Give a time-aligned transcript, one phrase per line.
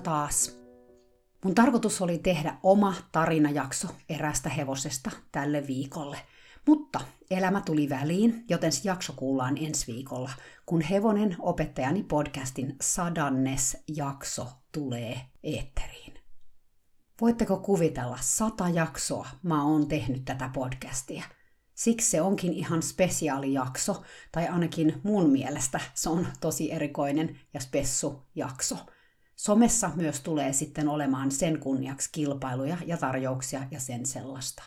[0.00, 0.60] Taas!
[1.44, 6.18] Mun tarkoitus oli tehdä oma tarinajakso erästä hevosesta tälle viikolle.
[6.66, 7.00] Mutta
[7.30, 10.30] elämä tuli väliin, joten se jakso kuullaan ensi viikolla,
[10.66, 16.14] kun Hevonen opettajani podcastin sadannes jakso tulee eetteriin.
[17.20, 21.24] Voitteko kuvitella, sata jaksoa mä oon tehnyt tätä podcastia.
[21.74, 28.22] Siksi se onkin ihan spesiaalijakso, tai ainakin mun mielestä se on tosi erikoinen ja spessu
[28.34, 28.76] jakso–
[29.40, 34.62] Somessa myös tulee sitten olemaan sen kunniaksi kilpailuja ja tarjouksia ja sen sellaista.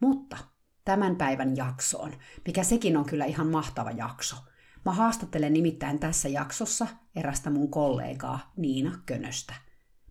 [0.00, 0.36] Mutta
[0.84, 2.12] tämän päivän jaksoon,
[2.46, 4.36] mikä sekin on kyllä ihan mahtava jakso.
[4.84, 6.86] Mä haastattelen nimittäin tässä jaksossa
[7.16, 9.54] erästä mun kollegaa Niina Könöstä.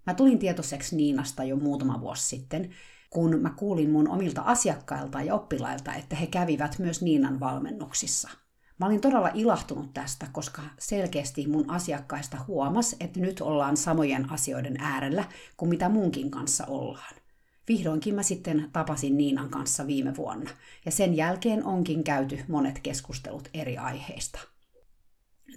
[0.06, 2.70] Mä tulin tietoiseksi Niinasta jo muutama vuosi sitten,
[3.10, 8.30] kun mä kuulin mun omilta asiakkailta ja oppilailta, että he kävivät myös Niinan valmennuksissa–
[8.82, 14.78] Mä olin todella ilahtunut tästä, koska selkeästi mun asiakkaista huomas, että nyt ollaan samojen asioiden
[14.80, 15.24] äärellä
[15.58, 17.16] kuin mitä munkin kanssa ollaan.
[17.68, 20.50] Vihdoinkin mä sitten tapasin Niinan kanssa viime vuonna,
[20.86, 24.40] ja sen jälkeen onkin käyty monet keskustelut eri aiheista.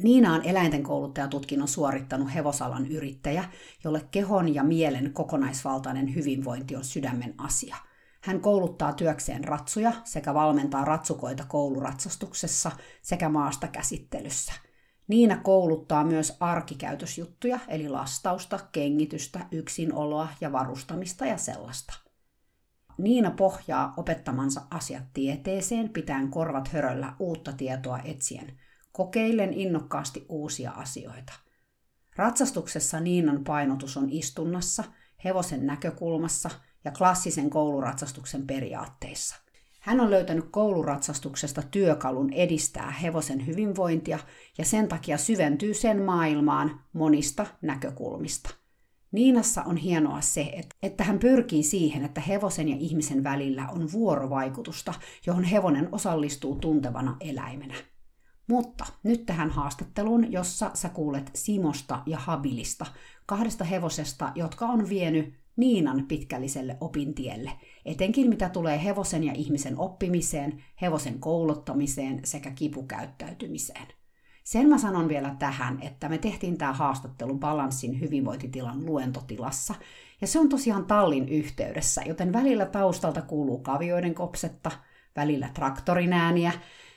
[0.03, 3.45] Niina on eläinten kouluttajatutkinnon suorittanut hevosalan yrittäjä,
[3.85, 7.77] jolle kehon ja mielen kokonaisvaltainen hyvinvointi on sydämen asia–
[8.25, 12.71] hän kouluttaa työkseen ratsuja sekä valmentaa ratsukoita kouluratsastuksessa
[13.03, 14.53] sekä maasta käsittelyssä.
[15.09, 21.95] Niina kouluttaa myös arkikäytösjuttuja, eli lastausta, kengitystä, yksinoloa ja varustamista ja sellaista.
[22.99, 28.61] Niina pohjaa opettamansa asiat tieteeseen, pitäen korvat höröllä uutta tietoa etsien,
[28.93, 31.33] kokeillen innokkaasti uusia asioita.
[32.17, 34.85] Ratsastuksessa Niinan painotus on istunnassa,
[35.25, 36.51] hevosen näkökulmassa–
[36.85, 39.37] ja klassisen kouluratsastuksen periaatteissa.
[39.81, 44.19] Hän on löytänyt kouluratsastuksesta työkalun edistää hevosen hyvinvointia
[44.59, 48.51] ja sen takia syventyy sen maailmaan monista näkökulmista.
[49.13, 54.95] Niinassa on hienoa se, että hän pyrkii siihen, että hevosen ja ihmisen välillä on vuorovaikutusta,
[55.27, 57.75] johon hevonen osallistuu tuntevana eläimenä.
[58.49, 62.87] Mutta nyt tähän haastatteluun, jossa sä kuulet Simosta ja Habilista,
[63.27, 67.51] kahdesta hevosesta, jotka on vienyt Niinan pitkälliselle opintielle,
[67.85, 73.87] etenkin mitä tulee hevosen ja ihmisen oppimiseen, hevosen kouluttamiseen sekä kipukäyttäytymiseen.
[74.45, 79.75] Sen mä sanon vielä tähän, että me tehtiin tämä haastattelu Balanssin hyvinvointitilan luentotilassa,
[80.21, 84.71] ja se on tosiaan tallin yhteydessä, joten välillä taustalta kuuluu kavioiden kopsetta,
[85.17, 86.53] välillä traktorin ääniä,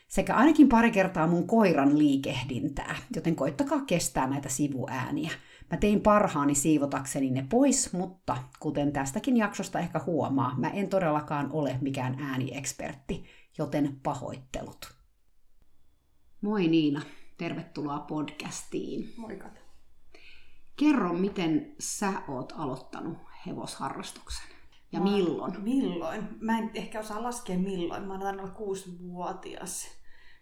[0.08, 5.32] sekä ainakin pari kertaa mun koiran liikehdintää, joten koittakaa kestää näitä sivuääniä–
[5.72, 11.52] Mä tein parhaani siivotakseni ne pois, mutta kuten tästäkin jaksosta ehkä huomaa, mä en todellakaan
[11.52, 13.26] ole mikään ääniekspertti,
[13.58, 14.94] joten pahoittelut.
[16.42, 17.02] Moi Niina,
[17.38, 19.14] tervetuloa podcastiin.
[19.18, 19.50] Moikka.
[20.76, 23.18] Kerro, miten sä oot aloittanut
[23.48, 24.48] hevosharrastuksen
[24.92, 25.62] ja mä, milloin?
[25.62, 26.28] Milloin?
[26.40, 28.04] Mä en ehkä osaa laskea milloin.
[28.04, 29.88] Mä oon olla kuusi-vuotias,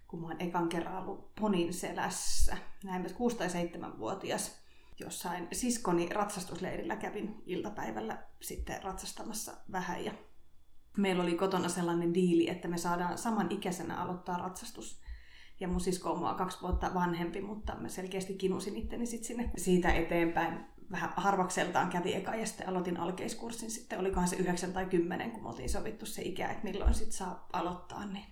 [0.08, 2.58] kun mä oon ekan kerran ollut ponin selässä.
[2.84, 4.65] Näin 6- tai 7-vuotias
[5.00, 10.12] jossain siskoni ratsastusleirillä kävin iltapäivällä sitten ratsastamassa vähän ja
[10.98, 15.02] meillä oli kotona sellainen diili, että me saadaan saman ikäisenä aloittaa ratsastus.
[15.60, 19.52] Ja mun sisko on mua kaksi vuotta vanhempi, mutta mä selkeästi kinusin itteni sit sinne
[19.58, 20.66] siitä eteenpäin.
[20.92, 23.72] Vähän harvakseltaan kävi eka ja sitten aloitin alkeiskurssin.
[23.72, 27.12] Sitten olikohan se yhdeksän tai kymmenen, kun me oltiin sovittu se ikä, että milloin sit
[27.12, 28.26] saa aloittaa, niin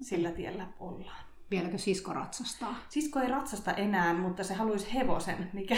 [0.00, 1.33] sillä tiellä ollaan.
[1.54, 2.74] Vieläkö sisko ratsastaa?
[2.88, 5.76] Sisko ei ratsasta enää, mutta se haluaisi hevosen, mikä...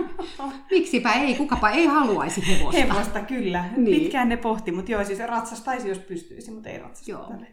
[0.70, 2.80] Miksipä ei, kukapa ei haluaisi hevosta.
[2.80, 3.64] Hevosta, kyllä.
[3.76, 4.00] Niin.
[4.00, 7.26] Pitkään ne pohti, mutta joo, siis se ratsastaisi, jos pystyisi, mutta ei ratsasta joo.
[7.28, 7.46] Tälle.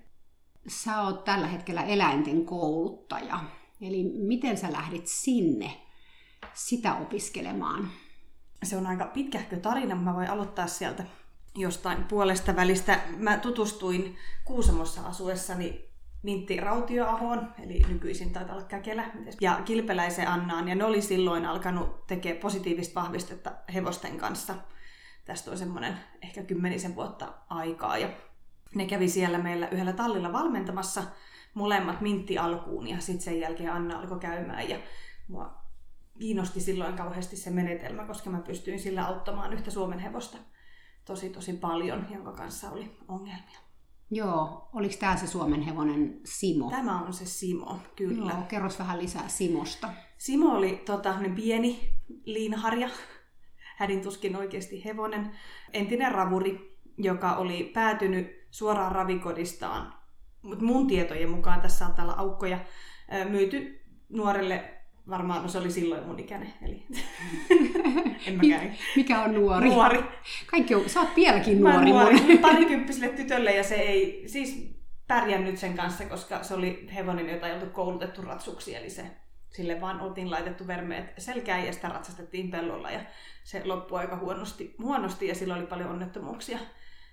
[0.68, 3.39] Sä oot tällä hetkellä eläinten kouluttaja.
[3.81, 5.71] Eli miten sä lähdit sinne
[6.54, 7.89] sitä opiskelemaan?
[8.63, 11.04] Se on aika pitkähkö tarina, mä voin aloittaa sieltä
[11.56, 13.00] jostain puolesta välistä.
[13.18, 14.15] Mä tutustuin
[14.45, 15.87] Kuusamossa asuessani
[16.24, 19.12] Mintti Rautioahoon, eli nykyisin taitaa olla Käkelä,
[19.42, 24.56] ja Kilpeläisen Annaan, ja ne oli silloin alkanut tekemään positiivista vahvistetta hevosten kanssa.
[25.25, 28.10] Tästä on semmoinen ehkä kymmenisen vuotta aikaa, ja
[28.75, 31.04] ne kävi siellä meillä yhdellä tallilla valmentamassa
[31.54, 34.78] molemmat Mintti alkuun, ja sitten sen jälkeen Anna alkoi käymään, ja
[35.28, 35.62] mua
[36.19, 40.38] kiinnosti silloin kauheasti se menetelmä, koska mä pystyin sillä auttamaan yhtä Suomen hevosta
[41.06, 43.67] tosi tosi paljon, jonka kanssa oli ongelmia.
[44.12, 46.69] Joo, oliko tämä se Suomen hevonen Simo?
[46.69, 48.31] Tämä on se Simo, kyllä.
[48.31, 49.89] Joo, kerros vähän lisää Simosta.
[50.18, 51.80] Simo oli tota, pieni
[52.25, 52.89] liinharja,
[53.77, 55.31] hädin tuskin oikeasti hevonen,
[55.74, 59.94] entinen ravuri, joka oli päätynyt suoraan ravikodistaan,
[60.42, 62.59] mutta mun tietojen mukaan tässä saattaa olla aukkoja,
[63.30, 64.76] myyty nuorelle
[65.09, 66.86] varmaan, no se oli silloin mun ikäinen, eli
[68.27, 68.69] en mä käy.
[68.95, 69.69] Mikä on nuori?
[69.69, 70.04] Nuori.
[70.51, 71.89] Kaikki on, sä oot vieläkin Mä nuori.
[71.92, 72.21] nuori.
[72.21, 72.38] Mun.
[72.38, 74.77] Parikymppiselle tytölle ja se ei siis
[75.07, 79.06] pärjännyt sen kanssa, koska se oli hevonen, jota ei oltu koulutettu ratsuksi, eli se
[79.50, 83.00] sille vaan oltiin laitettu vermeet selkään ja sitä ratsastettiin pellolla ja
[83.44, 86.59] se loppui aika huonosti, huonosti ja sillä oli paljon onnettomuuksia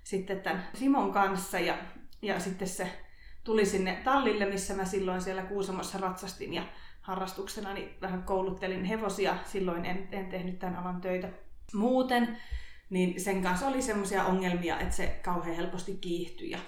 [0.05, 1.79] sitten tämän Simon kanssa ja,
[2.23, 2.91] ja sitten se
[3.45, 6.63] tuli sinne tallille, missä mä silloin siellä Kuusamossa ratsastin ja
[7.05, 9.37] harrastuksena niin vähän kouluttelin hevosia.
[9.45, 11.29] Silloin en, en tehnyt tämän alan töitä
[11.75, 12.39] muuten.
[12.91, 16.59] Niin sen kanssa oli semmoisia ongelmia, että se kauhean helposti kiihtyi ja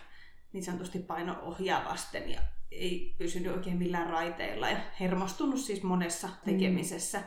[0.53, 2.41] niin sanotusti paino ohjaa vasten ja
[2.71, 7.19] ei pysynyt oikein millään raiteilla ja hermostunut siis monessa tekemisessä.
[7.19, 7.25] Mm.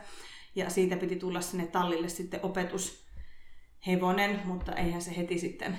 [0.54, 5.78] Ja siitä piti tulla sinne tallille sitten opetushevonen, mutta eihän se heti sitten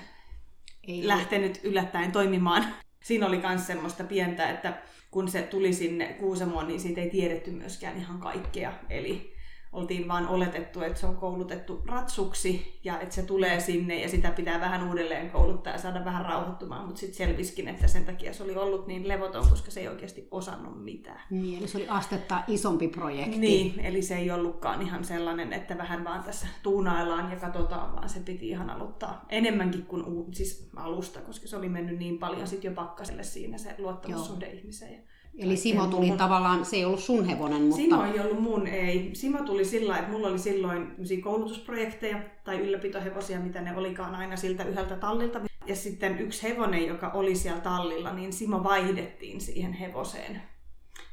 [0.84, 1.08] ei.
[1.08, 2.74] lähtenyt yllättäen toimimaan.
[3.04, 7.50] Siinä oli myös semmoista pientä, että kun se tuli sinne Kuusamoon, niin siitä ei tiedetty
[7.50, 8.72] myöskään ihan kaikkea.
[8.90, 9.31] Eli
[9.72, 14.30] oltiin vaan oletettu, että se on koulutettu ratsuksi ja että se tulee sinne ja sitä
[14.30, 18.42] pitää vähän uudelleen kouluttaa ja saada vähän rauhoittumaan, mutta sitten selviskin, että sen takia se
[18.42, 21.20] oli ollut niin levoton, koska se ei oikeasti osannut mitään.
[21.30, 23.38] Niin, eli se oli astetta isompi projekti.
[23.38, 28.08] Niin, eli se ei ollutkaan ihan sellainen, että vähän vaan tässä tuunaillaan ja katsotaan, vaan
[28.08, 32.70] se piti ihan aloittaa enemmänkin kuin siis alusta, koska se oli mennyt niin paljon sitten
[32.70, 35.04] jo pakkaselle siinä se luottamussuhde ihmiseen.
[35.38, 36.18] Eli Simo tuli mun...
[36.18, 37.76] tavallaan, se ei ollut sun hevonen, mutta...
[37.76, 39.10] Simo ei ollut mun, ei.
[39.12, 44.64] Simo tuli sillä että mulla oli silloin koulutusprojekteja tai ylläpitohevosia, mitä ne olikaan aina siltä
[44.64, 45.40] yhdeltä tallilta.
[45.66, 50.42] Ja sitten yksi hevonen, joka oli siellä tallilla, niin Simo vaihdettiin siihen hevoseen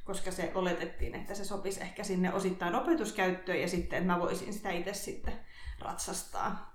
[0.10, 4.54] koska se oletettiin, että se sopisi ehkä sinne osittain opetuskäyttöön ja sitten, että mä voisin
[4.54, 5.34] sitä itse sitten
[5.80, 6.72] ratsastaa.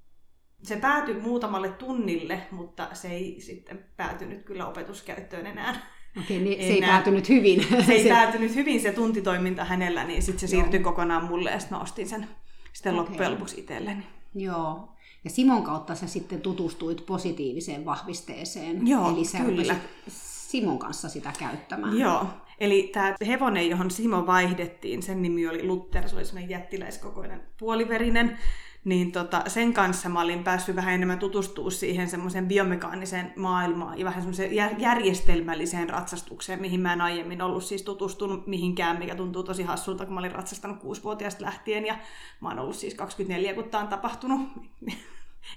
[0.62, 5.93] Se päätyi muutamalle tunnille, mutta se ei sitten päätynyt kyllä opetuskäyttöön enää.
[6.20, 7.66] Okei, niin se ei päätynyt hyvin.
[7.86, 10.90] Se ei päätynyt hyvin se tuntitoiminta hänellä, niin sitten se siirtyi Joo.
[10.90, 12.28] kokonaan mulle ja sitten mä ostin sen
[12.72, 13.06] sitten okay.
[13.06, 14.06] loppujen lopuksi itselleni.
[14.34, 14.88] Joo.
[15.24, 18.86] Ja Simon kautta sä sitten tutustuit positiiviseen vahvisteeseen.
[18.86, 19.76] Joo, Eli sä kyllä.
[20.08, 21.98] Simon kanssa sitä käyttämään.
[21.98, 22.26] Joo.
[22.58, 28.38] Eli tämä hevonen, johon Simo vaihdettiin, sen nimi oli Luther, se oli semmoinen jättiläiskokoinen puoliverinen
[28.84, 34.04] niin tota, sen kanssa mä olin päässyt vähän enemmän tutustua siihen semmoiseen biomekaaniseen maailmaan ja
[34.04, 39.62] vähän semmoiseen järjestelmälliseen ratsastukseen, mihin mä en aiemmin ollut siis tutustunut mihinkään, mikä tuntuu tosi
[39.62, 41.98] hassulta, kun mä olin ratsastanut kuusivuotiaasta lähtien ja
[42.40, 44.40] mä oon ollut siis 24, kun tää on tapahtunut.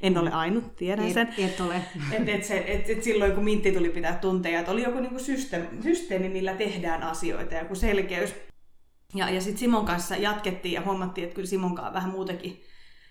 [0.02, 1.28] En ole ainut, tiedän sen.
[1.38, 1.76] Et, et ole.
[2.12, 5.20] Et, et se, et, et silloin kun Mintti tuli pitää tunteja, että oli joku niinku
[5.20, 8.36] systeemi, systeemi, millä tehdään asioita, joku selkeys.
[9.16, 12.64] Ja, ja sitten Simon kanssa jatkettiin ja huomattiin, että kyllä Simonkaan vähän muutakin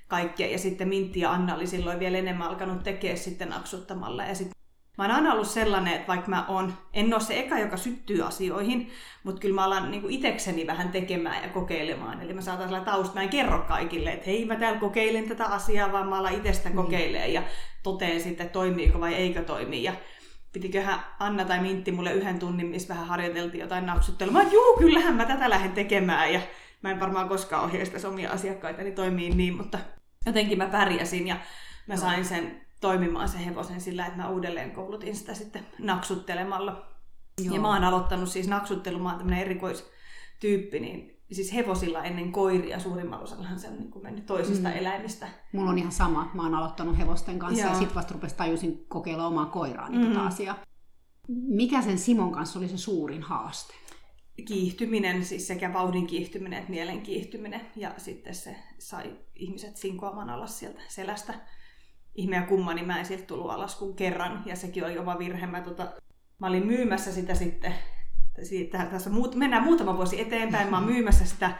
[0.08, 0.46] kaikkea.
[0.46, 4.24] Ja sitten Mintti ja Anna oli silloin vielä enemmän alkanut tekemään sitten naksuttamalla.
[4.24, 4.56] Ja sitten
[4.98, 8.22] Mä oon aina ollut sellainen, että vaikka mä on, en ole se eka, joka syttyy
[8.22, 8.90] asioihin,
[9.24, 12.22] mutta kyllä mä alan niin itekseni vähän tekemään ja kokeilemaan.
[12.22, 15.44] Eli mä saatan sellainen tausta, mä en kerro kaikille, että hei mä täällä kokeilen tätä
[15.44, 16.74] asiaa, vaan mä alan itsestä mm.
[16.74, 17.42] kokeilemaan ja
[17.82, 19.82] toteen sitten, toimiiko vai eikö toimi.
[19.82, 19.92] Ja
[20.52, 24.32] pitiköhän Anna tai Mintti mulle yhden tunnin, missä vähän harjoiteltiin jotain naksuttelua.
[24.32, 26.32] Mä juu, kyllähän mä tätä lähden tekemään.
[26.32, 26.40] Ja
[26.82, 29.78] mä en varmaan koskaan ohjeista omia asiakkaita niin toimii niin, mutta
[30.26, 31.36] jotenkin mä pärjäsin ja
[31.86, 36.86] mä sain sen toimimaan se hevosen sillä, että mä uudelleen koulutin sitä sitten naksuttelemalla.
[37.44, 37.54] Joo.
[37.54, 42.80] Ja mä oon aloittanut siis naksuttelu, mä oon tämmönen erikoistyyppi, niin siis hevosilla ennen koiria
[42.80, 44.76] suurimmalla osallahan se on niin mennyt toisista mm.
[44.76, 45.28] eläimistä.
[45.52, 46.30] Mulla on ihan sama.
[46.34, 47.72] Mä oon aloittanut hevosten kanssa Joo.
[47.72, 50.08] ja sit vasta rupesi tajusin kokeilla omaa koiraa niin mm.
[50.08, 50.58] tota asiaa.
[51.28, 53.74] Mikä sen Simon kanssa oli se suurin haaste?
[54.44, 57.60] Kiihtyminen, siis sekä vauhdin kiihtyminen että mielen kiihtyminen.
[57.76, 61.34] Ja sitten se sai ihmiset sinkoamaan alas sieltä selästä.
[62.14, 64.42] Ihme ja kumma, niin mä en sieltä tullut alas kuin kerran.
[64.46, 65.46] Ja sekin oli oma virhe.
[65.46, 65.92] Mä, tota,
[66.38, 67.74] mä olin myymässä sitä sitten,
[68.42, 71.50] siitä, tässä muut, mennään muutama vuosi eteenpäin, mä oon myymässä sitä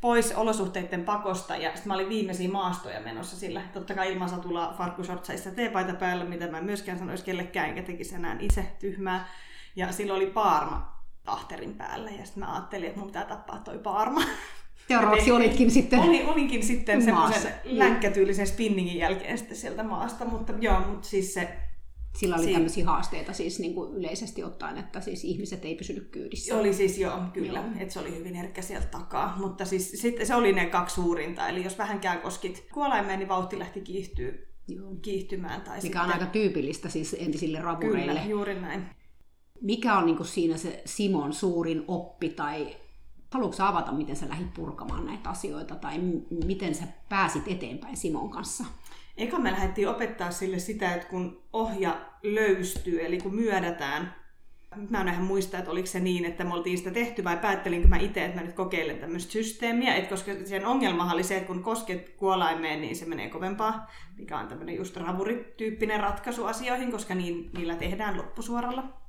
[0.00, 3.62] pois olosuhteiden pakosta ja sitten mä olin viimeisiä maastoja menossa sillä.
[3.72, 8.14] Totta kai ilman satulaa farkkushortsaissa teepaita päällä, mitä mä en myöskään sanoisi kellekään, enkä tekisi
[8.14, 9.28] enää itse tyhmää.
[9.76, 12.10] Ja silloin oli paarma ahterin päällä.
[12.10, 14.22] Ja sitten mä ajattelin, että mun pitää tappaa toi paarma.
[14.88, 20.24] Seuraavaksi olitkin sitten Oli, olinkin sitten semmoisen länkkätyylisen spinningin jälkeen sitten sieltä maasta.
[20.24, 21.48] Mutta joo, mutta siis se
[22.18, 26.08] Sillä oli Si- tämmöisiä haasteita siis niin kuin yleisesti ottaen, että siis ihmiset ei pysynyt
[26.10, 26.56] kyydissä.
[26.56, 27.68] Oli siis joo, kyllä, Joo.
[27.78, 29.36] että se oli hyvin herkkä sieltä takaa.
[29.38, 33.58] Mutta siis sitten se oli ne kaksi suurinta, eli jos vähänkään koskit kuolaimeen, niin vauhti
[33.58, 34.94] lähti kiihtyy, Joo.
[35.02, 35.60] kiihtymään.
[35.60, 38.12] Tai Mikä sitten, on aika tyypillistä siis entisille ravureille.
[38.12, 38.86] Kyllä, juuri näin.
[39.62, 42.76] Mikä on niin siinä se Simon suurin oppi tai
[43.32, 48.30] haluatko avata, miten sä lähdit purkamaan näitä asioita tai m- miten sä pääsit eteenpäin Simon
[48.30, 48.64] kanssa?
[49.16, 54.14] Eka me lähdettiin opettaa sille sitä, että kun ohja löystyy, eli kun myödätään,
[54.90, 57.88] mä en ihan muista, että oliko se niin, että me oltiin sitä tehty vai päättelinkö
[57.88, 61.46] mä itse, että mä nyt kokeilen tämmöistä systeemiä, että koska sen ongelmahan oli se, että
[61.46, 67.14] kun kosket kuolaimeen, niin se menee kovempaa, mikä on tämmöinen just ravurityyppinen ratkaisu asioihin, koska
[67.14, 69.01] niin, niillä tehdään loppusuoralla.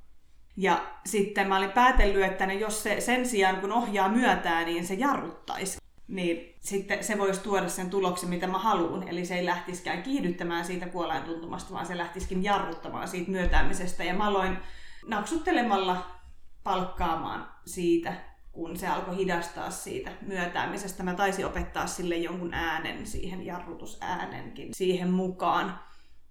[0.56, 4.86] Ja sitten mä olin päätellyt, että ne, jos se sen sijaan kun ohjaa myötää, niin
[4.86, 5.78] se jarruttaisi.
[6.08, 9.08] Niin sitten se voisi tuoda sen tuloksen, mitä mä haluan.
[9.08, 14.04] Eli se ei lähtisikään kiihdyttämään siitä kuolain tuntumasta, vaan se lähtisikin jarruttamaan siitä myötäämisestä.
[14.04, 14.58] Ja mä aloin
[15.06, 16.06] naksuttelemalla
[16.64, 18.12] palkkaamaan siitä,
[18.52, 21.02] kun se alkoi hidastaa siitä myötäämisestä.
[21.02, 25.80] Mä taisin opettaa sille jonkun äänen, siihen jarrutusäänenkin, siihen mukaan.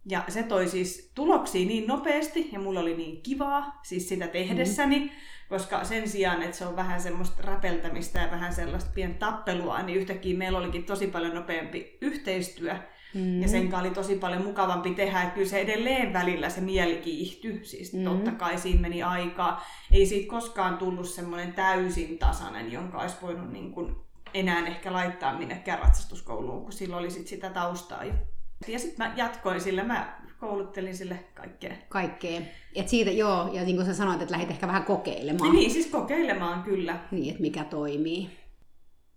[0.05, 4.99] Ja se toi siis tuloksia niin nopeasti ja mulla oli niin kivaa siis sitä tehdessäni,
[4.99, 5.09] mm.
[5.49, 9.97] koska sen sijaan, että se on vähän semmoista räpeltämistä ja vähän sellaista pientä tappelua, niin
[9.97, 12.75] yhtäkkiä meillä olikin tosi paljon nopeampi yhteistyö.
[13.13, 13.41] Mm.
[13.41, 17.65] Ja sen oli tosi paljon mukavampi tehdä, että kyllä se edelleen välillä se mieli kiihtyi,
[17.65, 18.03] siis mm.
[18.03, 19.65] totta kai siinä meni aikaa.
[19.91, 23.95] Ei siitä koskaan tullut semmoinen täysin tasainen, jonka olisi voinut niin kuin
[24.33, 28.13] enää ehkä laittaa minnekään ratsastuskouluun, kun sillä oli sit sitä taustaa jo.
[28.67, 31.73] Ja sitten mä jatkoin sillä, mä kouluttelin sille kaikkea.
[31.89, 32.41] Kaikkea.
[32.75, 35.51] Et siitä, joo, ja niin kuin sä sanoit, että lähdit ehkä vähän kokeilemaan.
[35.51, 36.99] Niin, siis kokeilemaan kyllä.
[37.11, 38.29] Niin, että mikä toimii.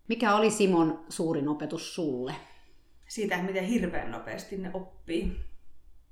[0.08, 2.34] Mikä oli Simon suurin opetus sulle?
[3.08, 5.40] Siitä, miten hirveän nopeasti ne oppii.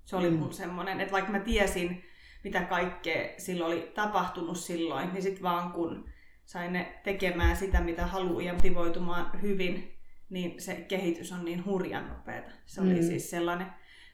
[0.05, 0.37] Se oli mm.
[0.37, 2.05] mun semmoinen, että vaikka mä tiesin,
[2.45, 6.09] mitä kaikkea silloin oli tapahtunut silloin, niin sitten vaan kun
[6.45, 9.94] sain ne tekemään sitä, mitä haluaa ja motivoitumaan hyvin,
[10.35, 12.51] niin se kehitys on niin hurjan nopeata.
[12.67, 13.03] Se oli Mm.
[13.03, 13.67] siis sellainen,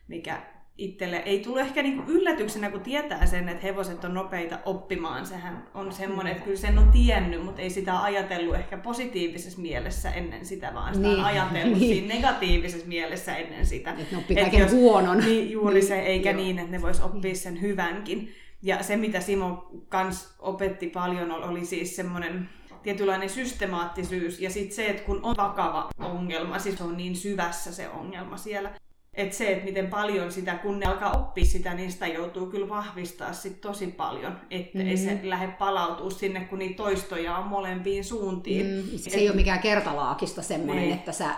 [0.08, 0.42] mikä
[0.78, 5.26] itselle ei tullut ehkä niinku yllätyksenä, kun tietää sen, että hevoset on nopeita oppimaan.
[5.26, 10.10] Sehän on semmoinen, että kyllä sen on tiennyt, mutta ei sitä ajatellut ehkä positiivisessa mielessä
[10.10, 11.18] ennen sitä, vaan sitä Niin.
[11.18, 11.94] on ajatellut Niin.
[11.94, 13.90] siinä negatiivisessa mielessä ennen sitä.
[13.90, 15.18] Että ne oppii Et kaiken jos- huonon.
[15.18, 16.36] Niin, juuri se, eikä Joo.
[16.40, 18.32] niin, että ne vois oppia sen hyvänkin.
[18.62, 22.48] Ja se, mitä Simo kans opetti paljon, oli siis semmoinen
[22.82, 24.40] tietynlainen systemaattisyys.
[24.40, 28.37] Ja sitten se, että kun on vakava ongelma, siis se on niin syvässä se ongelma
[28.37, 28.70] siellä.
[29.14, 32.68] Että se, että miten paljon sitä, kun ne alkaa oppia sitä, niin sitä joutuu kyllä
[32.68, 34.40] vahvistaa sit tosi paljon.
[34.50, 34.90] Että mm-hmm.
[34.90, 38.66] ei se lähde palautuu sinne, kun niitä toistoja on molempiin suuntiin.
[38.66, 40.92] Mm, se ei ole mikään kertalaakista semmoinen, Ei.
[40.92, 41.34] että sä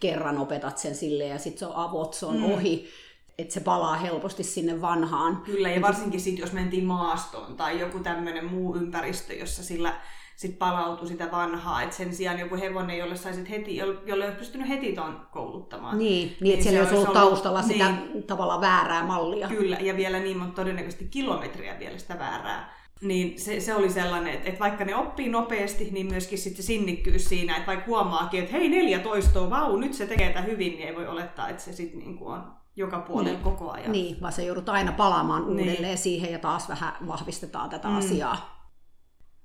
[0.00, 2.44] kerran opetat sen sille ja sitten se on avot, se on Mm.
[2.44, 2.88] ohi.
[3.38, 5.36] Että se palaa helposti sinne vanhaan.
[5.36, 10.00] Kyllä, ja varsinkin sit, jos mentiin maastoon tai joku tämmöinen muu ympäristö, jossa sillä
[10.40, 11.82] sit palautui sitä vanhaa.
[11.82, 15.98] Et sen sijaan joku hevonen, jolle saisit heti, jolle olisi pystynyt heti ton kouluttamaan.
[15.98, 19.48] Niin, niin että se siellä olisi ollut ollut- taustalla sitä Niin, tavallaan väärää mallia.
[19.48, 22.74] kyllä, ja vielä niin monta todennäköisesti kilometriä vielä sitä väärää.
[23.02, 26.66] Niin se, se oli sellainen, että, että vaikka ne oppii nopeasti, niin myöskin sitten se
[26.66, 30.72] sinnikkyys siinä, että vaikka huomaakin, että hei neljä toistoa, vau, nyt se tekee tätä hyvin,
[30.72, 33.42] niin ei voi olettaa, että se sitten niin on joka puolella Niin.
[33.44, 33.92] koko ajan.
[33.92, 35.68] Niin, vaan se joudut aina palaamaan Niin.
[35.68, 37.98] uudelleen siihen ja taas vähän vahvistetaan tätä Mm.
[37.98, 38.59] asiaa.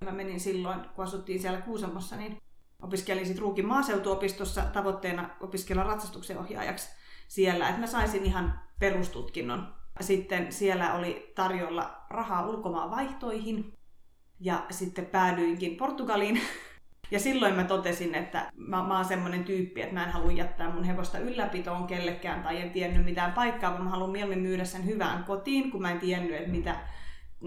[0.04, 2.38] Mä menin silloin, kun asuttiin siellä Kuusamossa, niin
[2.82, 6.90] opiskelin sitten Ruukin maaseutuopistossa tavoitteena opiskella ratsastuksen ohjaajaksi
[7.28, 9.74] siellä, että mä saisin ihan perustutkinnon.
[10.02, 13.74] Sitten siellä oli tarjolla rahaa ulkomaan vaihtoihin
[14.40, 16.42] ja sitten päädyinkin Portugaliin.
[17.12, 20.70] Ja silloin mä totesin, että mä, mä oon semmoinen tyyppi, että mä en halua jättää
[20.70, 24.86] mun hevosta ylläpitoon kellekään tai en tiennyt mitään paikkaa, vaan mä haluan mieluummin myydä sen
[24.86, 26.75] hyvään kotiin, kun mä en tiennyt, että mitä,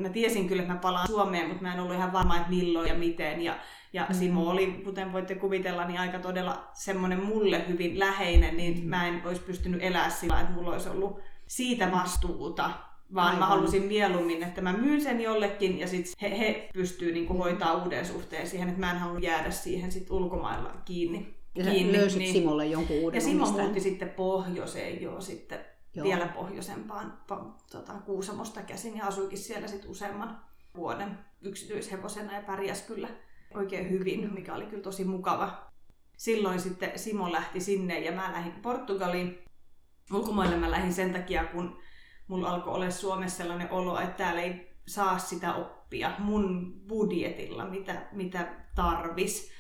[0.03, 2.89] mä tiesin kyllä, että mä palaan Suomeen, mutta mä en ollut ihan varma, että milloin
[2.89, 3.43] ja miten.
[3.43, 3.59] Ja,
[3.93, 4.15] ja Mm.
[4.15, 8.89] Simo oli, kuten voitte kuvitella, niin aika todella semmoinen mulle hyvin läheinen, niin Mm.
[8.89, 12.71] mä en olisi pystynyt elämään sillä, että mulla olisi ollut siitä vastuuta.
[13.15, 13.49] Vaan mä Aivan.
[13.49, 18.07] halusin mieluummin, että mä myyn sen jollekin ja sitten he, he pystyy niinku hoitaa uuden
[18.07, 21.35] suhteen siihen, että mä en halua jäädä siihen sit ulkomailla kiinni.
[21.55, 25.59] Ja kiinni, löysit Simolle jonkun uuden ja Simo muutti sitten pohjoiseen jo sitten
[25.99, 26.05] Joo.
[26.05, 30.41] vielä pohjoisempaan pa, tota, Kuusamosta käsin ja asuikin siellä sitten useamman
[30.77, 33.09] vuoden yksityishevosena ja pärjäs kyllä
[33.55, 35.69] oikein hyvin, mikä oli kyllä tosi mukava.
[36.17, 39.39] Silloin sitten Simo lähti sinne ja mä lähdin Portugaliin.
[40.13, 41.79] Ulkomaille mä lähdin sen takia, kun
[42.29, 48.09] mulla alkoi olla Suomessa sellainen olo, että täällä ei saa sitä oppia mun budjetilla, mitä,
[48.13, 49.51] mitä tarvis.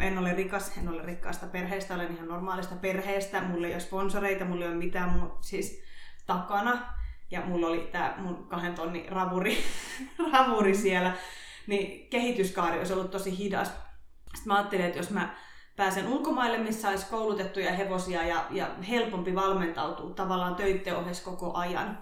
[0.00, 3.42] En ole rikas, en ole rikkaasta perheestä, olen ihan normaalista perheestä.
[3.42, 5.82] Mulla ei ole sponsoreita, mulla ei ole mitään mun, siis
[6.26, 6.94] takana.
[7.30, 9.58] ja mulla oli tämä mun kahden tonnin ravuri,
[10.32, 11.12] ravuri siellä,
[11.66, 13.68] niin kehityskaari olisi ollut tosi hidas.
[13.68, 15.34] Sitten mä ajattelin, että jos mä
[15.76, 21.98] pääsen ulkomaille, missä olisi koulutettuja hevosia ja, ja helpompi valmentautua tavallaan töitten ohessa koko ajan.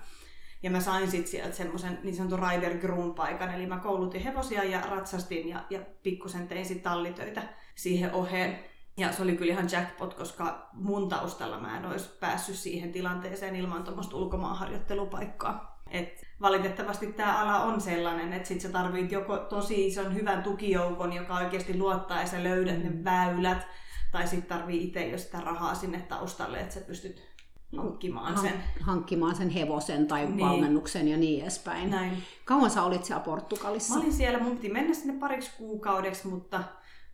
[0.62, 4.64] Ja mä sain sitten sieltä semmoisen niin sanotun rider groom paikan, eli mä koulutin hevosia
[4.64, 7.42] ja ratsastin ja, ja pikkusen tein sitten tallitöitä
[7.74, 8.58] siihen oheen.
[8.96, 13.56] Ja se oli kyllä ihan jackpot, koska mun taustalla mä en olisi päässyt siihen tilanteeseen
[13.56, 15.82] ilman tuommoista ulkomaanharjoittelupaikkaa.
[15.90, 21.12] Et valitettavasti tämä ala on sellainen, että sit sä tarvit joko tosi ison hyvän tukijoukon,
[21.12, 22.84] joka oikeasti luottaa ja sä löydät mm.
[22.84, 23.66] ne väylät,
[24.12, 27.32] tai sitten tarvii itse jo sitä rahaa sinne taustalle, että sä pystyt
[27.76, 28.64] hankkimaan sen.
[28.80, 30.40] Hankkimaan sen hevosen tai niin.
[30.40, 31.90] valmennuksen ja niin edespäin.
[31.90, 32.22] Näin.
[32.44, 33.94] Kauan sä olit siellä Portugalissa?
[33.94, 36.64] Mä olin siellä, mun piti mennä sinne pariksi kuukaudeksi, mutta,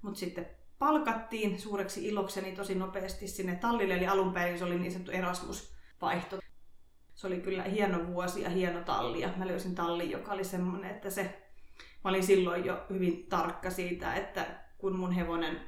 [0.02, 0.46] mutta sitten
[0.78, 6.38] palkattiin suureksi ilokseni tosi nopeasti sinne tallille, eli alun perin se oli niin sanottu Erasmus-vaihto.
[7.14, 10.90] Se oli kyllä hieno vuosi ja hieno talli, ja mä löysin tallin, joka oli semmoinen,
[10.90, 11.22] että se,
[12.04, 14.46] mä olin silloin jo hyvin tarkka siitä, että
[14.78, 15.60] kun mun hevonen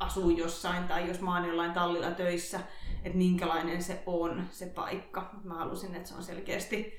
[0.00, 2.60] asuu jossain tai jos mä oon jollain tallilla töissä,
[3.04, 5.30] että minkälainen se on se paikka.
[5.44, 6.98] Mä halusin, että se on selkeästi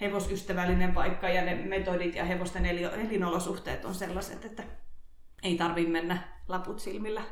[0.00, 4.62] hevosystävällinen paikka ja ne metodit ja hevosten elinolosuhteet on sellaiset, että
[5.42, 6.18] ei tarvi mennä
[6.48, 7.22] laput silmillä.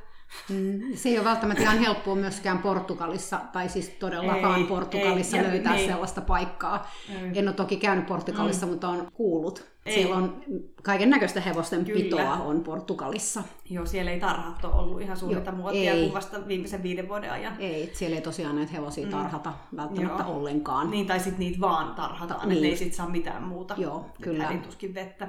[0.49, 5.43] Mm, se ei ole välttämättä ihan helppoa myöskään Portugalissa, tai siis todellakaan ei, Portugalissa ei,
[5.43, 5.87] löytää ei.
[5.87, 6.91] sellaista paikkaa.
[7.09, 7.39] Ei.
[7.39, 8.73] En ole toki käynyt Portugalissa, mm.
[8.73, 9.65] mutta on kuullut.
[9.87, 9.95] Ei.
[9.95, 10.43] Siellä on
[10.83, 12.01] kaiken näköistä hevosten Kyllä.
[12.01, 13.43] pitoa on Portugalissa.
[13.71, 17.57] Joo, siellä ei tarhat ole ollut ihan suurta muotia kuin vasta viimeisen viiden vuoden ajan.
[17.59, 19.11] Ei, siellä ei tosiaan näitä hevosia mm.
[19.11, 19.77] tarhata mm.
[19.77, 20.37] välttämättä Joo.
[20.37, 20.91] ollenkaan.
[20.91, 22.65] Niin, tai sitten niitä vaan tarhataan, Ta- niin.
[22.65, 23.75] ei sitten saa mitään muuta.
[23.79, 24.53] Joo, kyllä.
[24.65, 25.29] tuskin vettä.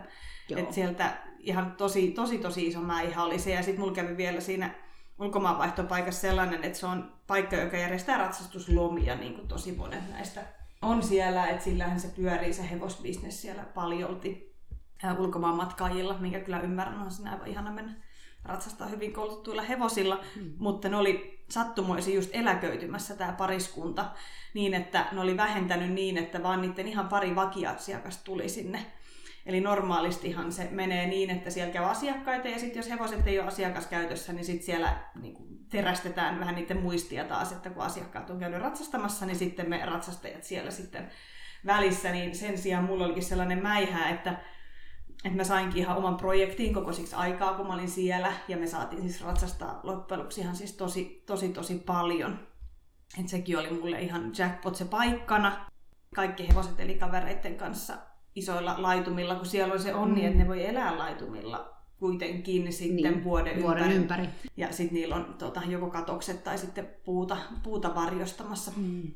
[0.58, 3.52] Et sieltä ihan tosi, tosi, tosi iso mäihä oli se.
[3.52, 4.76] Ja sitten mulla kävi vielä siinä
[5.20, 10.42] ulkomaanvaihtopaikassa sellainen, että se on paikka, joka järjestää ratsastuslomia, niin kuin tosi monet näistä
[10.82, 14.56] on siellä, että sillähän se pyörii se hevosbisnes siellä paljolti
[15.20, 17.94] ulkomaan matkaajilla, minkä kyllä ymmärrän, on siinä aivan ihana mennä
[18.46, 20.54] ratsastaa hyvin koulutettuilla hevosilla, mm.
[20.58, 24.06] mutta ne oli sattumoisin just eläköitymässä tämä pariskunta
[24.54, 28.86] niin, että ne oli vähentänyt niin, että vaan niiden ihan pari vakiasiakas tuli sinne
[29.46, 33.48] Eli normaalistihan se menee niin, että siellä käy asiakkaita ja sitten jos hevoset ei ole
[33.48, 38.40] asiakaskäytössä, niin sitten siellä niin kuin terästetään vähän niiden muistia taas, että kun asiakkaat on
[38.40, 41.10] käynyt ratsastamassa, niin sitten me ratsastajat siellä sitten
[41.66, 44.32] välissä, niin sen sijaan mulla olikin sellainen mäihä, että,
[45.26, 48.68] että mä sainkin ihan oman projektiin koko siksi aikaa, kun mä olin siellä, ja me
[48.68, 52.48] saatiin siis ratsastaa loppujen lopuksi ihan siis tosi, tosi, tosi paljon.
[53.20, 55.66] Et sekin oli mulle ihan jackpot se paikkana.
[56.16, 57.98] Kaikki hevoset eli kavereiden kanssa
[58.36, 60.28] isoilla laitumilla, kun siellä on se onni, mm.
[60.28, 64.24] että ne voi elää laitumilla kuitenkin sitten niin, vuoden, vuoden ympäri.
[64.24, 64.50] ympäri.
[64.58, 68.72] Ja sitten niillä on tuota, joko katokset tai sitten puuta, puuta varjostamassa.
[68.76, 69.12] Mm.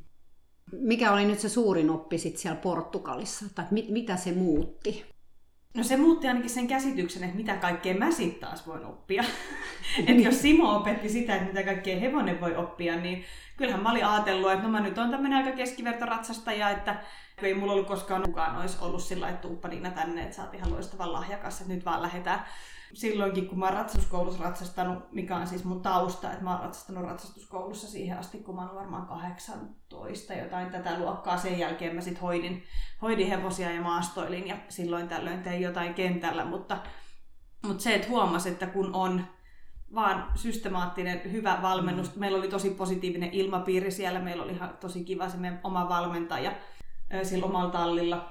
[0.71, 3.45] Mikä oli nyt se suurin oppi sit siellä Portugalissa?
[3.56, 5.06] Tai mit, mitä se muutti?
[5.78, 9.23] No se muutti ainakin sen käsityksen, että mitä kaikkea mä sitten taas voin oppia.
[10.08, 13.23] että jos Simo opetti sitä, että mitä kaikkea hevonen voi oppia, niin
[13.58, 17.04] kyllähän mä olin ajatellut, että no mä nyt on tämmöinen aika keskivertoratsastaja, että
[17.41, 20.71] ei mulla ollut koskaan kukaan olisi ollut sillä että tuuppa tänne, että sä oot ihan
[20.71, 22.45] loistava lahjakas, että nyt vaan lähdetään.
[22.93, 27.03] Silloinkin, kun mä oon ratsastuskoulussa ratsastanut, mikä on siis mun tausta, että mä oon ratsastanut
[27.03, 31.37] ratsastuskoulussa siihen asti, kun mä oon varmaan 18 jotain tätä luokkaa.
[31.37, 32.63] Sen jälkeen mä sitten hoidin,
[33.01, 36.77] hoidin hevosia ja maastoilin ja silloin tällöin tein jotain kentällä, mutta,
[37.67, 39.25] mutta se, että huomasi, että kun on
[39.95, 42.15] vaan systemaattinen, hyvä valmennus.
[42.15, 46.51] Meillä oli tosi positiivinen ilmapiiri siellä, meillä oli ihan tosi kiva se meidän oma valmentaja
[47.23, 48.30] sillä omalla tallilla.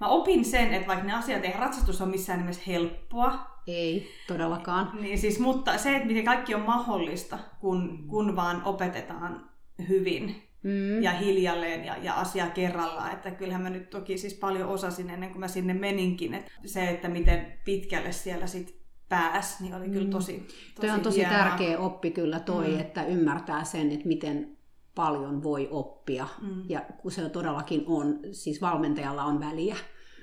[0.00, 3.52] Mä opin sen, että vaikka ne asiat ei ratsastus ole missään nimessä helppoa.
[3.66, 4.90] Ei, todellakaan.
[5.00, 9.50] Niin siis, mutta se, että miten kaikki on mahdollista, kun, kun vaan opetetaan
[9.88, 11.02] hyvin mm.
[11.02, 13.12] ja hiljalleen ja, ja asia kerrallaan.
[13.12, 16.34] Että kyllähän mä nyt toki siis paljon osasin ennen kuin mä sinne meninkin.
[16.34, 21.00] Että se, että miten pitkälle siellä sit pääs, niin oli kyllä tosi, tosi Toi on
[21.00, 21.38] tosi hienoa.
[21.38, 22.80] tärkeä oppi kyllä toi, mm.
[22.80, 24.56] että ymmärtää sen, että miten
[24.94, 26.28] paljon voi oppia.
[26.40, 26.62] Mm.
[26.68, 29.76] Ja kun se todellakin on, siis valmentajalla on väliä.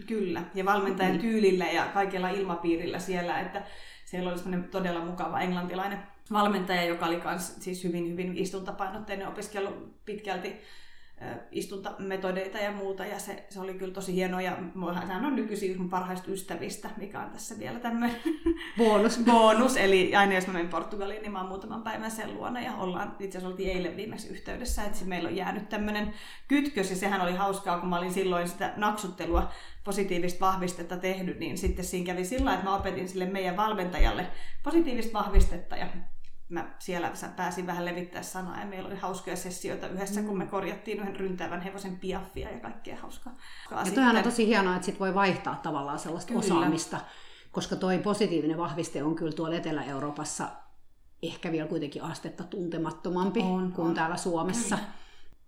[0.08, 1.21] Kyllä, ja valmentajan niin.
[1.21, 3.63] tyylillä ja kaikella ilmapiirillä siellä, että
[4.05, 5.99] siellä oli todella mukava englantilainen
[6.32, 10.55] valmentaja, joka oli kans, siis hyvin, hyvin istuntapainotteinen, opiskellut pitkälti
[11.51, 14.58] istuntametodeita ja muuta, ja se, se oli kyllä tosi hienoa, ja
[15.08, 18.15] hän on nykyisin mun parhaista ystävistä, mikä on tässä vielä tämmöinen
[18.77, 19.19] bonus.
[19.25, 22.75] bonus, eli aina jos mä menen Portugaliin, niin mä oon muutaman päivän sen luona, ja
[22.75, 26.13] ollaan, itse asiassa oltiin eilen viimeksi yhteydessä, että meillä on jäänyt tämmöinen
[26.47, 29.51] kytkös, ja sehän oli hauskaa, kun mä olin silloin sitä naksuttelua
[29.84, 34.27] positiivista vahvistetta tehnyt, niin sitten siinä kävi sillä että mä opetin sille meidän valmentajalle
[34.63, 35.88] positiivista vahvistetta, ja
[36.49, 40.27] mä siellä pääsin vähän levittää sanaa ja meillä oli hauskoja sessioita yhdessä, mm.
[40.27, 40.49] kun me mm.
[40.49, 43.38] korjattiin yhden ryntäävän hevosen piaffia ja kaikkea hauskaa.
[43.85, 46.39] Ja toihan on tosi hienoa, että sit voi vaihtaa tavallaan sellaista kyllä.
[46.39, 46.99] osaamista,
[47.51, 50.49] koska toi positiivinen vahviste on kyllä tuolla Etelä-Euroopassa
[51.23, 53.93] ehkä vielä kuitenkin astetta tuntemattomampi on, kuin on.
[53.93, 54.75] täällä Suomessa.
[54.75, 54.89] Kyllä.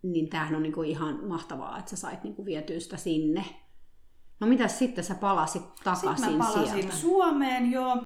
[0.04, 3.46] Niin tämähän on niinku ihan mahtavaa, että sä sait niinku vietyä sitä sinne.
[4.40, 6.96] No mitä sitten sä palasit takaisin Sitten mä palasin sieltä?
[6.96, 8.04] Suomeen, joo.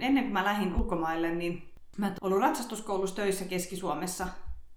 [0.00, 4.28] Ennen kuin mä lähdin ulkomaille, niin mä oon ollut ratsastuskoulussa töissä Keski-Suomessa.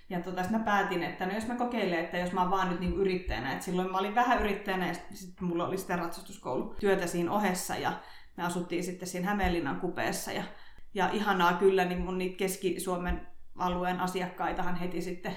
[0.09, 2.79] Ja tota, mä päätin, että no jos mä kokeilen, että jos mä oon vaan nyt
[2.79, 7.07] niin yrittäjänä, että silloin mä olin vähän yrittäjänä ja sitten mulla oli sitä ratsastuskoulu työtä
[7.07, 7.99] siinä ohessa ja
[8.37, 10.43] me asuttiin sitten siinä Hämeenlinnan kupeessa ja,
[10.93, 15.35] ja ihanaa kyllä, niin mun niitä Keski-Suomen alueen asiakkaitahan heti sitten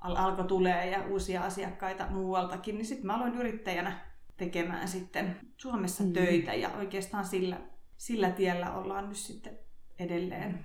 [0.00, 4.00] al- alkoi tulee ja uusia asiakkaita muualtakin, niin sitten mä aloin yrittäjänä
[4.36, 6.12] tekemään sitten Suomessa mm.
[6.12, 7.60] töitä ja oikeastaan sillä,
[7.96, 9.58] sillä tiellä ollaan nyt sitten
[9.98, 10.64] edelleen.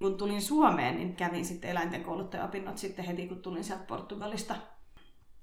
[0.00, 4.54] Kun tulin Suomeen, niin kävin sitten eläinten kouluttajaopinnot sitten heti, kun tulin sieltä Portugalista.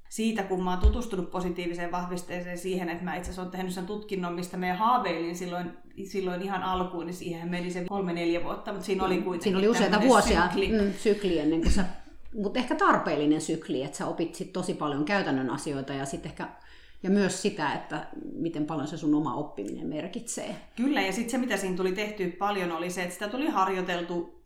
[0.09, 3.85] Siitä, kun mä oon tutustunut positiiviseen vahvisteeseen siihen, että mä itse asiassa olen tehnyt sen
[3.85, 5.71] tutkinnon, mistä me haaveilin silloin,
[6.05, 9.67] silloin ihan alkuun, niin siihen meni se kolme-neljä vuotta, mutta siinä oli kuitenkin Siinä oli
[9.67, 10.67] useita vuosia sykli.
[10.67, 11.85] Mm, sykli ennen kuin sä,
[12.33, 16.47] mutta ehkä tarpeellinen sykli, että sä opit sit tosi paljon käytännön asioita ja sitten ehkä
[17.03, 20.55] ja myös sitä, että miten paljon se sun oma oppiminen merkitsee.
[20.75, 24.36] Kyllä, ja sitten se, mitä siinä tuli tehty paljon, oli se, että sitä tuli harjoiteltu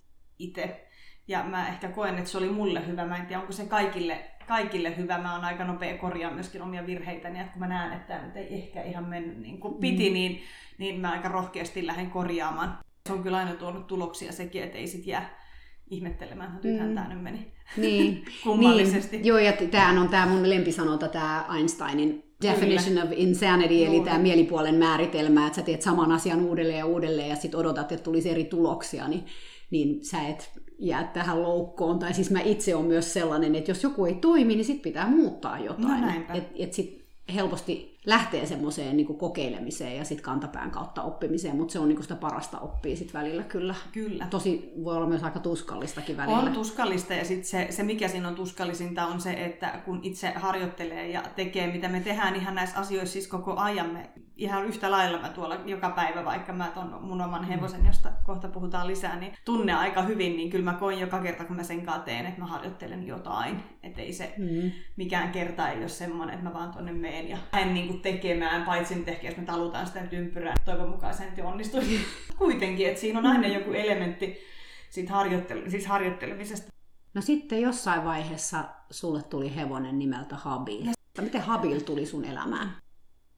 [0.43, 0.87] itse.
[1.27, 3.05] Ja mä ehkä koen, että se oli mulle hyvä.
[3.05, 5.17] Mä en tiedä, onko se kaikille, kaikille hyvä.
[5.17, 7.39] Mä oon aika nopea korjaa myöskin omia virheitäni.
[7.39, 10.13] Että kun mä näen, että tämä ei ehkä ihan mennyt niin kuin piti, mm.
[10.13, 10.41] niin,
[10.77, 12.77] niin mä aika rohkeasti lähden korjaamaan.
[13.07, 15.41] Se on kyllä aina tuonut tuloksia sekin, että ei sit jää
[15.89, 16.95] ihmettelemään, että nythän mm.
[16.95, 18.25] tämä nyt meni niin.
[18.43, 19.17] kummallisesti.
[19.17, 19.25] Niin.
[19.25, 23.03] Joo, ja tämä on tämä mun lempisanonta, tämä Einsteinin definition Kyllä.
[23.03, 23.95] of insanity, Juuri.
[23.95, 27.91] eli tämä mielipuolen määritelmä, että sä teet saman asian uudelleen ja uudelleen ja sitten odotat,
[27.91, 29.25] että tulisi eri tuloksia, niin,
[29.71, 31.99] niin sä et jää tähän loukkoon.
[31.99, 35.07] Tai siis mä itse on myös sellainen, että jos joku ei toimi, niin sitten pitää
[35.07, 36.01] muuttaa jotain.
[36.01, 37.01] No et, et sit
[37.33, 42.15] helposti lähtee semmoiseen niin kokeilemiseen ja sitten kantapään kautta oppimiseen, mutta se on niin sitä
[42.15, 43.75] parasta oppia sitten välillä kyllä.
[43.91, 44.27] Kyllä.
[44.29, 46.39] Tosi voi olla myös aika tuskallistakin välillä.
[46.39, 50.33] On tuskallista ja sitten se, se, mikä siinä on tuskallisinta on se, että kun itse
[50.35, 54.09] harjoittelee ja tekee, mitä me tehdään ihan näissä asioissa siis koko ajan, me
[54.41, 58.47] ihan yhtä lailla mä tuolla joka päivä, vaikka mä ton mun oman hevosen, josta kohta
[58.47, 61.87] puhutaan lisää, niin tunne aika hyvin, niin kyllä mä koin joka kerta, kun mä sen
[62.05, 63.63] teen, että mä harjoittelen jotain.
[63.83, 64.71] Että ei se mm.
[64.95, 68.63] mikään kerta ei ole semmoinen, että mä vaan tonne meen ja en niin kuin tekemään,
[68.63, 72.05] paitsi nyt ehkä jos me talutaan sitä ympyrää, toivon mukaan se nyt onnistuisi
[72.37, 73.53] kuitenkin, että siinä on aina mm.
[73.53, 74.37] joku elementti
[74.89, 76.71] siitä harjoittele- siis harjoittelemisesta.
[77.13, 80.91] No sitten jossain vaiheessa sulle tuli hevonen nimeltä Habil.
[81.21, 82.80] Miten Habil tuli sun elämään?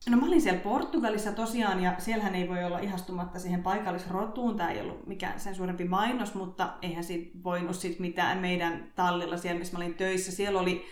[0.09, 4.57] No mä olin siellä Portugalissa tosiaan, ja siellähän ei voi olla ihastumatta siihen paikallisrotuun.
[4.57, 9.37] Tämä ei ollut mikään sen suurempi mainos, mutta eihän siitä voinut sit mitään meidän tallilla
[9.37, 10.31] siellä, missä mä olin töissä.
[10.31, 10.85] Siellä oli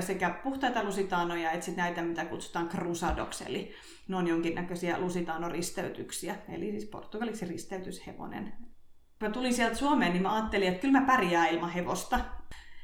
[0.00, 3.72] sekä puhtaita lusitaanoja että sit näitä, mitä kutsutaan cruzadox, eli
[4.08, 8.52] ne on jonkinnäköisiä lusitaano-risteytyksiä, eli siis portugaliksi risteytyshevonen.
[9.18, 12.20] Kun mä tulin sieltä Suomeen, niin mä ajattelin, että kyllä mä pärjään ilman hevosta.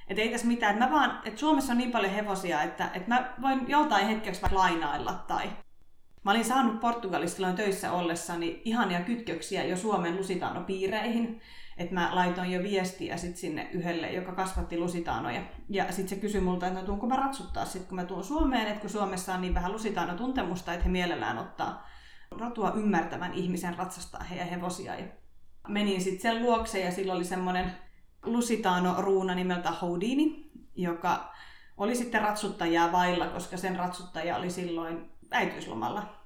[0.08, 3.34] Että ei tässä mitään, mä vaan, että Suomessa on niin paljon hevosia, että, että mä
[3.42, 5.50] voin joltain hetkeksi lainailla tai
[6.24, 11.40] Mä olin saanut Portugalissa silloin töissä ollessani ihania kytköksiä jo Suomen lusitaanopiireihin.
[11.76, 15.42] Että mä laitoin jo viestiä sit sinne yhdelle, joka kasvatti lusitaanoja.
[15.68, 18.66] Ja sitten se kysyi multa, että no tuunko mä ratsuttaa sitten, kun mä tuun Suomeen,
[18.66, 21.88] että kun Suomessa on niin vähän lusitaanotuntemusta, että he mielellään ottaa
[22.30, 24.94] rotua ymmärtävän ihmisen ratsastaa heidän hevosia.
[24.94, 25.04] Ja
[25.68, 27.72] menin sitten sen luokse ja sillä oli semmoinen
[28.22, 31.32] lusitaano-ruuna nimeltä Houdini, joka
[31.76, 36.18] oli sitten ratsuttajaa vailla, koska sen ratsuttaja oli silloin äitiyslomalla.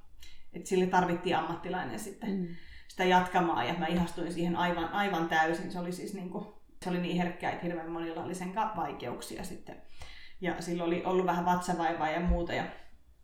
[0.52, 2.46] Et sille tarvittiin ammattilainen sitten mm.
[2.88, 5.72] sitä jatkamaan ja mä ihastuin siihen aivan, aivan täysin.
[5.72, 6.46] Se oli siis niin kuin,
[6.82, 9.82] se oli niin herkkä, että hirveän monilla oli sen vaikeuksia sitten.
[10.40, 12.64] Ja sillä oli ollut vähän vatsavaivaa ja muuta ja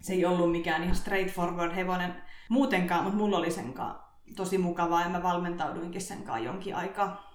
[0.01, 2.14] se ei ollut mikään ihan straightforward hevonen
[2.49, 3.75] muutenkaan, mutta mulla oli sen
[4.37, 7.33] tosi mukavaa ja mä valmentauduinkin sen jonkin aikaa.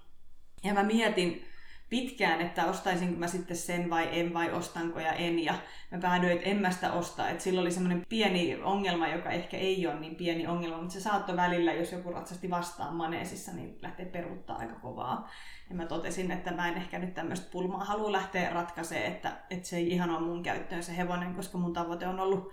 [0.63, 1.46] Ja mä mietin,
[1.89, 5.39] pitkään, että ostaisinko mä sitten sen vai en vai ostanko ja en.
[5.39, 5.53] Ja
[5.91, 7.29] mä päädyin, että en mä sitä ostaa.
[7.29, 11.01] Että sillä oli semmoinen pieni ongelma, joka ehkä ei ole niin pieni ongelma, mutta se
[11.01, 15.29] saattoi välillä, jos joku ratsasti vastaan maneesissa, niin lähtee peruuttaa aika kovaa.
[15.69, 19.67] Ja mä totesin, että mä en ehkä nyt tämmöistä pulmaa halua lähteä ratkaisemaan, että, että
[19.67, 22.51] se ei ihan ole mun käyttöön se hevonen, koska mun tavoite on ollut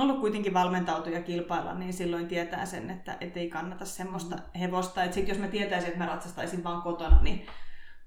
[0.00, 5.04] ollut kuitenkin valmentautua ja kilpailla, niin silloin tietää sen, että et ei kannata semmoista hevosta.
[5.04, 7.46] Että sit jos mä tietäisin, että mä ratsastaisin vaan kotona, niin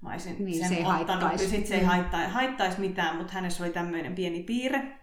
[0.00, 1.86] mä olisin niin, sen se ei ottanut, ja sit se ei mm.
[1.86, 4.98] haittaa, haittaisi mitään, mutta hänessä oli tämmöinen pieni piirre.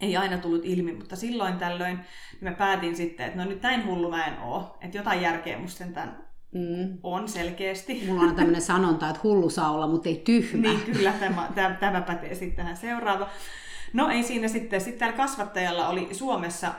[0.00, 2.04] Ei aina tullut ilmi, mutta silloin tällöin niin
[2.40, 5.84] mä päätin sitten, että no nyt näin hullu mä en oo, että jotain järkeä musta
[5.84, 6.98] tämän Mm.
[7.02, 8.04] On selkeästi.
[8.06, 10.62] Mulla on tämmöinen sanonta, että hullu saa olla, mutta ei tyhmä.
[10.62, 13.28] Niin kyllä, tämä, tämä, tämä pätee sitten tähän seuraava.
[13.92, 14.80] No ei siinä sitten.
[14.80, 16.74] Sitten täällä kasvattajalla oli Suomessa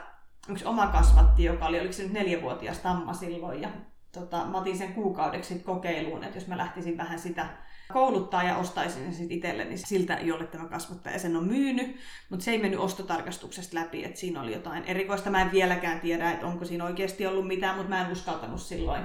[0.48, 3.60] yksi oma kasvatti, joka oli, oliko se nyt neljävuotias tamma silloin.
[3.62, 3.68] Ja
[4.12, 7.46] tota, mä otin sen kuukaudeksi kokeiluun, että jos mä lähtisin vähän sitä
[7.92, 11.96] kouluttaa ja ostaisin sen sitten itselleni siltä, jolle tämä kasvattaja sen on myynyt,
[12.30, 15.30] mutta se ei mennyt ostotarkastuksesta läpi, että siinä oli jotain erikoista.
[15.30, 19.02] Mä en vieläkään tiedä, että onko siinä oikeasti ollut mitään, mutta mä en uskaltanut silloin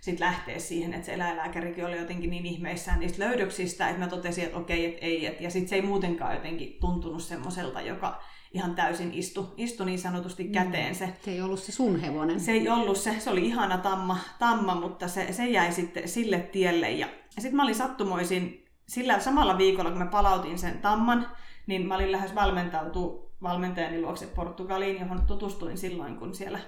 [0.00, 4.44] sit lähteä siihen, että se eläinlääkärikin oli jotenkin niin ihmeissään niistä löydöksistä, että mä totesin,
[4.44, 8.22] että okei, että ei, et, ja sitten se ei muutenkaan jotenkin tuntunut semmoiselta, joka
[8.54, 10.52] ihan täysin istu, istu niin sanotusti mm.
[10.52, 11.08] käteen se.
[11.24, 12.40] Se ei ollut se sun hevonen.
[12.40, 16.38] Se ei ollut se, se oli ihana tamma, tamma mutta se, se jäi sitten sille
[16.38, 16.90] tielle.
[16.90, 21.26] Ja, sitten mä olin sattumoisin sillä samalla viikolla, kun mä palautin sen tamman,
[21.66, 26.58] niin mä olin lähes valmentautua valmentajani luokse Portugaliin, johon tutustuin silloin, kun siellä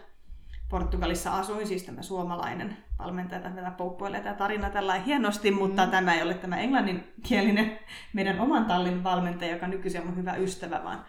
[0.69, 5.91] Portugalissa asuin, siis tämä suomalainen valmentaja, tätä pouppoilee tämä tarina tällä hienosti, mutta mm.
[5.91, 7.79] tämä ei ole tämä englanninkielinen
[8.13, 11.05] meidän oman tallin valmentaja, joka nykyisin on mun hyvä ystävä, vaan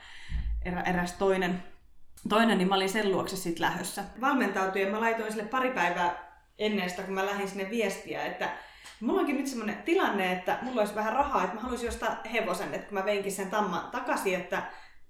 [0.66, 1.64] erä, eräs toinen,
[2.30, 4.04] toinen, niin mä olin sen luokse sitten lähössä.
[4.22, 6.16] Valmentautuin ja mä laitoin sille pari päivää
[6.58, 8.50] ennen sitä, kun mä lähdin sinne viestiä, että
[9.00, 12.74] mulla onkin nyt semmoinen tilanne, että mulla olisi vähän rahaa, että mä haluaisin ostaa hevosen,
[12.74, 14.64] että kun mä veinkin sen tamman takaisin, että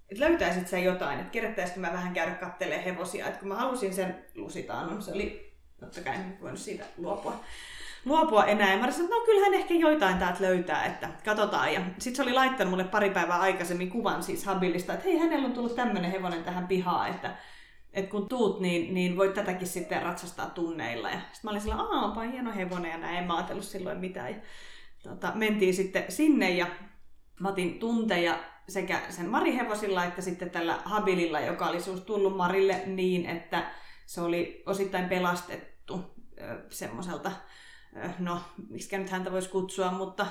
[0.10, 3.28] että löytäisit sä jotain, että kerättäisikö mä vähän käydä kattelemaan hevosia.
[3.28, 7.44] Että kun mä halusin sen lusitaan, se oli, totta kai en voinut siitä luopua,
[8.06, 8.72] luopua enää.
[8.72, 11.74] Ja mä olisin, no kyllähän ehkä joitain täältä löytää, että katsotaan.
[11.74, 15.46] Ja sitten se oli laittanut mulle pari päivää aikaisemmin kuvan siis Habilista, että hei, hänellä
[15.48, 17.36] on tullut tämmöinen hevonen tähän pihaan, että,
[17.94, 21.10] että kun tuut, niin, niin voit tätäkin sitten ratsastaa tunneilla.
[21.10, 23.98] Ja sitten mä olin sillä, aa, onpa hieno hevonen, ja näin en mä ajatellut silloin
[23.98, 24.30] mitään.
[24.32, 24.40] Ja,
[25.04, 26.68] tota, mentiin sitten sinne, ja
[27.40, 28.40] mä otin tunteja
[28.70, 33.72] sekä sen Mari-hevosilla että sitten tällä Habililla, joka oli suus tullut Marille niin, että
[34.06, 36.16] se oli osittain pelastettu
[36.70, 37.32] semmoiselta,
[38.20, 40.28] no, miksi nyt häntä voisi kutsua, mutta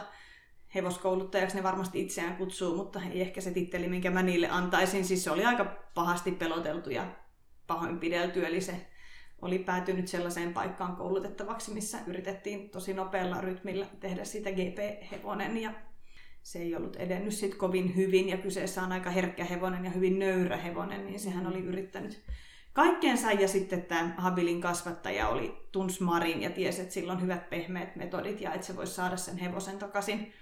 [0.74, 5.04] hevoskouluttajaksi ne varmasti itseään kutsuu, mutta ei ehkä se titteli, minkä mä niille antaisin.
[5.04, 7.06] Siis se oli aika pahasti peloteltu ja
[7.66, 8.86] pahoinpidelty, eli se
[9.42, 15.72] oli päätynyt sellaiseen paikkaan koulutettavaksi, missä yritettiin tosi nopealla rytmillä tehdä siitä GP-hevonen ja
[16.42, 20.18] se ei ollut edennyt sit kovin hyvin ja kyseessä on aika herkkä hevonen ja hyvin
[20.18, 22.22] nöyrä hevonen, niin sehän oli yrittänyt
[22.74, 27.50] kaikkeensa ja sitten tämä Habilin kasvattaja oli tuns Marin ja tiesi, että sillä on hyvät
[27.50, 30.32] pehmeät metodit ja että se voisi saada sen hevosen takaisin,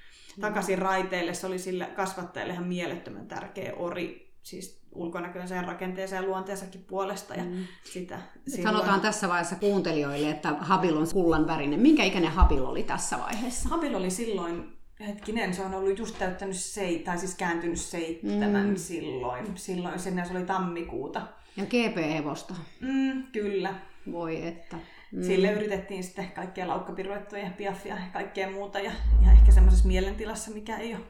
[0.40, 1.35] takaisin raiteille.
[1.35, 7.35] Se oli sille kasvattajalle ihan mielettömän tärkeä ori, siis ulkonäkönsä ja rakenteensa ja luonteensakin puolesta.
[7.35, 7.64] Ja mm.
[7.85, 8.18] sitä
[8.49, 8.75] silloin...
[8.75, 11.81] Sanotaan tässä vaiheessa kuuntelijoille, että Habil on kullan värinen.
[11.81, 13.68] Minkä ikäinen Habil oli tässä vaiheessa?
[13.68, 18.77] Habil oli silloin hetkinen, se on ollut just täyttänyt sei, tai siis kääntynyt seitsemän mm.
[18.77, 19.59] silloin.
[19.59, 21.23] Silloin se oli tammikuuta.
[21.57, 22.55] Ja GP-hevosta.
[22.81, 23.75] Mm, kyllä.
[24.12, 24.77] Voi että.
[25.12, 25.23] Mm.
[25.23, 28.79] Sille yritettiin sitten kaikkia laukkapiruettuja, piaffia ja kaikkea muuta.
[28.79, 28.93] Ja,
[29.27, 31.05] ja ehkä semmoisessa mielentilassa, mikä ei ole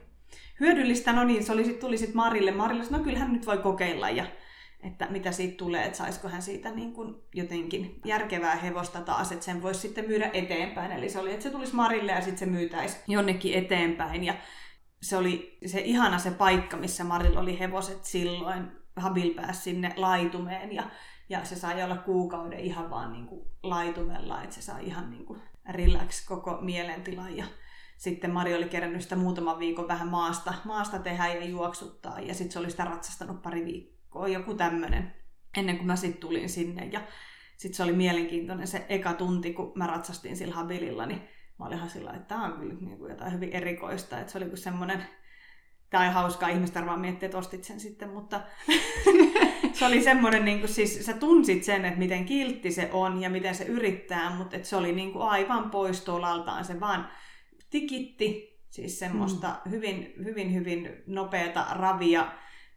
[0.59, 1.13] hyödyllistä.
[1.13, 2.51] No niin, se oli sit, tuli sitten Marille.
[2.51, 4.09] Marille no kyllähän nyt voi kokeilla.
[4.09, 4.25] Ja
[4.83, 9.45] että mitä siitä tulee, että saisiko hän siitä niin kuin jotenkin järkevää hevosta taas, että
[9.45, 10.91] sen voisi sitten myydä eteenpäin.
[10.91, 14.23] Eli se oli, että se tulisi Marille ja sitten se myytäisi jonnekin eteenpäin.
[14.23, 14.33] Ja
[15.01, 18.82] se oli se ihana se paikka, missä Marilla oli hevoset silloin.
[18.95, 20.83] Habil pääsi sinne laitumeen ja,
[21.29, 25.25] ja se sai olla kuukauden ihan vaan niin kuin laitumella, että se sai ihan niin
[25.25, 27.37] kuin relax koko mielentilan.
[27.37, 27.45] Ja
[27.97, 32.51] sitten Mari oli kerännyt sitä muutaman viikon vähän maasta, maasta tehdä ja juoksuttaa ja sitten
[32.51, 35.13] se oli sitä ratsastanut pari viikkoa joku tämmöinen,
[35.57, 36.85] ennen kuin mä sitten tulin sinne.
[36.85, 37.01] Ja
[37.57, 41.21] sitten se oli mielenkiintoinen se eka tunti, kun mä ratsastin sillä habililla, niin
[41.59, 44.19] mä olin ihan sillä että tämä on kyllä niin kuin jotain hyvin erikoista.
[44.19, 45.05] Että se oli kuin semmoinen,
[45.93, 48.41] tämä on hauskaa, ihmistä varmaan miettiä, että ostit sen sitten, mutta
[49.73, 53.29] se oli semmoinen, niin kuin, siis sä tunsit sen, että miten kiltti se on ja
[53.29, 57.09] miten se yrittää, mutta että se oli niin kuin aivan pois tuolaltaan, se vaan
[57.69, 59.71] tikitti, siis semmoista mm.
[59.71, 62.31] hyvin, hyvin, hyvin nopeata ravia,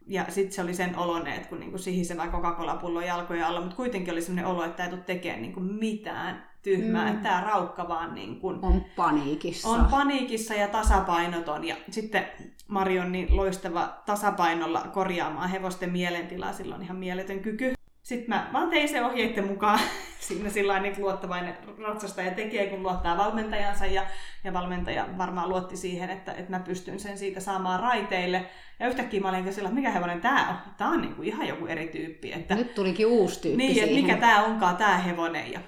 [0.07, 4.13] ja sitten se oli sen oloinen, että kun niinku sihisevä Coca-Cola-pullo jalkojen alla, mutta kuitenkin
[4.13, 7.05] oli sellainen olo, että ei tule tekemään niinku mitään tyhmää.
[7.05, 7.11] Mm.
[7.11, 9.69] Että tämä raukka vaan niinku on paniikissa.
[9.69, 11.63] On paniikissa ja tasapainoton.
[11.63, 12.27] Ja sitten
[12.67, 16.53] Marion niin loistava tasapainolla korjaamaan hevosten mielentilaa.
[16.53, 17.73] Sillä on ihan mieletön kyky.
[18.03, 19.79] Sitten mä vaan tein se ohjeiden mukaan
[20.27, 24.05] siinä sillä niin luottavainen ratsastaja tekee, kun luottaa valmentajansa ja,
[24.43, 28.45] ja valmentaja varmaan luotti siihen, että, että mä pystyn sen siitä saamaan raiteille.
[28.79, 30.55] Ja yhtäkkiä mä olin sillä, että mikä hevonen tämä on?
[30.77, 32.33] Tämä on niin kuin ihan joku eri tyyppi.
[32.33, 33.89] Että, Nyt tulikin uusi tyyppi Niin, siihen.
[33.89, 35.51] että mikä tämä onkaan tämä hevonen.
[35.51, 35.59] Ja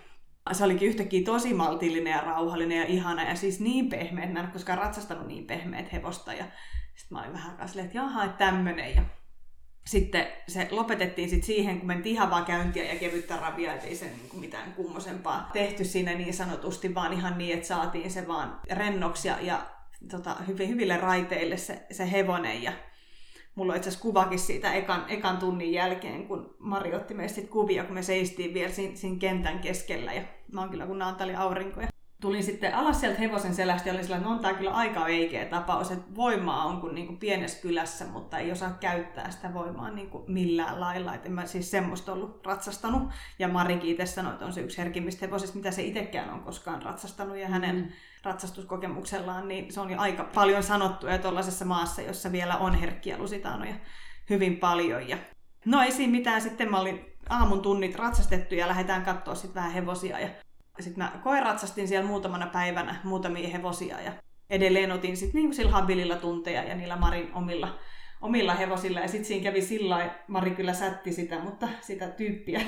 [0.53, 4.39] se olikin yhtäkkiä tosi maltillinen ja rauhallinen ja ihana ja siis niin pehmeä, että mä
[4.39, 6.33] en ole koskaan ratsastanut niin pehmeät hevosta.
[6.33, 6.45] Ja
[6.95, 8.95] sitten mä olin vähän aikaa silleen, että jaha, että tämmönen.
[8.95, 9.01] Ja
[9.85, 14.05] sitten se lopetettiin sit siihen, kun mentiin ihan vaan käyntiä ja kevyttä ravia, ettei se
[14.05, 19.27] niinku mitään kummosempaa tehty siinä niin sanotusti, vaan ihan niin, että saatiin se vaan rennoksi
[19.27, 19.61] ja, ja
[20.11, 22.63] tota, hyvin, hyville raiteille se, se hevonen.
[22.63, 22.71] Ja
[23.59, 27.83] mulla on itse asiassa kuvakin siitä ekan, ekan tunnin jälkeen, kun Mari otti meistä kuvia,
[27.83, 30.13] kun me seistiin vielä siinä, siinä kentän keskellä.
[30.13, 31.81] Ja mä oon kyllä kun naantali aurinko.
[31.81, 31.87] Ja
[32.21, 35.05] tulin sitten alas sieltä hevosen selästä ja olin sillä, että no on tämä kyllä aika
[35.05, 39.53] veikeä tapaus, että voimaa on kuin, niin kuin pienessä kylässä, mutta ei osaa käyttää sitä
[39.53, 41.15] voimaa niin kuin millään lailla.
[41.15, 43.09] Et en mä siis semmoista ollut ratsastanut.
[43.39, 46.81] Ja Mari itse sanoi, että on se yksi herkimmistä hevosista, mitä se itsekään on koskaan
[46.81, 47.37] ratsastanut.
[47.37, 47.89] Ja hänen mm.
[48.23, 53.17] Ratsastuskokemuksellaan, niin se on jo aika paljon sanottu ja tuollaisessa maassa, jossa vielä on herkkiä
[53.17, 53.75] lusitaanoja
[54.29, 55.09] hyvin paljon.
[55.09, 55.17] Ja
[55.65, 59.71] no ei siinä mitään, sitten mä olin aamun tunnit ratsastettu ja lähdetään katsoa sitten vähän
[59.71, 60.19] hevosia.
[60.19, 60.29] Ja
[60.79, 64.11] sitten mä koiratsastin siellä muutamana päivänä muutamia hevosia ja
[64.49, 67.79] edelleen otin sitten niin sillä habililla tunteja ja niillä Marin omilla,
[68.21, 68.99] omilla hevosilla.
[68.99, 72.61] Ja sitten siinä kävi sillä Mari kyllä sätti sitä, mutta sitä tyyppiä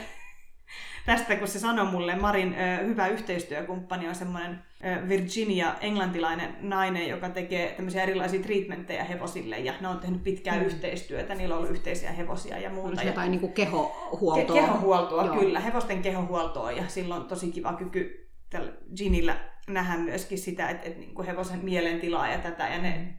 [1.06, 4.64] tästä, kun se sanoi mulle, Marin ö, hyvä yhteistyökumppani on semmoinen
[5.08, 10.66] Virginia, englantilainen nainen, joka tekee tämmöisiä erilaisia treatmentteja hevosille, ja ne on tehnyt pitkää mm.
[10.66, 12.90] yhteistyötä, niillä on ollut yhteisiä hevosia ja muuta.
[12.90, 14.56] Onko jotain niin kuin kehohuoltoa?
[14.56, 15.36] Ke- kehohuoltoa, Joo.
[15.36, 20.88] kyllä, hevosten kehohuoltoa, ja silloin on tosi kiva kyky tällä Ginillä nähdä myöskin sitä, että,
[20.88, 23.14] että niin kuin hevosen mielentilaa ja tätä, ja ne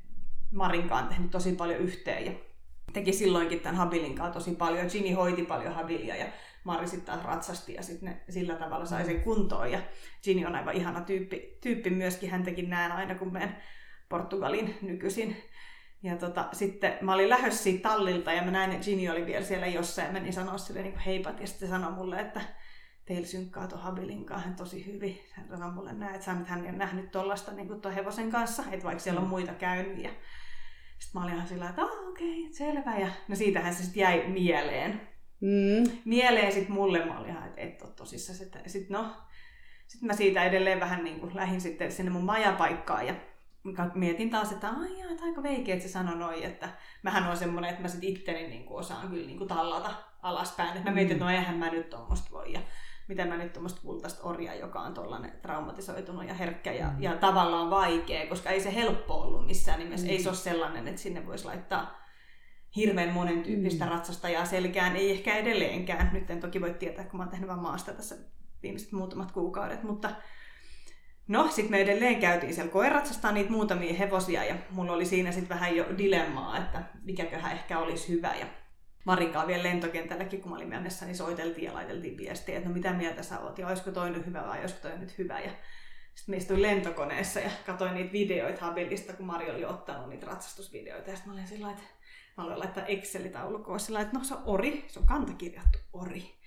[0.50, 2.32] Marinkaan tehnyt tosi paljon yhteen, ja
[2.92, 4.86] teki silloinkin tämän Habilin kanssa tosi paljon.
[4.92, 6.26] Ginny hoiti paljon Habilia, ja
[6.64, 9.72] Mari sitten taas ratsasti ja sitten sillä tavalla sai sen kuntoon.
[9.72, 9.81] Ja
[10.25, 12.31] Ginny on aivan ihana tyyppi, tyyppi myöskin.
[12.31, 13.57] Hän teki näin aina, kun menen
[14.09, 15.37] Portugalin nykyisin.
[16.03, 19.44] Ja tota, sitten mä olin lähdössä siitä tallilta ja mä näin, että Ginny oli vielä
[19.44, 21.40] siellä jossain ja menin sanoa sille niin heipat.
[21.40, 22.40] Ja sitten sanoi mulle, että
[23.05, 25.20] teillä synkkaa tuon Habilin kanssa tosi hyvin.
[25.33, 29.03] Hän sanoi mulle näin, että hän ei nähnyt tuollaista niin tuon hevosen kanssa, että vaikka
[29.03, 29.31] siellä on mm.
[29.31, 30.03] muita käynyt.
[30.03, 30.11] Ja
[30.98, 32.98] sitten mä olin ihan sillä että okei, okay, selvä.
[32.98, 35.12] Ja no siitähän se sitten jäi mieleen.
[35.42, 35.98] Mm.
[36.05, 38.38] Mieleen sitten mulle, mä olin ihan, että et ole tosissaan.
[38.38, 39.07] Sitten sit, no,
[39.87, 43.14] sitten mä siitä edelleen vähän niin kuin lähdin sitten sinne mun majapaikkaan ja
[43.94, 46.68] mietin taas, että ai jaa, että aika veikeä, että se sanoi noin, että
[47.02, 50.76] mähän on semmoinen, että mä sitten itteni niin kuin osaan kyllä niin kuin tallata alaspäin.
[50.76, 52.52] Että mä mietin, että no eihän mä nyt tuommoista voi.
[52.52, 52.61] Ja
[53.09, 57.02] miten mä nyt tuommoista kultaista orjaa, joka on tuollainen traumatisoitunut ja herkkä ja, mm.
[57.02, 60.07] ja tavallaan vaikea, koska ei se helppo ollut missään nimessä.
[60.07, 60.12] Mm.
[60.12, 62.01] Ei se ole sellainen, että sinne voisi laittaa
[62.76, 63.90] hirveän monen tyyppistä mm.
[63.90, 64.96] ratsastajaa selkään.
[64.96, 66.11] Ei ehkä edelleenkään.
[66.12, 68.16] Nyt en toki voi tietää, kun mä oon tehnyt vaan maasta tässä
[68.62, 70.11] viimeiset muutamat kuukaudet, mutta
[71.28, 75.48] No, sitten me edelleen käytiin siellä koiratsastaa niitä muutamia hevosia ja mulla oli siinä sitten
[75.48, 78.35] vähän jo dilemmaa, että mikäköhän ehkä olisi hyvä.
[78.35, 78.46] Ja
[79.04, 82.92] Marinkaan vielä lentokentälläkin, kun mä olin mennessä, niin soiteltiin ja laiteltiin viestiä, että no mitä
[82.92, 85.40] mieltä sä oot ja olisiko toi nyt hyvä vai olisiko toi nyt hyvä.
[85.40, 85.50] Ja
[86.14, 91.11] sitten istuin lentokoneessa ja katsoin niitä videoita Habilista, kun Mari oli ottanut niitä ratsastusvideoita.
[91.11, 91.82] Ja sitten mä olin sillä että
[92.37, 96.38] mä aloin laittaa Excel-taulukkoa sillä että no se on ori, se on kantakirjattu ori.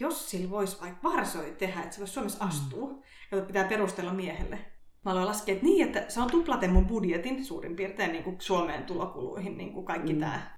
[0.00, 2.50] Jos sillä voisi vaikka varsoi tehdä, että se voisi Suomessa mm.
[2.50, 2.88] astua,
[3.32, 3.46] mm.
[3.46, 4.58] pitää perustella miehelle.
[5.04, 8.36] Mä aloin laskea, että niin, että se on tuplaten mun budjetin suurin piirtein niin kuin
[8.40, 10.20] Suomeen tulokuluihin niin kuin kaikki mm.
[10.20, 10.56] tämä.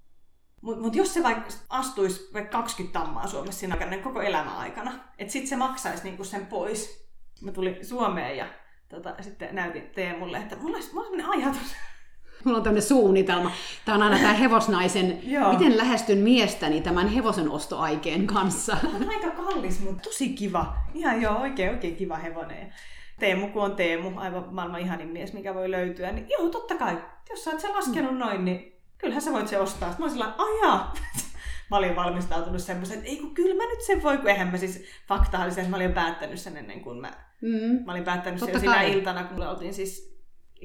[0.61, 4.57] Mutta mut jos se vaikka astuisi vaikka 20 tammaa Suomessa siinä aikana, niin koko elämän
[4.57, 7.09] aikana, että sitten se maksaisi niin kuin sen pois.
[7.43, 8.47] Mä tulin Suomeen ja
[8.89, 11.75] tota, sitten näytin Teemulle, että mulla olisi, mulla olisi ajatus,
[12.45, 13.51] Mulla on tämmöinen suunnitelma.
[13.85, 15.21] Tämä on aina tämä hevosnaisen,
[15.53, 18.77] miten lähestyn miestäni tämän hevosen ostoaikeen kanssa.
[18.95, 20.77] On aika kallis, mutta tosi kiva.
[20.95, 22.73] Ihan joo, oikein, oikein kiva hevonen.
[23.19, 26.99] Teemu, kun on Teemu, aivan maailman ihanin mies, mikä voi löytyä, niin joo, totta kai.
[27.31, 28.19] Jos sä oot sen laskenut mm.
[28.19, 29.89] noin, niin kyllähän sä voit se ostaa.
[29.89, 30.95] Sitten mä olin sillä ajaa.
[31.71, 34.57] mä olin valmistautunut semmoisen, että ei kun kyllä mä nyt sen voi, kun eihän mä
[34.57, 37.85] siis fakta oli se, että mä olin päättänyt sen ennen kuin mä, mm.
[37.87, 40.18] mä olin päättänyt sen siinä iltana, kun me oltiin siis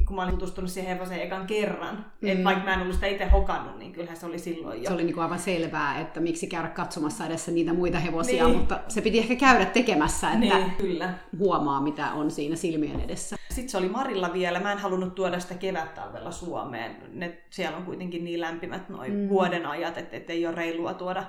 [0.08, 2.30] kun mä olin tutustunut siihen hevoseen ekan kerran, mm.
[2.30, 4.88] että vaikka mä en ollut sitä itse hokannut, niin kyllähän se oli silloin jo.
[4.88, 8.58] Se oli niin kuin aivan selvää, että miksi käydä katsomassa edessä niitä muita hevosia, niin.
[8.58, 11.14] mutta se piti ehkä käydä tekemässä, että niin, kyllä.
[11.40, 13.36] huomaa mitä on siinä silmien edessä.
[13.50, 16.96] Sitten se oli Marilla vielä, mä en halunnut tuoda sitä kevättalvella Suomeen.
[17.14, 19.30] Ne, siellä on kuitenkin niin lämpimät noin mm.
[19.30, 21.24] vuoden ajat, että, että ei ole reilua tuoda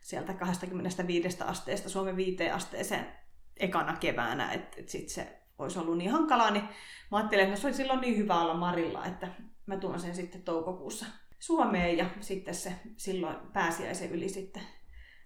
[0.00, 3.06] sieltä 25 asteesta Suomen viiteen asteeseen
[3.60, 6.64] ekana keväänä, että, että sitten se olisi ollut niin hankalaa, niin
[7.10, 9.28] mä ajattelin, että no se oli silloin niin hyvä olla Marilla, että
[9.66, 11.06] mä tuon sen sitten toukokuussa
[11.38, 14.62] Suomeen ja sitten se silloin pääsiäisen yli sitten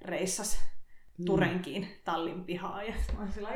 [0.02, 0.64] reissas
[1.18, 1.24] mm.
[1.24, 3.48] Turenkiin tallin pihaa ja mä olin sillä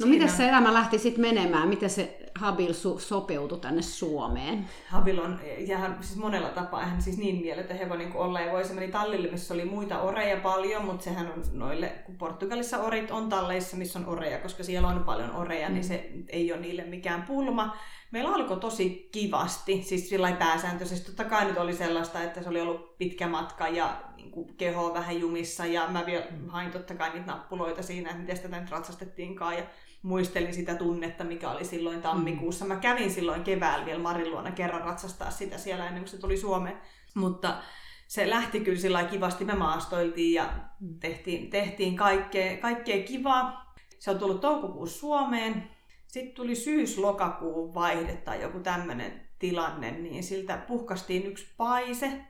[0.00, 1.68] No miten se elämä lähti sitten menemään?
[1.68, 4.66] Miten se Habil su- sopeutui tänne Suomeen?
[4.88, 8.64] Habil on ja siis monella tapaa hän siis niin mieletön hevonen kuin olla ja voi.
[8.64, 13.10] Se meni tallille, missä oli muita oreja paljon, mutta sehän on noille, kun Portugalissa orit
[13.10, 15.74] on talleissa, missä on oreja, koska siellä on paljon oreja, niin mm.
[15.74, 17.76] niin se ei ole niille mikään pulma.
[18.10, 21.06] meillä alkoi tosi kivasti, siis sillä pääsääntöisesti.
[21.06, 24.94] Totta kai nyt oli sellaista, että se oli ollut pitkä matka ja niin kuin keho
[24.94, 28.70] vähän jumissa ja mä vielä hain totta kai niitä nappuloita siinä, että miten sitä nyt
[28.70, 29.64] ratsastettiinkaan ja
[30.02, 32.64] muistelin sitä tunnetta, mikä oli silloin tammikuussa.
[32.64, 36.36] Mä kävin silloin keväällä vielä Marin luona kerran ratsastaa sitä siellä ennen kuin se tuli
[36.36, 36.78] Suomeen.
[37.14, 37.62] Mutta
[38.08, 40.52] se lähti kyllä sillä kivasti, me maastoiltiin ja
[41.00, 43.74] tehtiin, tehtiin kaikkea, kaikkea kivaa.
[43.98, 45.70] Se on tullut toukokuussa Suomeen.
[46.06, 52.24] Sitten tuli syys-lokakuun vaihde tai joku tämmöinen tilanne, niin siltä puhkastiin yksi paise.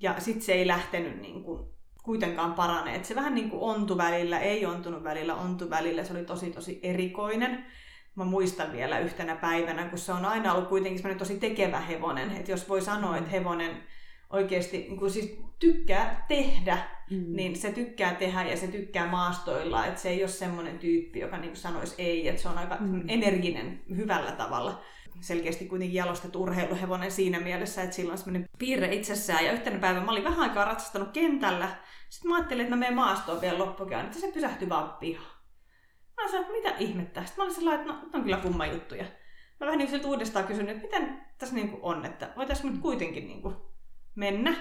[0.00, 1.75] Ja sitten se ei lähtenyt niin kuin
[2.06, 2.96] kuitenkaan parane.
[2.96, 6.04] Et se vähän niin kuin ontu välillä, ei ontunut välillä, ontu välillä.
[6.04, 7.64] Se oli tosi tosi erikoinen.
[8.14, 12.30] Mä muistan vielä yhtenä päivänä, kun se on aina ollut kuitenkin tosi tekevä hevonen.
[12.30, 13.82] Että jos voi sanoa, että hevonen
[14.30, 16.78] oikeasti niin kuin siis tykkää tehdä,
[17.10, 17.24] mm.
[17.28, 19.86] niin se tykkää tehdä ja se tykkää maastoilla.
[19.86, 23.02] Että se ei ole semmoinen tyyppi, joka niin sanoisi ei, että se on aika mm.
[23.08, 24.82] energinen hyvällä tavalla.
[25.20, 29.44] Selkeästi kuitenkin jalostettu urheiluhevonen siinä mielessä, että sillä on semmoinen piirre itsessään.
[29.44, 31.68] Ja yhtenä päivänä mä olin vähän aikaa ratsastanut kentällä.
[32.08, 35.36] Sitten mä ajattelin, että mä menen maastoon vielä loppukäyn, että se pysähtyi vaan pihaan.
[36.16, 37.20] Mä sanoin, että mitä ihmettä.
[37.24, 39.04] Sitten mä olin sellainen, että no, on kyllä kumma juttuja.
[39.60, 43.42] Mä vähän niin uudestaan kysynyt, että miten tässä niin on, että voitaisiin nyt kuitenkin niin
[43.42, 43.56] kuin
[44.14, 44.54] mennä.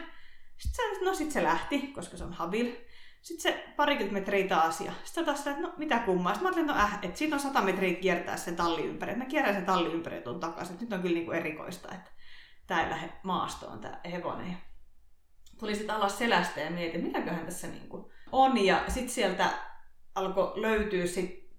[0.57, 2.75] Sitten se, no sit se lähti, koska se on habil.
[3.25, 6.33] Sitten se parikymmentä metriä taas ja sitten taas että no mitä kummaa.
[6.33, 9.11] Sitten mä ajattelin, no äh, että siitä on sata metriä kiertää sen talli ympäri.
[9.11, 10.73] Että mä kierrän sen talli ympäri tuon takaisin.
[10.73, 12.11] Että nyt on kyllä niinku erikoista, että
[12.67, 14.57] tää ei lähde maastoon tää hevonen.
[15.59, 18.65] Tuli sitten alas selästä ja mietin, mitäköhän tässä niinku on.
[18.65, 19.49] Ja sitten sieltä
[20.15, 21.49] alkoi löytyä sit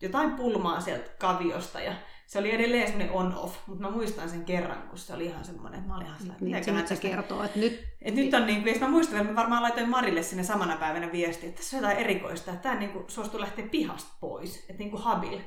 [0.00, 1.80] jotain pulmaa sieltä kaviosta.
[1.80, 1.94] Ja
[2.26, 5.78] se oli edelleen semmoinen on-off, mutta mä muistan sen kerran, kun se oli ihan semmoinen,
[5.78, 7.84] että mä olin ihan sellainen, että niin, se kertoo, että nyt...
[8.02, 11.12] Että nyt on niin kuin, mä muistan, että mä varmaan laitoin Marille sinne samana päivänä
[11.12, 14.78] viesti, että tässä on jotain erikoista, että tämä niin kuin suostui lähteä pihasta pois, että
[14.78, 15.38] niin kuin habil.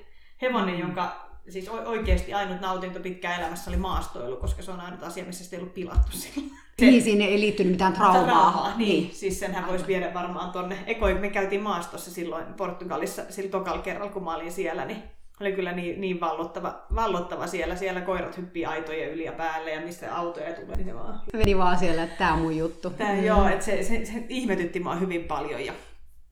[0.41, 0.82] Hevonen, mm.
[0.82, 5.43] jonka siis oikeasti ainut nautinto pitkään elämässä oli maastoilu, koska se on ainut asia, missä
[5.43, 6.51] sitä ei ollut pilattu sillä.
[6.82, 8.23] Niin, sinne ei liittynyt mitään traumaa.
[8.23, 9.03] traumaa niin.
[9.03, 10.77] niin, siis senhän voisi viedä varmaan tonne.
[10.88, 15.03] Ekoi, me käytiin maastossa silloin Portugalissa, sillä tokalla kerralla, kun mä olin siellä, niin
[15.41, 17.75] oli kyllä niin, niin vallottava, vallottava siellä.
[17.75, 21.21] Siellä koirat hyppii aitojen yli ja päälle ja missä autoja tulee, niin se vaan...
[21.33, 22.89] Meni vaan siellä, että tämä on mun juttu.
[22.89, 23.23] Tää, mm.
[23.23, 25.65] Joo, että se, se, se, ihmetytti mua hyvin paljon.
[25.65, 25.73] Ja...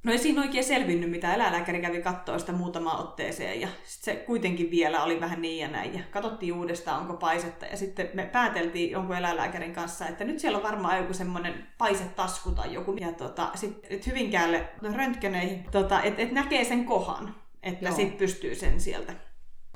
[0.04, 4.16] No ei siinä oikein selvinnyt, mitä eläinlääkäri kävi katsoa sitä muutamaan otteeseen ja sit se
[4.16, 5.94] kuitenkin vielä oli vähän niin ja näin.
[5.94, 10.58] Ja katsottiin uudestaan, onko paisetta ja sitten me pääteltiin jonkun eläinlääkärin kanssa, että nyt siellä
[10.58, 12.96] on varmaan joku semmoinen paisetasku tai joku.
[13.00, 18.82] Ja tota, sitten Hyvinkäälle röntgeneihin, tota, että et näkee sen kohan että sitten pystyy sen
[18.82, 19.14] sieltä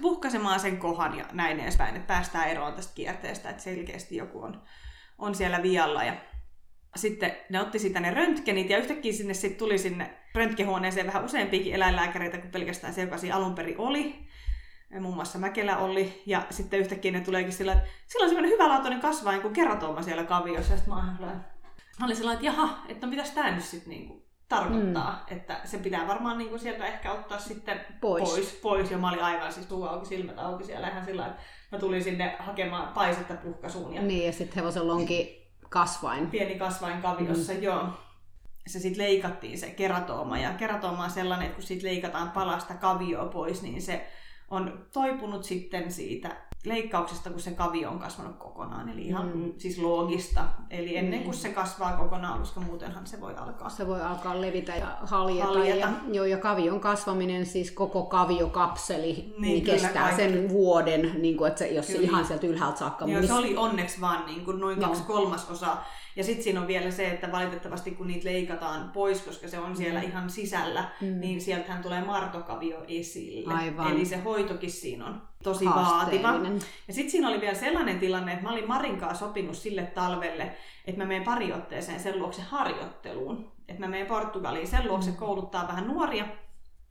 [0.02, 4.62] puhkaisemaan sen kohan ja näin edespäin, että päästään eroon tästä kierteestä, että selkeästi joku on,
[5.18, 6.04] on siellä vialla.
[6.04, 6.16] Ja
[6.96, 11.74] sitten ne otti sitä ne röntgenit ja yhtäkkiä sinne sitten tuli sinne röntgenhuoneeseen vähän useampiakin
[11.74, 14.28] eläinlääkäreitä kuin pelkästään se, joka siinä alun perin oli.
[15.00, 16.24] Muun muassa Mäkelä oli.
[16.26, 20.24] Ja sitten yhtäkkiä ne tuleekin sillä, että sillä on semmoinen hyvälaatuinen kasvain kuin keratooma siellä
[20.24, 20.74] kaviossa.
[20.74, 21.18] Ja sitten mä,
[22.06, 24.21] olin sellainen, että jaha, että no mitäs tää nyt sitten niinku
[24.52, 25.38] tarkoittaa, mm.
[25.38, 28.30] että se pitää varmaan niin kuin sieltä ehkä ottaa sitten pois.
[28.30, 28.92] pois, pois.
[28.92, 31.42] Ja mä olin aivan siis suu auki, silmät auki siellä ihan sillä että
[31.72, 33.94] mä tulin sinne hakemaan paisetta puhkasuun.
[33.94, 35.28] Ja niin, ja sitten hevosella onkin
[35.70, 36.28] kasvain.
[36.28, 37.64] Pieni kasvain kaviossa, mm.
[37.64, 37.90] joo.
[38.68, 43.26] Se sitten leikattiin se keratooma, ja keratooma on sellainen, että kun siitä leikataan palasta kavioa
[43.26, 44.08] pois, niin se
[44.50, 48.90] on toipunut sitten siitä leikkauksesta, kun se kavio on kasvanut kokonaan.
[48.90, 49.54] Eli ihan mm.
[49.58, 50.44] siis loogista.
[50.70, 51.24] Eli ennen mm.
[51.24, 53.70] kuin se kasvaa kokonaan, koska muutenhan se voi alkaa.
[53.70, 55.48] Se voi alkaa levitä ja haljeta.
[55.48, 55.80] haljeta.
[55.80, 60.22] Ja, joo, ja kavion kasvaminen, siis koko kaviokapseli, niin, niin kestää kaikki.
[60.22, 62.00] sen vuoden, niin kuin, että se, jos kyllä.
[62.00, 63.06] se ihan sieltä ylhäältä saakka.
[63.06, 65.86] Joo, se oli onneksi vaan niin kuin noin kaksi kolmasosaa
[66.16, 69.78] ja sitten siinä on vielä se, että valitettavasti kun niitä leikataan pois, koska se on
[69.78, 70.06] siellä mm.
[70.06, 71.20] ihan sisällä, mm.
[71.20, 73.54] niin sieltähän tulee martokavio esille.
[73.54, 73.92] Aivan.
[73.92, 76.34] Eli se hoitokin siinä on tosi vaativa.
[76.88, 80.56] Ja sitten siinä oli vielä sellainen tilanne, että mä olin Marinkaa sopinut sille talvelle,
[80.86, 83.52] että mä menen pariotteeseen sen luokse harjoitteluun.
[83.68, 85.18] Että mä menen Portugaliin sen luokse mm.
[85.18, 86.26] kouluttaa vähän nuoria,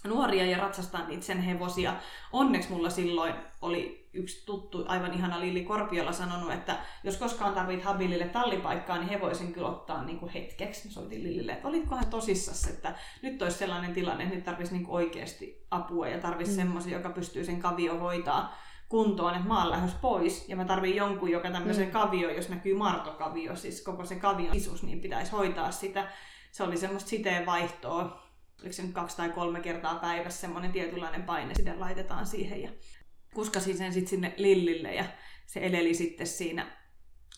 [0.05, 1.95] nuoria ja ratsastaa niitä sen hevosia.
[2.33, 7.83] Onneksi mulla silloin oli yksi tuttu, aivan ihana Lilli Korpiolla sanonut, että jos koskaan tarvit
[7.83, 10.89] habilille tallipaikkaa, niin he voisin kyllä ottaa niin kuin hetkeksi.
[10.89, 14.91] Mä soitin Lillille, että olitkohan tosissas, että nyt olisi sellainen tilanne, että nyt tarvitsisi niin
[14.91, 16.63] oikeasti apua ja tarvitsisi mm.
[16.63, 18.57] semmoisen, joka pystyy sen kavio hoitaa
[18.89, 21.93] kuntoon, että mä oon lähes pois ja mä tarvin jonkun, joka tämmöisen mm.
[21.93, 26.09] kavio, jos näkyy martokavio, siis koko se kavion isus, niin pitäisi hoitaa sitä.
[26.53, 28.23] Se oli semmoista siteen vaihtoa,
[28.61, 32.71] oliko se nyt kaksi tai kolme kertaa päivässä semmoinen tietynlainen paine, sitten laitetaan siihen ja
[33.35, 35.05] kuskasin sen sitten sinne Lillille ja
[35.47, 36.67] se eleli sitten siinä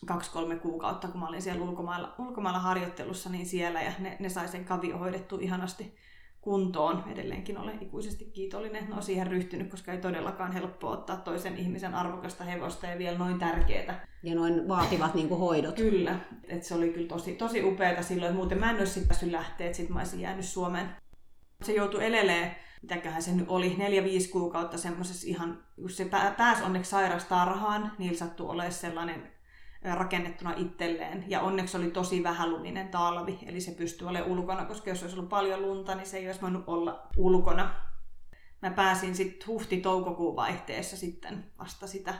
[0.05, 4.47] kaksi-kolme kuukautta, kun mä olin siellä ulkomailla, ulkomailla harjoittelussa, niin siellä ja ne, ne sai
[4.47, 5.95] sen kavio hoidettua ihanasti
[6.41, 7.03] kuntoon.
[7.11, 12.43] Edelleenkin olen ikuisesti kiitollinen, että siihen ryhtynyt, koska ei todellakaan helppoa ottaa toisen ihmisen arvokasta
[12.43, 14.07] hevosta ja vielä noin tärkeää.
[14.23, 15.75] Ja noin vaativat niin hoidot.
[15.75, 19.67] Kyllä, että se oli kyllä tosi, tosi upeata silloin, muuten mä en olisi päässyt lähteä,
[19.67, 20.89] että sitten mä olisin jäänyt Suomeen.
[21.63, 26.63] Se joutui elelee, mitäköhän se nyt oli, neljä, viisi kuukautta semmoisessa ihan, kun se pääsi
[26.63, 29.31] onneksi sairastarhaan, niillä sattui olemaan sellainen
[29.83, 31.25] rakennettuna itselleen.
[31.27, 35.29] Ja onneksi oli tosi vähäluminen talvi, eli se pystyi olemaan ulkona, koska jos olisi ollut
[35.29, 37.75] paljon lunta, niin se ei olisi voinut olla ulkona.
[38.61, 42.13] Mä pääsin sitten huhti-toukokuun vaihteessa sitten vasta sitä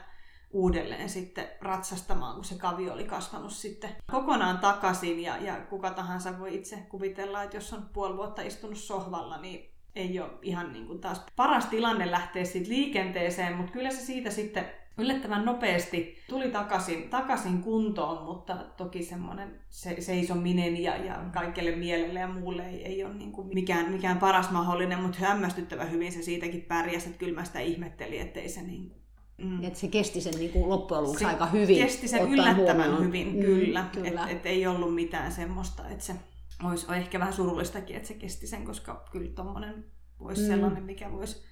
[0.53, 5.19] uudelleen sitten ratsastamaan, kun se kavio oli kasvanut sitten kokonaan takaisin.
[5.19, 9.73] Ja, ja kuka tahansa voi itse kuvitella, että jos on puoli vuotta istunut sohvalla, niin
[9.95, 14.29] ei ole ihan niin kuin taas paras tilanne lähteä siitä liikenteeseen, mutta kyllä se siitä
[14.31, 14.65] sitten
[14.97, 22.19] yllättävän nopeasti tuli takaisin, takaisin kuntoon, mutta toki semmoinen se, seisominen ja, ja kaikille mielelle
[22.19, 26.21] ja muulle ei, ei ole niin kuin mikään, mikään paras mahdollinen, mutta hämmästyttävä hyvin se
[26.21, 29.02] siitäkin pärjäsi, että kyllä mä sitä ihmettelin, ettei se niin kuin
[29.37, 29.63] Mm.
[29.63, 31.77] Että se kesti sen niin kuin loppujen lopuksi se aika hyvin.
[31.77, 33.05] Kesti sen yllättävän huomioon.
[33.05, 33.85] hyvin, mm, kyllä.
[33.93, 34.07] kyllä.
[34.07, 36.15] Että et ei ollut mitään semmoista, että se
[36.63, 39.85] olisi ehkä vähän surullistakin, että se kesti sen, koska kyllä tuommoinen
[40.19, 40.47] voisi mm.
[40.47, 41.43] sellainen, mikä voisi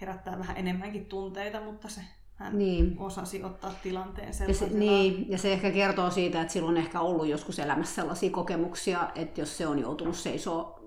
[0.00, 2.00] herättää vähän enemmänkin tunteita, mutta se
[2.34, 2.96] hän niin.
[2.98, 4.70] osasi ottaa tilanteen sellaisena.
[4.70, 7.94] Ja se, niin, ja se ehkä kertoo siitä, että silloin on ehkä ollut joskus elämässä
[7.94, 10.85] sellaisia kokemuksia, että jos se on joutunut seisoo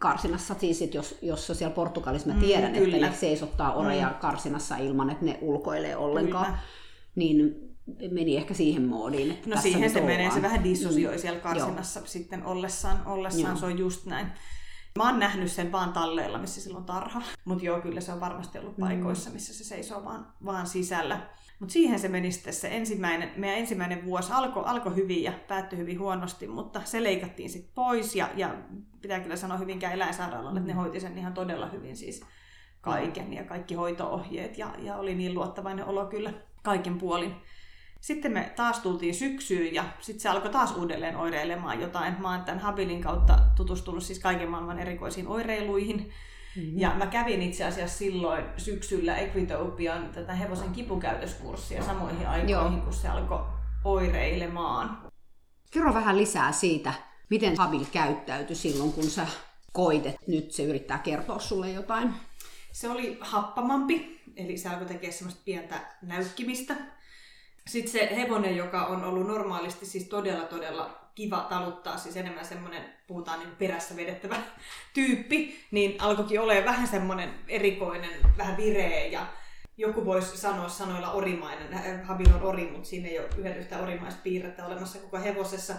[0.00, 4.14] karsinassa, siis että jos, jos siellä Portugalissa mä tiedän, mm, että ne seisottaa oreja mm.
[4.14, 6.58] karsinassa ilman, että ne ulkoilee ollenkaan, kyllä.
[7.16, 7.68] niin
[8.10, 9.30] meni ehkä siihen moodiin.
[9.30, 10.16] Että no siihen se ollaan.
[10.16, 11.20] menee, se vähän dissosioi mm.
[11.20, 12.06] siellä karsinassa Joo.
[12.06, 14.26] sitten ollessaan, ollessaan se on just näin.
[14.98, 17.22] Mä oon nähnyt sen vaan talleilla, missä silloin tarha.
[17.44, 18.84] Mutta joo, kyllä se on varmasti ollut mm.
[18.84, 21.28] paikoissa, missä se seisoo vaan, vaan sisällä.
[21.58, 25.78] Mutta siihen se meni sitten se ensimmäinen, meidän ensimmäinen vuosi alkoi alko hyvin ja päättyi
[25.78, 28.54] hyvin huonosti, mutta se leikattiin sitten pois ja, ja
[29.02, 30.80] pitää kyllä sanoa hyvinkään eläinsairaalalle, että ne mm.
[30.80, 32.24] hoiti sen ihan todella hyvin siis
[32.80, 36.32] kaiken ja kaikki hoitoohjeet ja, ja oli niin luottavainen olo kyllä
[36.62, 37.34] kaiken puolin.
[38.00, 42.22] Sitten me taas tultiin syksyyn ja sitten se alkoi taas uudelleen oireilemaan jotain.
[42.22, 46.10] Mä oon tämän Habilin kautta tutustunut siis kaiken maailman erikoisiin oireiluihin.
[46.58, 46.78] Mm-hmm.
[46.78, 52.84] Ja mä kävin itse asiassa silloin syksyllä Equitopian tätä hevosen kipukäytöskurssia samoihin aikoihin, Joo.
[52.84, 53.40] kun se alkoi
[53.84, 55.02] oireilemaan.
[55.70, 56.92] Kerro vähän lisää siitä,
[57.30, 59.26] miten Habil käyttäytyi silloin, kun sä
[59.72, 62.14] koit, että nyt se yrittää kertoa sulle jotain.
[62.72, 66.74] Se oli happamampi, eli se alkoi tekemään semmoista pientä näykkimistä
[67.68, 72.84] sitten se hevonen, joka on ollut normaalisti siis todella todella kiva taluttaa, siis enemmän semmoinen,
[73.06, 74.36] puhutaan niin perässä vedettävä
[74.94, 79.26] tyyppi, niin alkoikin olemaan vähän semmoinen erikoinen, vähän vireä ja
[79.76, 84.20] joku voisi sanoa sanoilla orimainen, Habil on ori, mutta siinä ei ole yhden yhtä orimaista
[84.22, 85.74] piirrettä olemassa koko hevosessa.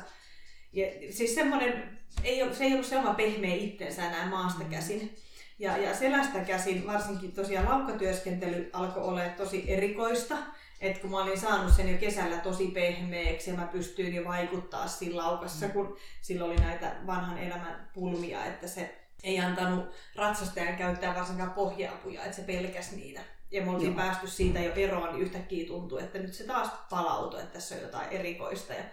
[0.73, 5.15] Ja, siis semmoinen, ei ole, se ei ollut sellainen pehmeä itsensä enää maasta käsin.
[5.59, 10.37] Ja, ja selästä käsin, varsinkin tosiaan laukkatyöskentely alkoi olla tosi erikoista.
[10.81, 14.87] Et kun mä olin saanut sen jo kesällä tosi pehmeäksi ja mä pystyin jo vaikuttaa
[14.87, 15.71] siinä laukassa, mm.
[15.71, 22.23] kun sillä oli näitä vanhan elämän pulmia, että se ei antanut ratsastajan käyttää varsinkaan pohjaapuja,
[22.23, 23.21] että se pelkäsi niitä.
[23.51, 23.97] Ja me oltiin Joo.
[23.97, 27.81] päästy siitä jo eroon, niin yhtäkkiä tuntui, että nyt se taas palautui, että tässä on
[27.81, 28.73] jotain erikoista.
[28.73, 28.83] Ja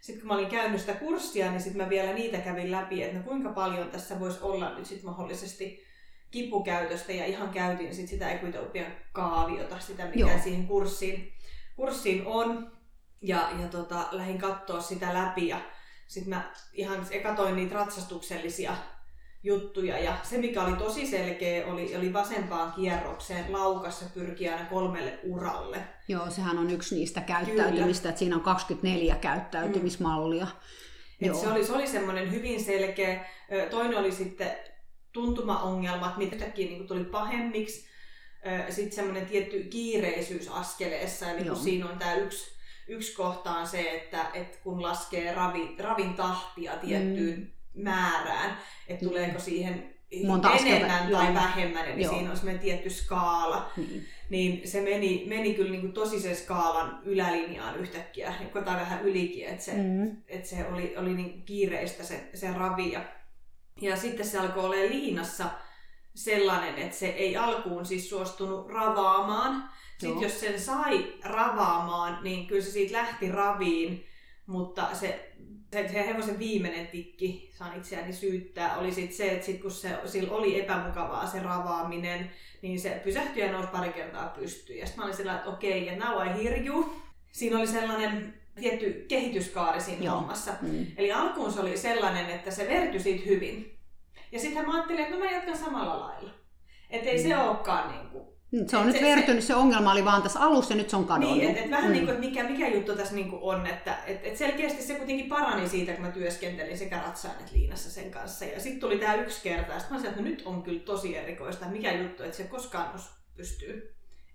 [0.00, 3.18] sitten kun mä olin käynyt sitä kurssia, niin sitten mä vielä niitä kävin läpi, että
[3.18, 5.83] no kuinka paljon tässä voisi olla nyt sitten mahdollisesti
[6.34, 10.38] kipukäytöstä ja ihan käytiin sit sitä Equitopian kaaviota, sitä mikä Joo.
[10.42, 11.32] siihen kurssiin,
[11.76, 12.72] kurssiin on.
[13.22, 15.60] Ja, ja tota, lähdin katsoa sitä läpi ja
[16.06, 18.76] sitten mä ihan katoin niitä ratsastuksellisia
[19.42, 19.98] juttuja.
[19.98, 25.78] Ja se, mikä oli tosi selkeä, oli, oli vasempaan kierrokseen laukassa pyrkiä aina kolmelle uralle.
[26.08, 28.10] Joo, sehän on yksi niistä käyttäytymistä, Kyllä.
[28.10, 30.44] että siinä on 24 käyttäytymismallia.
[31.20, 31.30] Mm.
[31.30, 33.24] Et se oli, se oli semmoinen hyvin selkeä.
[33.70, 34.50] Toinen oli sitten
[35.14, 37.88] tuntumaongelmat, mitä yhtäkkiä niin tuli pahemmiksi.
[38.70, 42.56] Sitten semmoinen tietty kiireisyys askeleessa, eli kun siinä on tämä yksi,
[42.88, 47.82] yksi kohta on se, että, että kun laskee ravi, ravin tahtia tiettyyn mm.
[47.82, 48.58] määrään,
[48.88, 49.08] että mm.
[49.08, 49.94] tuleeko siihen
[50.26, 51.34] Monta enemmän askelta, tai joo.
[51.34, 52.12] vähemmän, eli joo.
[52.12, 53.70] siinä on semmoinen tietty skaala.
[53.76, 54.00] Mm.
[54.30, 58.34] Niin se meni, meni kyllä niin kuin tosi sen skaalan ylälinjaan yhtäkkiä,
[58.64, 60.16] tai vähän ylikin, että se, mm.
[60.28, 62.92] että se oli, oli niin kiireistä se, se ravi.
[62.92, 63.04] Ja
[63.80, 65.50] ja sitten se alkoi olla liinassa
[66.14, 69.70] sellainen, että se ei alkuun siis suostunut ravaamaan.
[69.98, 74.06] Sitten jos sen sai ravaamaan, niin kyllä se siitä lähti raviin,
[74.46, 75.32] mutta se,
[75.72, 79.98] se, se hevosen viimeinen tikki, saan itseäni syyttää, oli sit se, että sit kun se,
[80.06, 82.30] sillä oli epämukavaa se ravaaminen,
[82.62, 84.78] niin se pysähtyi ja nousi pari kertaa pystyyn.
[84.78, 86.92] Ja sitten mä olin sellainen, että okei, okay, now I hear you.
[87.32, 90.14] Siinä oli sellainen tietty kehityskaari siinä Joo.
[90.14, 90.52] hommassa.
[90.62, 90.86] Mm.
[90.96, 93.78] Eli alkuun se oli sellainen, että se vertyi siitä hyvin.
[94.32, 96.30] Ja sitten mä ajattelin, että no mä jatkan samalla lailla.
[96.90, 97.28] Että ei mm.
[97.28, 100.22] se olekaan niin kuin, mm, se on nyt se, vertynyt, se, se ongelma oli vaan
[100.22, 101.38] tässä alussa ja nyt se on kadonnut.
[101.38, 101.92] Niin, että et vähän mm.
[101.92, 105.28] niin kuin, mikä, mikä juttu tässä niin kuin on, että et, et selkeästi se kuitenkin
[105.28, 108.44] parani siitä, kun mä työskentelin sekä ratsaan että liinassa sen kanssa.
[108.44, 110.80] Ja sitten tuli tämä yksi kerta, ja sitten mä sanoin, että no nyt on kyllä
[110.80, 113.00] tosi erikoista, mikä juttu, että se koskaan
[113.36, 113.93] pystyy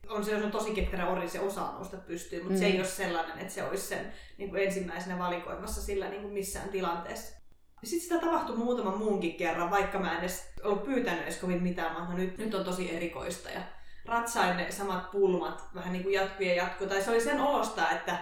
[0.09, 2.59] on se, jos on tosi ketterä ori, se osaa nousta pystyyn, mutta mm.
[2.59, 2.79] se ei mm.
[2.79, 7.39] ole sellainen, että se olisi sen niin kuin ensimmäisenä valikoimassa sillä niin kuin missään tilanteessa.
[7.83, 11.99] Sitten sitä tapahtui muutaman muunkin kerran, vaikka mä en edes ollut pyytänyt edes kovin mitään,
[11.99, 13.49] mutta nyt, nyt on tosi erikoista.
[13.49, 13.61] Ja
[14.05, 16.87] ratsain ne samat pulmat vähän niin kuin jatkuu ja jatkuu.
[16.87, 18.19] Tai se oli sen olosta, että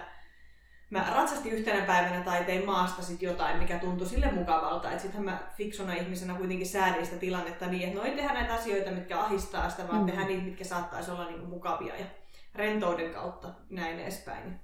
[0.90, 4.90] mä ratsastin yhtenä päivänä tai tein maasta sit jotain, mikä tuntui sille mukavalta.
[4.90, 8.54] Että sittenhän mä fiksuna ihmisenä kuitenkin säädin sitä tilannetta niin, että no ei tehdä näitä
[8.54, 10.06] asioita, mitkä ahistaa sitä, vaan mm.
[10.06, 12.06] tehdä niitä, mitkä saattaisi olla niinku mukavia ja
[12.54, 14.60] rentouden kautta näin edespäin.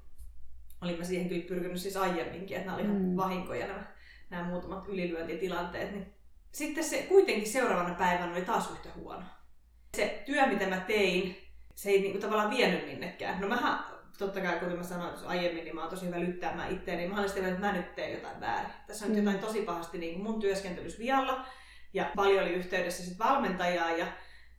[0.83, 3.17] Olin mä siihen kyllä pyrkinyt siis aiemminkin, että nämä oli mm.
[3.17, 3.83] vahinkoja nämä,
[4.31, 5.93] nämä muutamat ylilyöntitilanteet.
[5.93, 6.15] Niin
[6.53, 9.23] sitten se kuitenkin seuraavana päivänä oli taas yhtä huono.
[9.97, 11.37] Se työ, mitä mä tein,
[11.75, 13.41] se ei niinku tavallaan vienyt minnekään.
[13.41, 13.85] No mähän
[14.19, 17.01] totta kai kuten mä sanoin aiemmin, niin mä oon tosi hyvä lyttäämään itseäni.
[17.01, 18.73] Niin mä olen sitä että mä nyt teen jotain väärin.
[18.87, 19.19] Tässä on mm.
[19.19, 21.47] jotain tosi pahasti niin mun työskentelys vialla.
[21.95, 24.07] Ja paljon oli yhteydessä sit valmentajaa ja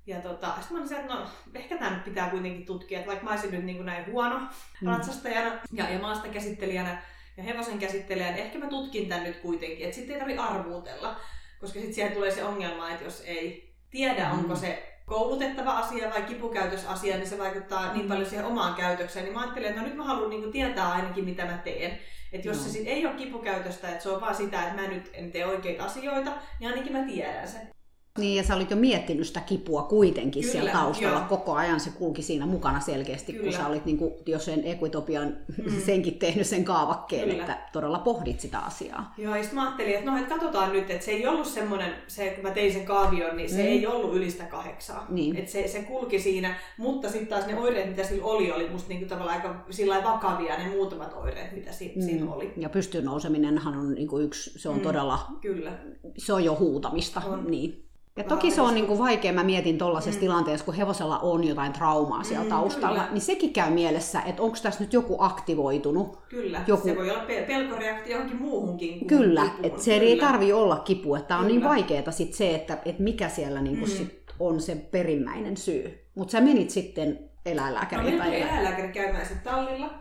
[0.08, 3.26] ja tota, sitten mä olin että no, ehkä tämä nyt pitää kuitenkin tutkia, että vaikka
[3.26, 4.40] mä olisin nyt niin kuin näin huono
[4.82, 4.88] mm.
[4.88, 7.02] ratsastajana ja, ja maasta käsittelijänä
[7.38, 11.20] ja hevosen käsittelijänä, niin ehkä mä tutkin tämän nyt kuitenkin, että sitten ei tarvitse arvuutella,
[11.60, 14.40] koska sitten siihen tulee se ongelma, että jos ei tiedä, mm.
[14.40, 19.26] onko se koulutettava asia vai kipukäytösasia, niin se vaikuttaa niin paljon siihen omaan käytökseen.
[19.26, 22.00] Niin mä ajattelin, että no nyt mä haluan niin tietää ainakin, mitä mä teen.
[22.34, 22.64] Että jos no.
[22.64, 25.46] se sit ei ole kipukäytöstä, että se on vaan sitä, että mä nyt en tee
[25.46, 27.75] oikeita asioita, niin ainakin mä tiedän sen.
[28.18, 31.20] Niin, ja sä olit jo miettinyt sitä kipua kuitenkin Kyllä, siellä taustalla.
[31.20, 31.28] Joo.
[31.30, 33.44] Koko ajan se kulki siinä mukana selkeästi, Kyllä.
[33.44, 35.82] kun sä olit, niin kuin, jos sen Equitopian mm.
[35.86, 37.44] senkin tehnyt sen kaavakkeen, Kyllä.
[37.44, 39.14] että todella pohdit sitä asiaa.
[39.18, 41.94] Joo, ja sitten mä ajattelin, että no, että katsotaan nyt, että se ei ollut semmoinen,
[42.08, 43.68] se, kun mä tein sen kaavion, niin se mm.
[43.68, 45.06] ei ollut ylistä kahdeksaa.
[45.10, 45.36] Niin.
[45.36, 48.90] Että se, se kulki siinä, mutta sitten taas ne oireet, mitä sillä oli, oli musta
[48.90, 52.02] niin kuin tavallaan aika sillä vakavia ne muutamat oireet, mitä si- mm.
[52.02, 52.54] siinä oli.
[52.58, 54.82] Ja pystyyn nouseminenhan on niin kuin yksi, se on mm.
[54.82, 55.72] todella, Kyllä.
[56.18, 57.22] se on jo huutamista.
[57.26, 57.52] On.
[57.52, 57.86] Niin.
[58.18, 60.20] Ja toki se on niin kuin vaikea, mä mietin tuollaisessa mm.
[60.20, 63.12] tilanteessa, kun hevosella on jotain traumaa siellä mm, taustalla, kyllä.
[63.12, 66.20] niin sekin käy mielessä, että onko tässä nyt joku aktivoitunut.
[66.30, 66.88] Kyllä, joku...
[66.88, 69.00] se voi olla pelkoreaktio johonkin muuhunkin.
[69.00, 70.10] Kuin kyllä, että se kyllä.
[70.10, 71.76] ei tarvi olla kipu, että on niin kyllä.
[71.76, 73.98] niin vaikeaa sit se, että, että mikä siellä niin kuin mm.
[73.98, 76.06] sit on se perimmäinen syy.
[76.16, 78.18] Mutta sä menit sitten eläinlääkäriin.
[78.18, 79.94] No, eläinlääkäri käymään sitten tallilla,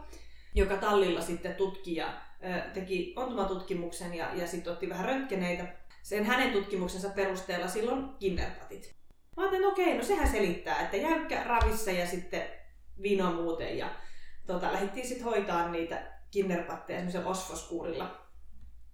[0.55, 2.07] joka tallilla sitten tutki ja
[2.75, 8.95] teki ontumatutkimuksen ja, ja sitten otti vähän röntgeneitä sen hänen tutkimuksensa perusteella silloin kinderpatit.
[9.37, 12.43] Mä ajattelin, okei, no sehän selittää, että jäykkä ravissa ja sitten
[13.03, 13.79] vino muuten.
[13.79, 13.91] Ja
[14.47, 18.27] tota, lähdettiin sitten hoitaa niitä kinderpatteja semmoisella osfoskuurilla.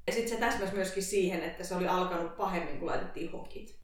[0.06, 3.80] Ja sitten se täsmäsi myöskin siihen, että se oli alkanut pahemmin, kun laitettiin hokit.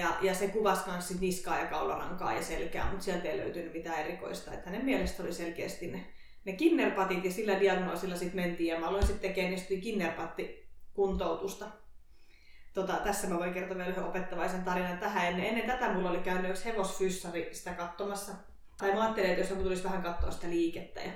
[0.00, 4.00] Ja, ja se kuvasi myös niskaa ja kaularankaa ja selkää, mutta sieltä ei löytynyt mitään
[4.00, 4.52] erikoista.
[4.52, 6.06] Että hänen mielestä oli selkeästi ne,
[6.44, 8.68] ne kinnerpatit ja sillä diagnoosilla sitten mentiin.
[8.68, 11.85] Ja mä aloin sitten tekemään niin kinnerpatti kuntoutusta
[12.76, 15.26] Tota, tässä mä voin kertoa vielä yhden opettavaisen tarinan tähän.
[15.26, 18.32] Ennen, ennen tätä mulla oli käynyt yksi hevosfyssari sitä katsomassa.
[18.78, 21.00] Tai mä ajattelin, että jos joku tulisi vähän katsoa sitä liikettä.
[21.00, 21.12] Ja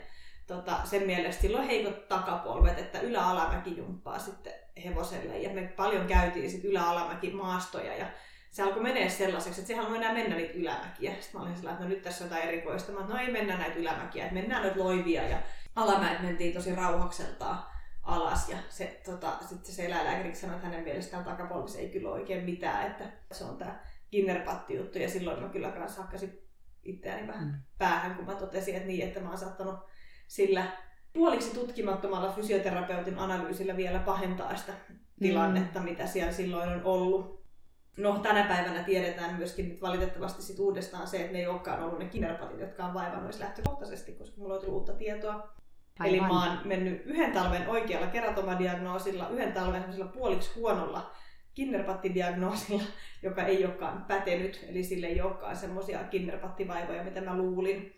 [0.46, 4.52] tota, sen mielestä silloin heikot takapolvet, että ylä-alamäki jumppaa sitten
[4.84, 5.38] hevoselle.
[5.38, 7.96] Ja me paljon käytiin sitten ylä-alamäki maastoja.
[7.96, 8.06] Ja
[8.50, 11.12] se alkoi menee sellaiseksi, että se halunnut enää mennä niitä ylämäkiä.
[11.20, 12.92] Sitten mä olin sillä, että no nyt tässä on jotain erikoista.
[12.92, 15.28] Mä no ei mennä näitä ylämäkiä, että mennään nyt loivia.
[15.28, 15.38] Ja
[15.76, 17.69] alamäet mentiin tosi rauhakseltaan
[18.02, 22.44] alas ja se, tota, sitten se eläinlääkäriksi sanoi, että hänen mielestään takapolvissa ei kyllä oikein
[22.44, 23.80] mitään, että se on tämä
[24.10, 26.50] kinnerpatti juttu ja silloin mä kyllä kanssa hakkasin
[26.82, 27.54] itseäni vähän mm.
[27.78, 29.74] päähän, kun mä totesin, että niin, että mä oon saattanut
[30.28, 30.64] sillä
[31.12, 34.72] puoliksi tutkimattomalla fysioterapeutin analyysillä vielä pahentaa sitä
[35.18, 35.84] tilannetta, mm.
[35.84, 37.40] mitä siellä silloin on ollut.
[37.96, 41.98] No, tänä päivänä tiedetään myöskin nyt valitettavasti sit uudestaan se, että ne ei olekaan ollut
[41.98, 45.59] ne kinnerpatit, jotka on vaivannut lähtökohtaisesti, koska mulla on tullut uutta tietoa.
[46.00, 46.14] Aivan.
[46.14, 49.84] Eli mä oon mennyt yhden talven oikealla keratomadiagnoosilla, yhden talven
[50.14, 51.10] puoliksi huonolla
[51.54, 52.82] kinnerpattidiagnoosilla,
[53.22, 57.92] joka ei olekaan pätenyt, eli sille ei olekaan semmoisia kinnerpattivaivoja, mitä mä luulin,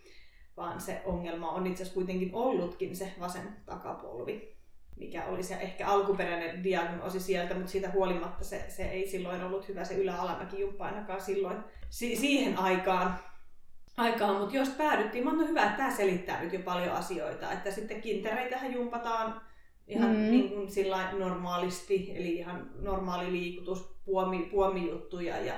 [0.56, 4.56] vaan se ongelma on itse asiassa kuitenkin ollutkin se vasen takapolvi,
[4.96, 9.68] mikä oli se ehkä alkuperäinen diagnoosi sieltä, mutta siitä huolimatta se, se ei silloin ollut
[9.68, 11.58] hyvä se ylä-alamäki jumppa ainakaan silloin
[11.90, 13.18] si- siihen aikaan
[13.96, 18.00] aikaan, mutta jos päädyttiin, on hyvä, että tämä selittää nyt jo paljon asioita, että sitten
[18.00, 19.40] kintereitähän jumpataan
[19.86, 20.30] ihan mm.
[20.30, 25.54] niin kuin sillä normaalisti, eli ihan normaali liikutus, puomi, puomijuttuja ja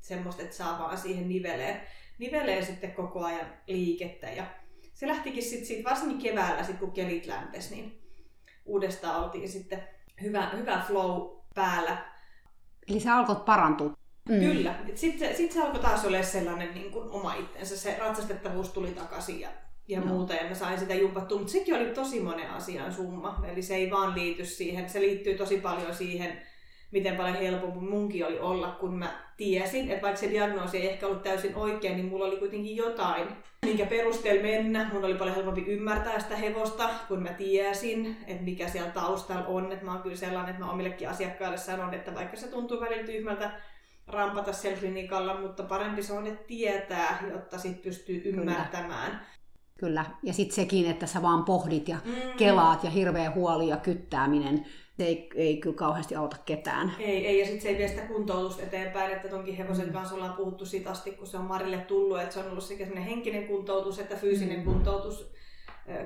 [0.00, 1.80] semmoista, että saa vaan siihen niveleen,
[2.18, 4.30] niveleen sitten koko ajan liikettä.
[4.30, 4.44] Ja
[4.94, 8.02] se lähtikin sitten sit, varsinkin keväällä, sit kun kelit lämpesi, niin
[8.64, 9.82] uudestaan oltiin sitten
[10.22, 11.98] hyvä, hyvä flow päällä
[12.88, 13.97] Eli sä alkoit parantua.
[14.28, 14.40] Mm.
[14.40, 14.74] Kyllä.
[14.94, 17.76] Sitten sit se alkoi taas olla sellainen niin kuin oma itsensä.
[17.76, 19.48] Se ratsastettavuus tuli takaisin ja,
[19.88, 20.06] ja no.
[20.06, 21.38] muuta, ja mä sain sitä jumpattua.
[21.38, 23.44] Mutta sekin oli tosi monen asian summa.
[23.52, 24.88] Eli se ei vaan liity siihen.
[24.88, 26.42] Se liittyy tosi paljon siihen,
[26.90, 31.06] miten paljon helpompi munkin oli olla, kun mä tiesin, että vaikka se diagnoosi ei ehkä
[31.06, 33.28] ollut täysin oikein, niin mulla oli kuitenkin jotain,
[33.66, 34.90] minkä perusteella mennä.
[34.92, 39.72] Mun oli paljon helpompi ymmärtää sitä hevosta, kun mä tiesin, että mikä siellä taustalla on.
[39.72, 43.06] Että mä oon kyllä sellainen, että mä omillekin asiakkaille sanon, että vaikka se tuntuu välillä
[43.06, 43.50] tyhmältä
[44.08, 49.10] rampata siellä klinikalla, mutta parempi se on, että tietää, jotta sit pystyy ymmärtämään.
[49.10, 49.38] Kyllä.
[49.80, 52.36] Kyllä, ja sitten sekin, että sä vaan pohdit ja mm.
[52.36, 54.66] kelaat ja hirveä huoli ja kyttääminen
[54.98, 56.92] se ei, ei kyllä kauheasti auta ketään.
[56.98, 59.92] Ei, ei ja sitten se ei vie sitä kuntoutusta eteenpäin, että tonkin hevosen mm.
[59.92, 62.86] kanssa ollaan puhuttu siitä asti, kun se on Marille tullut, että se on ollut sekä
[63.00, 64.64] henkinen kuntoutus että fyysinen mm.
[64.64, 65.32] kuntoutus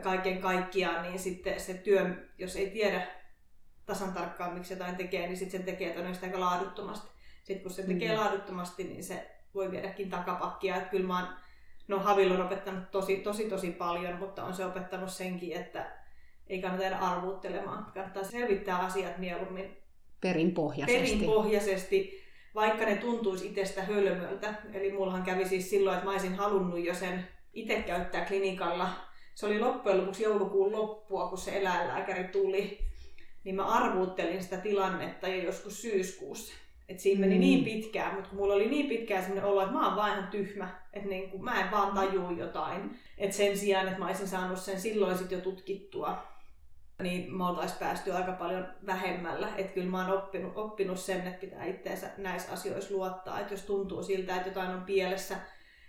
[0.03, 3.07] kaiken kaikkiaan, niin sitten se työ, jos ei tiedä
[3.87, 7.12] tasan tarkkaan, miksi jotain tekee, niin sitten sen tekee todennäköisesti aika laaduttomasti.
[7.53, 8.21] Sitten kun se tekee mm.
[8.21, 10.77] laaduttomasti, niin se voi viedäkin takapakkia.
[10.77, 11.29] Että kyllä mä oon,
[11.89, 15.93] no Havil on opettanut tosi, tosi, tosi paljon, mutta on se opettanut senkin, että
[16.47, 17.93] ei kannata jäädä arvuuttelemaan.
[17.95, 19.77] Kannattaa selvittää asiat mieluummin
[20.21, 21.01] perinpohjaisesti.
[21.01, 22.23] perinpohjaisesti
[22.55, 24.55] vaikka ne tuntuisi itsestä hölmöltä.
[24.73, 28.89] Eli mullahan kävi siis silloin, että mä olisin halunnut jo sen itse käyttää klinikalla.
[29.35, 32.79] Se oli loppujen lopuksi joulukuun loppua, kun se eläinlääkäri tuli.
[33.45, 36.55] Niin mä arvuuttelin sitä tilannetta jo joskus syyskuussa.
[36.93, 37.41] Et siinä meni mm.
[37.41, 40.31] niin pitkään, mutta kun mulla oli niin pitkään sellainen olo, että mä oon vaan ihan
[40.31, 42.99] tyhmä, että niin kuin, mä en vaan tajuu jotain.
[43.19, 46.23] Et sen sijaan, että mä olisin saanut sen silloin sit jo tutkittua,
[47.03, 49.49] niin me oltaisiin päästy aika paljon vähemmällä.
[49.57, 53.41] Että kyllä mä oon oppinut, oppinut sen, että pitää itseensä näissä asioissa luottaa.
[53.41, 55.37] Että jos tuntuu siltä, että jotain on pielessä,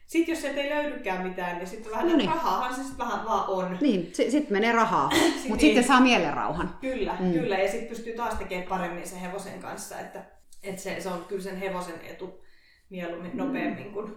[0.06, 2.30] sitten jos sieltä ei löydykään mitään, niin sitten vähän no niin.
[2.30, 3.78] rahaahan se sitten vähän vaan on.
[3.82, 5.10] Niin, sitten menee rahaa,
[5.50, 6.78] mutta sitten saa mielenrauhan.
[6.82, 7.32] Kyllä, mm.
[7.32, 7.58] kyllä.
[7.58, 10.00] Ja sitten pystyy taas tekemään paremmin sen hevosen kanssa.
[10.00, 10.24] Että,
[10.64, 12.44] että se, se on kyllä sen hevosen etu
[12.90, 13.38] mieluummin mm.
[13.38, 14.16] nopeammin kuin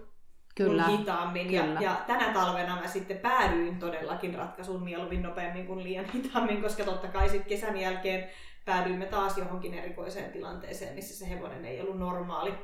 [0.56, 0.86] Kyllä.
[0.86, 1.46] hitaammin.
[1.46, 1.80] Kyllä.
[1.80, 6.84] Ja, ja tänä talvena mä sitten päädyin todellakin ratkaisuun mieluummin nopeammin kuin liian hitaammin, koska
[6.84, 8.30] totta kai sitten kesän jälkeen
[8.64, 12.54] päädyimme taas johonkin erikoiseen tilanteeseen, missä se hevonen ei ollut normaali.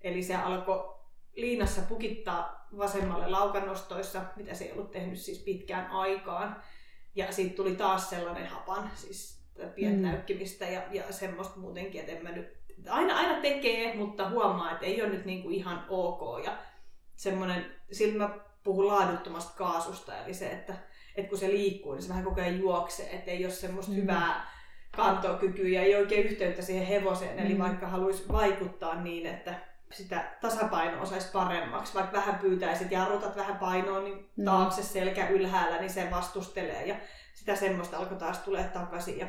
[0.00, 0.98] Eli se alkoi
[1.36, 6.62] liinassa pukittaa vasemmalle laukannostoissa, mitä se ei ollut tehnyt siis pitkään aikaan.
[7.14, 9.42] Ja siitä tuli taas sellainen hapan, siis
[9.74, 10.72] pientäykkimistä mm.
[10.72, 12.57] ja, ja semmoista muutenkin, että en mä nyt,
[12.90, 16.44] aina, aina tekee, mutta huomaa, että ei ole nyt niinku ihan ok.
[16.44, 16.58] Ja
[17.16, 20.74] semmoinen, silloin mä puhun laaduttomasta kaasusta, eli se, että,
[21.16, 23.96] että kun se liikkuu, niin se vähän koko ajan juoksee, että ei ole semmoista mm.
[23.96, 24.50] hyvää
[24.96, 27.46] kantokykyä ja ei oikein yhteyttä siihen hevoseen, mm.
[27.46, 29.54] eli vaikka haluaisi vaikuttaa niin, että
[29.92, 34.44] sitä tasapainoa saisi paremmaksi, vaikka vähän pyytäisit jarrutat vähän painoa, niin mm.
[34.44, 36.96] taakse selkä ylhäällä, niin se vastustelee ja
[37.34, 39.18] sitä semmoista alkoi taas tulee takaisin.
[39.18, 39.26] Ja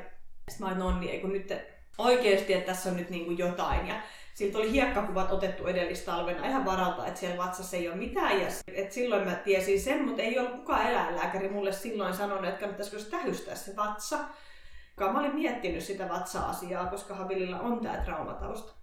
[0.49, 1.53] sitten mä olin, no niin, kun nyt
[1.99, 3.87] oikeasti, että tässä on nyt niin kuin jotain.
[3.87, 4.01] Ja
[4.33, 8.41] siltä oli hiekkakuvat otettu edellistalvena ihan varalta, että siellä vatsassa ei ole mitään.
[8.41, 12.59] Ja et silloin mä tiesin sen, mutta ei ollut kukaan eläinlääkäri mulle silloin sanonut, että
[12.59, 14.17] kannattaisiko se tähystää se vatsa.
[14.99, 18.73] Mä olin miettinyt sitä vatsa-asiaa, koska Havililla on tämä traumatausta.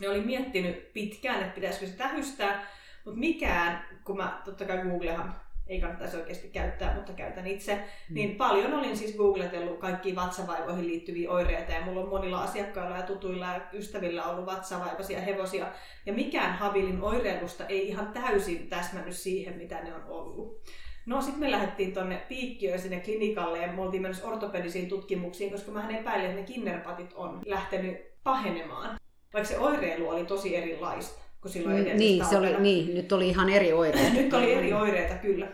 [0.00, 2.66] Ja olin miettinyt pitkään, että pitäisikö se tähystää,
[3.04, 5.40] mutta mikään, kun mä totta kai Googlehan
[5.70, 8.14] ei kannattaisi oikeasti käyttää, mutta käytän itse, mm.
[8.14, 13.02] niin paljon olin siis googletellut kaikki vatsavaivoihin liittyviä oireita ja mulla on monilla asiakkailla ja
[13.02, 15.66] tutuilla ja ystävillä ollut vatsavaivaisia hevosia
[16.06, 20.62] ja mikään Habilin oireilusta ei ihan täysin täsmännyt siihen, mitä ne on ollut.
[21.06, 25.72] No sitten me lähdettiin tuonne Piikkiöön sinne klinikalle ja me oltiin menossa ortopedisiin tutkimuksiin, koska
[25.72, 29.00] mä epäilin, että ne kinnerpatit on lähtenyt pahenemaan.
[29.34, 33.28] Vaikka se oireilu oli tosi erilaista kuin silloin mm, niin, se oli, niin, nyt oli
[33.28, 34.12] ihan eri oireita.
[34.22, 35.48] nyt oli eri oireita, kyllä.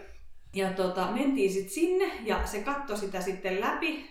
[0.54, 4.10] Ja tota, mentiin sitten sinne ja se katsoi sitä sitten läpi.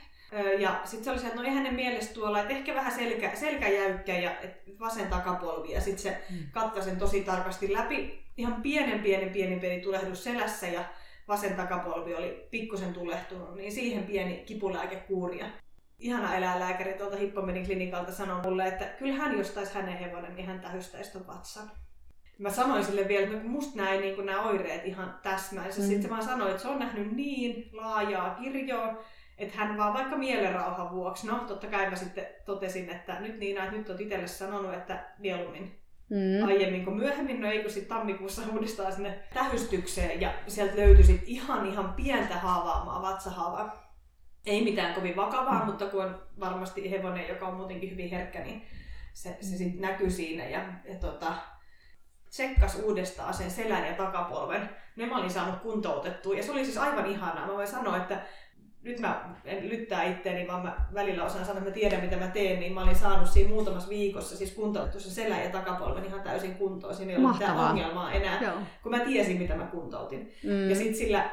[0.59, 3.31] Ja sitten se oli se, että no ei hänen mielestä tuolla, että ehkä vähän selkä,
[3.35, 4.35] selkäjäykkä ja
[4.79, 5.71] vasen takapolvi.
[5.71, 6.37] Ja sitten se mm.
[6.51, 8.25] katsoi sen tosi tarkasti läpi.
[8.37, 10.85] Ihan pienen pienen pieni pieni tulehdus selässä ja
[11.27, 15.39] vasen takapolvi oli pikkusen tulehtunut, niin siihen pieni kipulääkekuuri.
[15.39, 15.45] Ja
[15.99, 20.47] ihana eläinlääkäri tuolta Hippomenin klinikalta sanoi mulle, että kyllä hän jos taisi hänen hevonen, niin
[20.47, 21.71] hän tähystäisi ton vatsan.
[22.37, 25.83] Mä sanoin sille vielä, että musta näin niin nämä oireet ihan täsmäisiä.
[25.83, 25.89] Mm.
[25.89, 29.03] Sitten mä sanoin, että se on nähnyt niin laajaa kirjoa,
[29.37, 33.57] että hän vaan vaikka mielenrauhan vuoksi, no totta kai mä sitten totesin, että nyt niin,
[33.57, 35.79] että nyt on itselle sanonut, että mieluummin
[36.09, 36.47] mm.
[36.47, 41.27] aiemmin kuin myöhemmin, no ei kun sitten tammikuussa uudistaa sinne tähystykseen ja sieltä löytyi sitten
[41.27, 43.84] ihan ihan pientä haavaamaa, vatsahaavaa
[44.45, 45.65] ei mitään kovin vakavaa, mm.
[45.65, 48.61] mutta kun on varmasti hevonen, joka on muutenkin hyvin herkkä, niin
[49.13, 50.45] se, se sitten näkyy siinä.
[50.45, 51.33] Ja, ja tota,
[52.29, 54.69] tsekkas uudestaan sen selän ja takapolven.
[54.95, 57.47] Ne mä olin saanut kuntoutettua ja se oli siis aivan ihanaa.
[57.47, 58.21] Mä voin sanoa, että
[58.81, 62.27] nyt mä en lyttää itteeni, vaan mä välillä osaan sanoa, että mä tiedän mitä mä
[62.27, 66.21] teen, niin mä olin saanut siinä muutamassa viikossa siis kuntoutettu se selä ja takapolven ihan
[66.21, 66.95] täysin kuntoon.
[66.95, 68.53] Siinä ei ollut mitään ongelmaa enää, Joo.
[68.83, 70.33] kun mä tiesin mitä mä kuntoutin.
[70.43, 70.69] Mm.
[70.69, 71.29] Ja sitten sillä,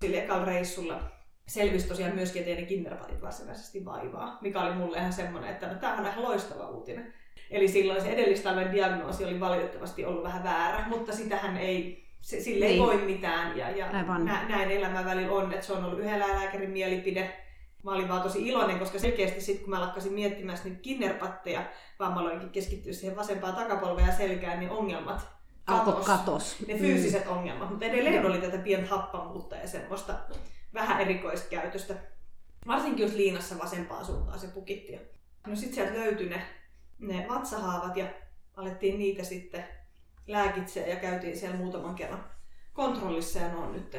[0.00, 1.00] sillä ekalla reissulla
[1.46, 5.66] selvisi tosiaan myöskin, että ei ne kinderpatit varsinaisesti vaivaa, mikä oli mulle ihan semmoinen, että
[5.66, 7.14] no, tämä on ihan loistava uutinen.
[7.50, 12.64] Eli silloin se edellistalven diagnoosi oli valitettavasti ollut vähän väärä, mutta sitähän ei, se, sille
[12.64, 13.58] ei, ei voi mitään.
[13.58, 17.36] Ja, ja nä, näin elämän välillä on, että se on ollut yhdellä lääkärin mielipide.
[17.84, 21.64] Mä olin vaan tosi iloinen, koska selkeästi sitten kun mä lakkasin miettimään niitä kinnerpatteja,
[21.98, 25.28] vaan mä aloinkin keskittyä siihen vasempaan takapolveen ja selkään, niin ongelmat
[25.64, 26.06] katos.
[26.06, 26.56] katos.
[26.66, 27.30] Ne fyysiset mm.
[27.30, 30.14] ongelmat, mutta edelleen oli tätä pientä happamuutta ja semmoista
[30.74, 31.94] vähän erikoiskäytöstä.
[32.66, 34.98] Varsinkin jos liinassa vasempaan suuntaan se pukitti.
[35.46, 36.42] No sitten sieltä löytyi ne,
[36.98, 38.06] ne vatsahaavat ja
[38.56, 39.64] alettiin niitä sitten
[40.26, 42.24] lääkitseä ja käytiin siellä muutaman kerran
[42.72, 43.96] kontrollissa ja ne on nyt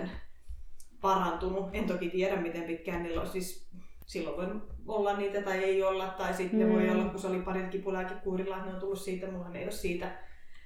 [1.01, 1.69] parantunut.
[1.73, 3.67] En toki tiedä miten pitkään niillä on siis
[4.05, 6.73] silloin voi olla niitä tai ei olla, tai sitten mm.
[6.73, 10.11] voi olla, kun se oli parin kipulääkekuurilla, ne on tullut siitä, mulla ei ole siitä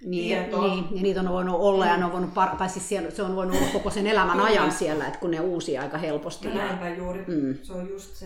[0.06, 3.12] niin, niin, ja niitä on voinut olla ja ne on voinut, par- tai siis siellä,
[3.12, 6.48] se on voinut olla koko sen elämän ajan siellä, että kun ne uusi aika helposti.
[6.48, 7.58] Näinpä juuri, mm.
[7.62, 8.26] se on just se.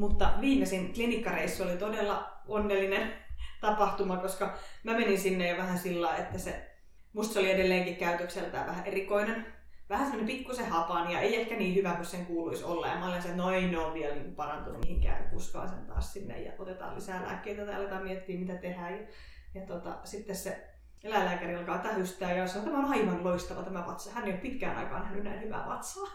[0.00, 3.12] Mutta viimeisin klinikkareissu oli todella onnellinen
[3.60, 6.70] tapahtuma, koska mä menin sinne jo vähän sillä että se,
[7.12, 9.46] musta se oli edelleenkin käytökseltään vähän erikoinen.
[9.88, 12.86] Vähän semmoinen pikkusen hapan ja ei ehkä niin hyvä kuin sen kuuluisi olla.
[12.86, 16.42] Ja mä olin se, noin ne on vielä niin parantunut mihinkään, kuskaan sen taas sinne
[16.42, 18.92] ja otetaan lisää lääkkeitä tai aletaan miettiä mitä tehdään.
[18.92, 19.06] Ja,
[19.54, 20.71] ja tota, sitten se
[21.04, 24.10] eläinlääkäri alkaa tähystää ja sanoo, tämä on aivan loistava tämä vatsa.
[24.10, 26.06] Hän ei ole pitkään aikaan nähnyt näin hyvää vatsaa.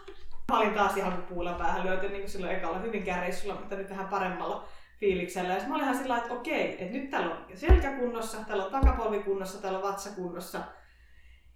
[0.52, 3.90] Mä olin taas ihan puulla päähän lyöty niin kuin silloin ekalla hyvin reissulla, mutta nyt
[3.90, 4.68] vähän paremmalla
[5.00, 5.54] fiiliksellä.
[5.54, 8.72] Ja mä olin ihan sillä että okei, että nyt täällä on selkä kunnossa, täällä on
[8.72, 10.60] takapolvi kunnossa, täällä on vatsa kunnossa.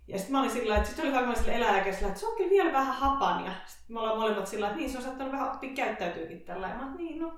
[0.09, 2.73] Ja sitten mä olin sillä että sitten oli varmaan sille eläinlääkärillä, että se onkin vielä
[2.73, 3.45] vähän hapan.
[3.45, 6.69] Ja sitten me ollaan molemmat sillä että niin se on saattanut vähän oppia käyttäytyykin tällä.
[6.69, 7.33] Ja mä olin, niin no,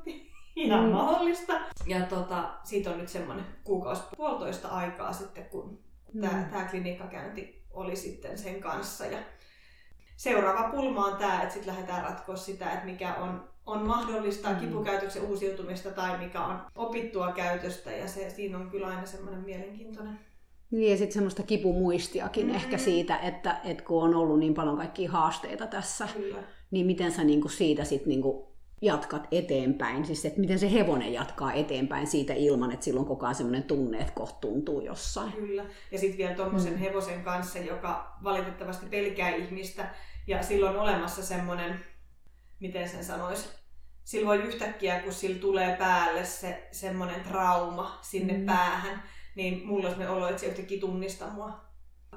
[0.56, 0.90] ihan mm.
[0.90, 1.60] mahdollista.
[1.86, 5.78] Ja tota, siitä on nyt semmoinen kuukausi puolitoista aikaa sitten, kun
[6.12, 6.20] mm.
[6.20, 9.06] tämä klinikkakäynti oli sitten sen kanssa.
[9.06, 9.18] Ja
[10.16, 14.56] seuraava pulma on tämä, että sitten lähdetään ratkoa sitä, että mikä on, on mahdollista mm.
[14.56, 17.90] kipukäytöksen uusiutumista tai mikä on opittua käytöstä.
[17.90, 20.18] Ja se, siinä on kyllä aina semmoinen mielenkiintoinen
[20.70, 22.56] niin ja sitten semmoista kipumuistiakin mm-hmm.
[22.56, 26.42] ehkä siitä, että, että kun on ollut niin paljon kaikkia haasteita tässä, Kyllä.
[26.70, 31.52] niin miten sä niinku siitä sitten niinku jatkat eteenpäin, siis että miten se hevonen jatkaa
[31.52, 35.32] eteenpäin siitä ilman, että silloin koko ajan semmoinen tunne, että kohta tuntuu jossain.
[35.32, 36.78] Kyllä, ja sitten vielä tuommoisen mm.
[36.78, 39.94] hevosen kanssa, joka valitettavasti pelkää ihmistä,
[40.26, 41.80] ja silloin on olemassa semmoinen,
[42.60, 43.48] miten sen sanoisi,
[44.04, 48.46] silloin yhtäkkiä, kun sillä tulee päälle se semmoinen trauma sinne mm.
[48.46, 49.02] päähän,
[49.34, 51.64] niin mulla on olo, että se yhtäkkiä tunnistaa mua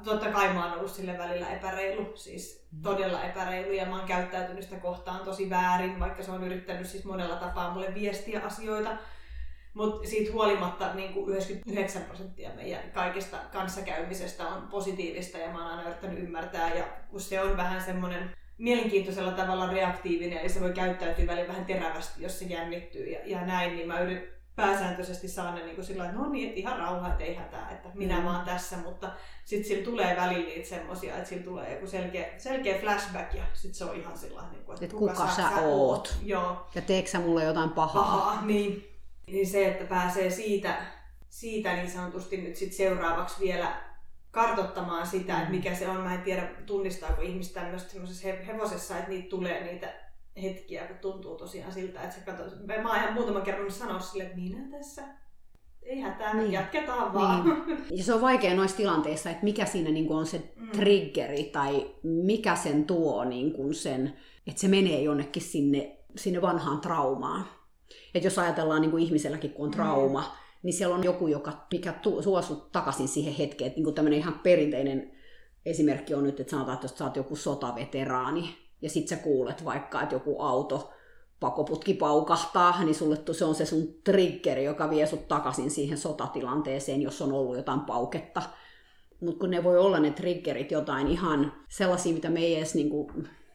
[0.04, 4.64] Totta kai mä oon ollut sille välillä epäreilu, siis todella epäreilu ja mä oon käyttäytynyt
[4.64, 8.98] sitä kohtaan tosi väärin, vaikka se on yrittänyt siis monella tapaa mulle viestiä asioita.
[9.74, 15.72] Mutta siitä huolimatta niin kuin 99 prosenttia meidän kaikista kanssakäymisestä on positiivista ja mä oon
[15.72, 16.74] aina yrittänyt ymmärtää.
[16.74, 21.66] Ja kun se on vähän semmoinen mielenkiintoisella tavalla reaktiivinen, eli se voi käyttäytyä välillä vähän
[21.66, 25.86] terävästi, jos se jännittyy ja, ja näin, niin mä yritän pääsääntöisesti saa ne niin kuin
[25.86, 28.26] sillä että no niin, että ihan rauha, että ei hätää, että minä mm.
[28.26, 29.12] vaan tässä, mutta
[29.46, 33.74] sitten sillä tulee välillä niitä semmoisia, että sillä tulee joku selkeä, selkeä flashback ja sitten
[33.76, 35.62] se on ihan sillä niin kuin, että Et kuka, kuka sä, sä oot.
[35.62, 36.18] oot.
[36.24, 36.68] Joo.
[36.76, 38.04] Ja teekö sä mulle jotain pahaa.
[38.04, 38.88] pahaa niin.
[39.28, 40.86] niin se, että pääsee siitä,
[41.30, 43.82] siitä niin sanotusti nyt sit seuraavaksi vielä
[44.32, 46.02] kartottamaan sitä, että mikä se on.
[46.02, 50.07] Mä en tiedä, tunnistaako ihmistä tämmöisessä semmoisessa hevosessa, että niitä tulee niitä
[50.42, 52.48] hetkiä, kun tuntuu tosiaan siltä, että se katsoo.
[52.66, 55.04] Mä oon ihan muutaman kerran sanoa sille, että minä tässä
[55.88, 56.52] ei hätää, niin.
[56.52, 57.66] jatketaan vaan.
[57.68, 57.98] Niin.
[57.98, 60.70] Ja se on vaikea noissa tilanteissa, että mikä siinä niin on se mm.
[60.70, 64.14] triggeri tai mikä sen tuo niin sen,
[64.48, 67.46] että se menee jonnekin sinne, sinne vanhaan traumaan.
[68.16, 69.76] että jos ajatellaan niin kuin ihmiselläkin, kun on mm.
[69.76, 70.28] trauma, mm.
[70.64, 73.68] niin siellä on joku, joka, mikä tuo sut takaisin siihen hetkeen.
[73.68, 75.12] Että niin tämmöinen ihan perinteinen
[75.66, 79.66] esimerkki on nyt, että sanotaan, että jos sä oot joku sotaveteraani, ja sit sä kuulet
[79.66, 80.92] vaikka, että joku auto
[81.40, 87.02] pakoputki paukahtaa, niin sulle se on se sun triggeri, joka vie sut takaisin siihen sotatilanteeseen,
[87.02, 88.42] jos on ollut jotain pauketta.
[89.22, 93.12] Mutta kun ne voi olla ne triggerit jotain ihan sellaisia, mitä me ei edes niinku,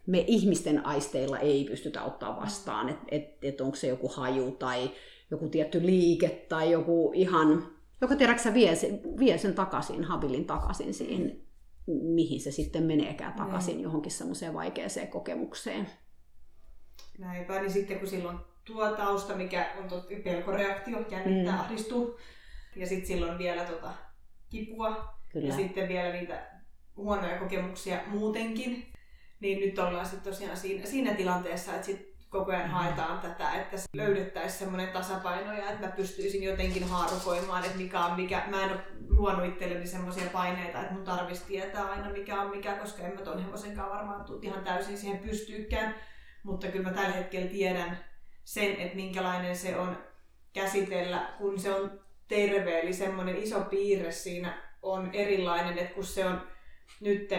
[0.06, 4.90] me ihmisten aisteilla ei pystytä ottaa vastaan, että et, et onko se joku haju tai
[5.30, 7.68] joku tietty liike tai joku ihan,
[8.00, 8.72] joka tiedätkö vie,
[9.18, 11.42] vie sen takaisin, habilin takaisin siihen,
[11.86, 13.82] mihin se sitten meneekään takaisin mm.
[13.82, 15.90] johonkin semmoiseen vaikeaseen kokemukseen.
[17.18, 21.60] Näinpä, niin sitten kun silloin tuo tausta, mikä on totti pelkoreaktio, jännittää, mm.
[21.60, 22.18] ahdistuu,
[22.76, 23.92] ja sitten silloin vielä tota
[24.48, 25.48] kipua, Kyllä.
[25.48, 26.50] ja sitten vielä niitä
[26.96, 28.92] huonoja kokemuksia muutenkin,
[29.40, 33.76] niin nyt ollaan sitten tosiaan siinä, siinä tilanteessa, että sit koko ajan haetaan tätä, että
[33.92, 38.42] löydettäisiin semmoinen tasapaino ja että mä pystyisin jotenkin haarukoimaan, että mikä on mikä.
[38.46, 42.74] Mä en ole luonut itselleni semmoisia paineita, että mun tarvitsisi tietää aina mikä on mikä,
[42.74, 45.94] koska en mä ton hevosenkaan varmaan tuu ihan täysin siihen pystyykään.
[46.42, 47.98] Mutta kyllä mä tällä hetkellä tiedän
[48.44, 49.98] sen, että minkälainen se on
[50.52, 56.26] käsitellä, kun se on terve, eli semmoinen iso piirre siinä on erilainen, että kun se
[56.26, 56.42] on
[57.00, 57.30] nyt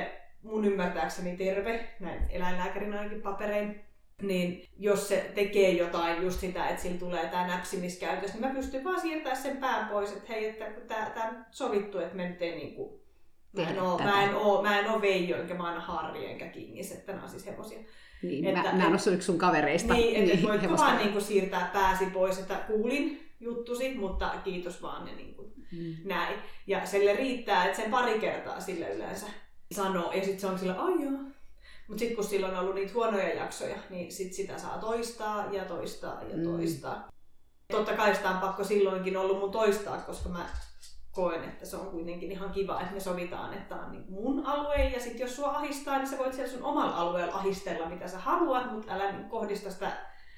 [0.43, 3.82] mun ymmärtääkseni terve, näin eläinlääkärin ainakin paperein,
[4.23, 8.83] niin jos se tekee jotain just sitä, että sillä tulee tämä näpsimiskäytös, niin mä pystyn
[8.83, 12.55] vaan siirtämään sen pään pois, että hei, että tämä, tämä sovittu, että me nyt ei
[12.55, 13.03] niinku,
[13.53, 16.47] mä en, oo, mä, en oo, mä en oo Veijo, enkä mä oon Harri, enkä
[16.47, 17.79] Kingis, että nämä on siis hevosia.
[18.23, 19.93] Niin, että, mä, mä en ole yksi sun kavereista.
[19.93, 25.05] Niin, että niin, voit vaan niinku siirtää pääsi pois, että kuulin juttusi, mutta kiitos vaan
[25.05, 25.95] ne niinku, mm.
[26.05, 26.39] näin.
[26.67, 29.27] Ja sille riittää, että sen pari kertaa sille yleensä
[29.71, 31.19] sanoo, ja sitten se on sillä, ai joo,
[31.93, 35.65] mutta sitten kun sillä on ollut niitä huonoja jaksoja, niin sit sitä saa toistaa ja
[35.65, 36.43] toistaa ja mm.
[36.43, 36.95] toistaa.
[36.95, 37.11] Mm.
[37.71, 40.49] Totta kai sitä on pakko silloinkin ollut mun toistaa, koska mä
[41.11, 44.45] koen, että se on kuitenkin ihan kiva, että me sovitaan, että tämä on niin mun
[44.45, 48.07] alue, ja sitten jos sua ahistaa, niin sä voit siellä sun omalla alueella ahistella, mitä
[48.07, 49.91] sä haluat, mutta älä niin kohdista sitä.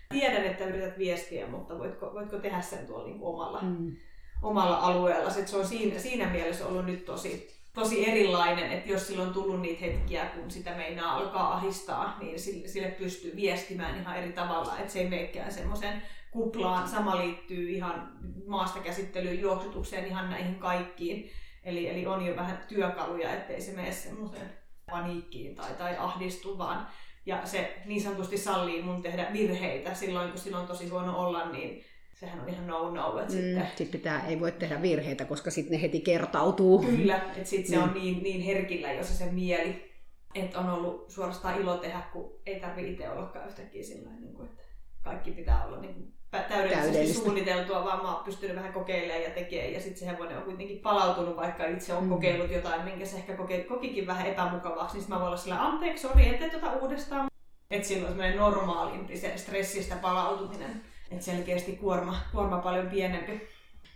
[0.10, 3.96] Tiedän, että yrität viestiä, mutta voitko, voitko tehdä sen tuolla niin omalla, mm.
[4.42, 5.30] omalla alueella.
[5.30, 9.34] Sitten se on siinä, siinä mielessä ollut nyt tosi tosi erilainen, että jos silloin on
[9.34, 14.78] tullut niitä hetkiä, kun sitä meinaa alkaa ahistaa, niin sille pystyy viestimään ihan eri tavalla,
[14.80, 16.02] että se ei meekään semmoisen
[16.32, 16.88] kuplaan.
[16.88, 18.12] Sama liittyy ihan
[18.48, 21.30] maasta käsittelyyn, juoksutukseen, ihan näihin kaikkiin.
[21.64, 24.54] Eli, eli on jo vähän työkaluja, ettei se mene semmoiseen
[24.92, 26.88] paniikkiin tai, tai ahdistu, vaan
[27.26, 31.46] ja se niin sanotusti sallii mun tehdä virheitä silloin, kun silloin on tosi huono olla,
[31.46, 31.84] niin
[32.16, 33.20] sehän on ihan no-no.
[33.20, 33.68] Että mm, sitten...
[33.76, 36.84] sit pitää, ei voi tehdä virheitä, koska sitten ne heti kertautuu.
[36.84, 38.24] Kyllä, että sitten se on niin.
[38.24, 39.92] niin, herkillä jo se, mieli,
[40.36, 44.50] että on ollut suorastaan ilo tehdä, kun ei tarvitse itse ollakaan yhtäkkiä sillä niin kuin,
[44.50, 44.64] että
[45.04, 47.24] kaikki pitää olla niin kuin täydellisesti Täydellistä.
[47.24, 49.74] suunniteltua, vaan mä oon pystynyt vähän kokeilemaan ja tekemään.
[49.74, 52.10] Ja sitten se hevonen on kuitenkin palautunut, vaikka itse on mm.
[52.10, 56.08] kokeillut jotain, minkä se ehkä koke, kokikin vähän epämukavaksi, niin mä voin olla sillä, anteeksi,
[56.08, 57.28] sori, ette tuota uudestaan.
[57.72, 60.82] Että silloin semmoinen normaalimpi se stressistä palautuminen.
[61.12, 63.48] Että selkeästi kuorma, kuorma paljon pienempi.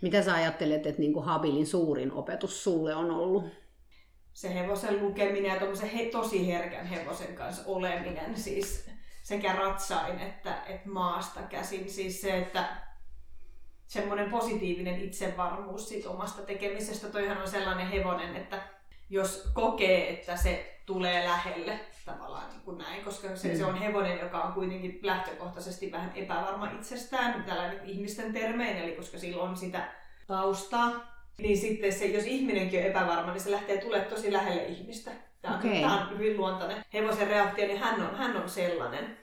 [0.01, 3.45] Mitä sä ajattelet, että niin kuin Habilin suurin opetus sulle on ollut?
[4.33, 8.89] Se hevosen lukeminen ja he, tosi herkän hevosen kanssa oleminen, siis
[9.23, 11.89] sekä ratsain että, että maasta käsin.
[11.89, 12.89] Siis se, että
[13.87, 17.07] semmoinen positiivinen itsevarmuus siitä omasta tekemisestä.
[17.07, 18.61] Toihan on sellainen hevonen, että
[19.09, 21.79] jos kokee, että se tulee lähelle
[22.09, 23.57] tavallaan niin kuin näin, koska se, mm.
[23.57, 29.19] se on hevonen, joka on kuitenkin lähtökohtaisesti vähän epävarma itsestään, tällainen ihmisten termein, eli koska
[29.19, 29.91] sillä on sitä
[30.27, 35.11] taustaa, niin sitten se, jos ihminenkin on epävarma, niin se lähtee tulemaan tosi lähelle ihmistä.
[35.41, 35.79] Tämä on, okay.
[35.79, 39.17] tämä on hyvin luontainen hevosen reaktio, niin hän on, hän on sellainen.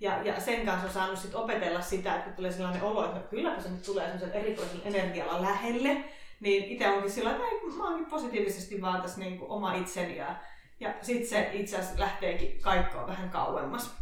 [0.00, 3.16] Ja, ja sen kanssa on saanut sit opetella sitä, että kun tulee sellainen olo, että
[3.16, 6.04] no kylläpä se nyt tulee sellaisen erikoisella energialla lähelle,
[6.40, 10.34] niin itse onkin sillä että mä oonkin positiivisesti vaan tässä niin kuin oma itseni ja,
[10.80, 13.98] ja sitten se itse asiassa lähteekin kaikkoa vähän kauemmas.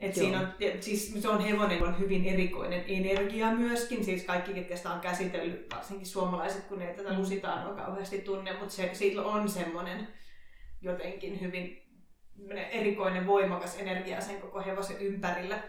[0.00, 0.48] Et siinä on,
[0.80, 5.66] siis se on hevonen, on hyvin erikoinen energia myöskin, siis kaikki, ketkä sitä on käsitellyt,
[5.74, 7.18] varsinkin suomalaiset, kun ei tätä mm.
[7.18, 10.08] lusitaan on kauheasti tunne, mutta se, siitä on semmoinen
[10.82, 11.82] jotenkin hyvin
[12.70, 15.62] erikoinen, voimakas energia sen koko hevosen ympärillä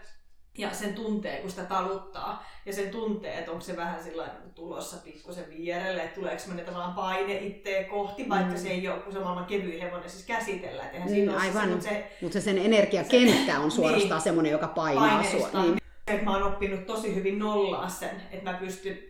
[0.58, 2.46] ja sen tuntee, kun sitä taluttaa.
[2.66, 6.66] Ja sen tuntee, että onko se vähän sillä niin tulossa pikkusen vierelle, että tuleeko semmoinen
[6.66, 8.58] tavallaan paine itseä kohti, vaikka mm.
[8.58, 10.82] se ei ole, kun se on maailman kevyin hevonen siis käsitellä.
[10.82, 14.68] Että niin, aivan, se, mutta, se, mutta se sen energiakenttä on suorastaan niin, semmoinen, joka
[14.68, 15.62] painaa sua.
[15.62, 15.78] Niin.
[16.06, 19.09] Että mä oon oppinut tosi hyvin nollaa sen, että mä pystyn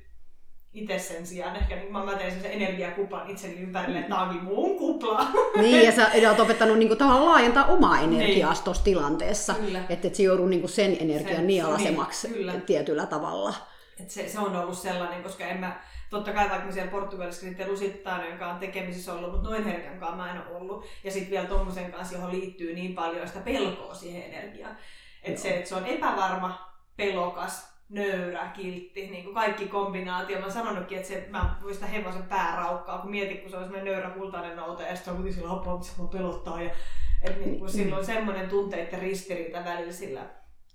[0.73, 1.57] itse sen sijaan.
[1.57, 5.27] Ehkä niin mä, mä tein sen energiakuplan itseni ympärille, että tämä onkin mun kupla.
[5.57, 8.65] Niin, ja sä oot opettanut niin kuin, tavallaan laajentaa omaa energiaa niin.
[8.65, 9.55] tuossa tilanteessa.
[9.89, 13.55] Että et se joudu niin kuin sen energian sen, nielasemaksi niin, tietyllä tavalla.
[14.01, 17.71] Et se, se on ollut sellainen, koska en mä, totta kai vaikka siellä Portugalissa sitten
[17.71, 20.85] lusittaan, jonka on tekemisissä ollut, mutta noin herkänkaan mä en ole ollut.
[21.05, 24.77] Ja sitten vielä tuommoisen kanssa, johon liittyy niin paljon sitä pelkoa siihen energiaan.
[25.23, 30.39] Että se, että se on epävarma, pelokas, nöyrä, kiltti, niin kuin kaikki kombinaatio.
[30.39, 33.63] Mä oon sanonutkin, että se, mä voin sitä hevosen pääraukkaa, kun mietit, kun se on
[33.63, 36.63] semmoinen nöyrä kultainen noute, ja sitten on kuitenkin sillä apua, se pelottaa.
[36.63, 36.71] Ja,
[37.23, 40.27] et niin kuin, silloin semmoinen tunteiden ristiriita välillä sillä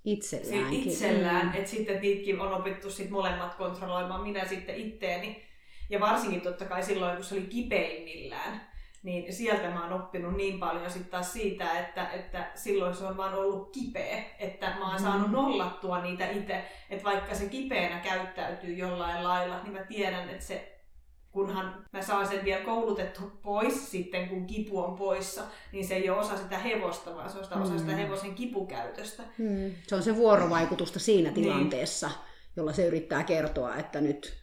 [0.04, 0.72] itsellään.
[0.72, 1.52] itsellään, mm.
[1.54, 5.46] että sitten niitäkin on opittu sit molemmat kontrolloimaan, minä sitten itteeni.
[5.90, 8.60] Ja varsinkin totta kai silloin, kun se oli kipeimmillään,
[9.06, 13.16] niin sieltä mä oon oppinut niin paljon sitten taas siitä, että, että silloin se on
[13.16, 15.32] vaan ollut kipeä, että mä oon saanut mm.
[15.32, 20.82] nollattua niitä itse, että vaikka se kipeänä käyttäytyy jollain lailla, niin mä tiedän, että se
[21.30, 25.42] kunhan mä saan sen vielä koulutettu pois sitten, kun kipu on poissa,
[25.72, 27.98] niin se ei ole osa sitä hevosta, vaan se on sitä, osa sitä mm.
[27.98, 29.22] hevosen kipukäytöstä.
[29.38, 29.72] Mm.
[29.86, 31.42] Se on se vuorovaikutusta siinä niin.
[31.42, 32.18] tilanteessa, niin.
[32.56, 34.36] jolla se yrittää kertoa, että nyt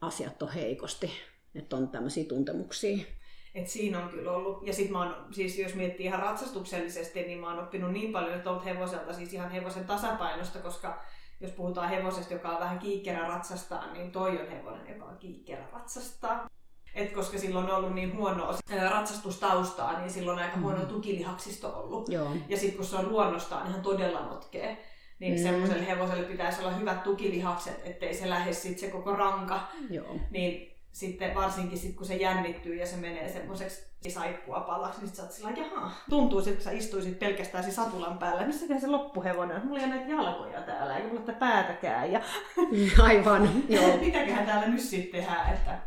[0.00, 1.10] asiat on heikosti,
[1.54, 3.19] että on tämmöisiä tuntemuksia.
[3.54, 4.66] Et siinä on kyllä ollut.
[4.66, 8.34] Ja sitten mä oon, siis jos miettii ihan ratsastuksellisesti, niin mä oon oppinut niin paljon
[8.34, 11.02] että olet hevoselta, siis ihan hevosen tasapainosta, koska
[11.40, 15.64] jos puhutaan hevosesta, joka on vähän kiikkerä ratsastaa, niin toi on hevonen, joka on kiikkerä
[15.72, 16.50] ratsastaa.
[16.94, 18.54] Et koska silloin on ollut niin huono
[18.90, 20.62] ratsastustaustaa, niin silloin on aika mm.
[20.62, 22.08] huono tukilihaksisto ollut.
[22.08, 22.32] Joo.
[22.48, 24.76] Ja sitten kun se on luonnostaan ihan todella notkea,
[25.18, 25.42] niin mm.
[25.42, 29.60] semmoiselle hevoselle pitäisi olla hyvät tukilihakset, ettei se lähde sitten se koko ranka.
[29.90, 30.16] Joo.
[30.30, 35.22] Niin sitten varsinkin sit, kun se jännittyy ja se menee semmoiseksi saippua palaksi, niin sä
[35.22, 35.90] oot sillä jaha.
[36.10, 39.94] Tuntuu sit, kun sä istuisit pelkästään siinä satulan päällä, missä se loppuhevonen Mulla ei ole
[39.94, 42.12] näitä jalkoja täällä, eikä mulla päätäkään.
[42.12, 42.20] Ja...
[43.02, 43.96] Aivan, joo.
[43.96, 45.78] Mitäköhän täällä nyt sitten tehdään, että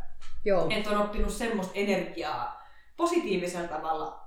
[0.46, 0.68] joo.
[0.70, 2.64] et on oppinut semmoista energiaa
[2.98, 4.23] positiivisella tavalla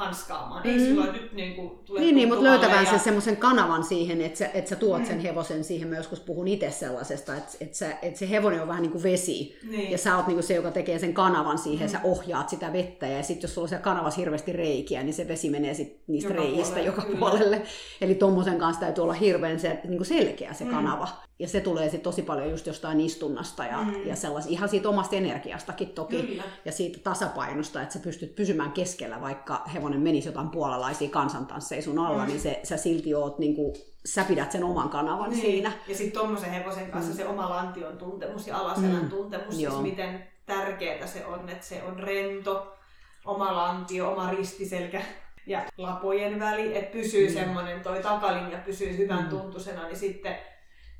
[0.00, 0.62] hanskaamaan.
[0.64, 0.70] Mm.
[0.70, 2.90] Ei silloin nyt niin kuin tule Niin, niin mutta löytävän ja...
[2.90, 5.06] sen semmoisen kanavan siihen, että sä, että sä tuot mm.
[5.06, 5.88] sen hevosen siihen.
[5.88, 9.02] Mä joskus puhun itse sellaisesta, että, että, sä, että se hevonen on vähän niin kuin
[9.02, 9.58] vesi.
[9.70, 9.90] Niin.
[9.90, 11.92] Ja sä oot niin kuin se, joka tekee sen kanavan siihen, mm.
[11.92, 13.06] sä ohjaat sitä vettä.
[13.06, 16.32] Ja sitten jos sulla on se kanavassa hirveästi reikiä, niin se vesi menee sit niistä
[16.32, 17.18] joka reiistä puolelle, joka kyllä.
[17.18, 17.62] puolelle.
[18.00, 20.70] Eli tuommoisen kanssa täytyy olla hirveän se, niin kuin selkeä se mm.
[20.70, 21.08] kanava.
[21.38, 24.06] Ja se tulee sitten tosi paljon just jostain istunnasta ja, mm.
[24.06, 26.22] ja sellais, ihan siitä omasta energiastakin toki.
[26.22, 26.42] Kyllä.
[26.64, 31.98] Ja siitä tasapainosta, että sä pystyt pysymään keskellä, vaikka hevonen menisi jotain puolalaisia kansantansseja sun
[31.98, 32.28] alla, mm.
[32.28, 33.74] niin se, sä silti oot niin kuin,
[34.04, 35.40] sä pidät sen oman kanavan niin.
[35.40, 35.72] siinä.
[35.88, 37.16] Ja sitten tuommoisen hevosen kanssa mm.
[37.16, 39.10] se oma lantion tuntemus ja alaselän mm.
[39.10, 42.76] tuntemus, siis miten tärkeää se on, että se on rento,
[43.24, 45.02] oma lantio, oma ristiselkä
[45.46, 47.34] ja lapojen väli, että pysyy mm.
[47.34, 49.28] semmoinen, toi takalinja pysyy hyvän mm.
[49.28, 50.36] tuntusena, niin sitten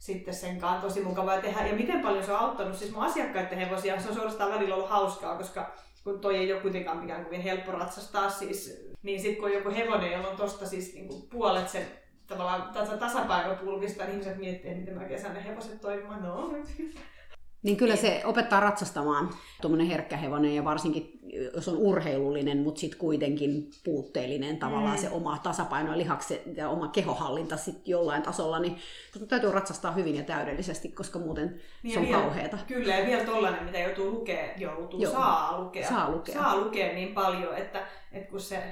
[0.01, 1.66] sitten sen kanssa tosi mukavaa tehdä.
[1.66, 4.01] Ja miten paljon se on auttanut siis mun asiakkaiden hevosia.
[4.01, 5.74] Se on suorastaan välillä ollut hauskaa, koska
[6.05, 9.70] kun toi ei ole kuitenkaan mikään kovin helppo ratsastaa siis, niin sitten kun on joku
[9.70, 11.86] hevonen, jolla on tosta siis niin kuin puolet sen
[12.26, 16.22] tavallaan tasapainopulvista, niin ihmiset miettii, miten mä kesän hevoset toimimaan.
[16.22, 16.55] No,
[17.63, 19.31] niin kyllä se opettaa ratsastamaan
[19.63, 21.21] tuommoinen herkkä hevonen ja varsinkin
[21.55, 25.01] jos on urheilullinen, mutta sitten kuitenkin puutteellinen tavallaan mm.
[25.01, 28.77] se oma tasapaino ja lihakset ja oma kehohallinta sit jollain tasolla, niin
[29.29, 32.59] täytyy ratsastaa hyvin ja täydellisesti, koska muuten niin se on vielä, kauheata.
[32.67, 35.13] Kyllä, ja vielä tollainen, mitä joutuu lukea, joutuu, Joo.
[35.13, 35.89] saa lukea.
[35.89, 36.35] Saa lukea.
[36.35, 38.63] Saa lukea niin paljon, että, että kun se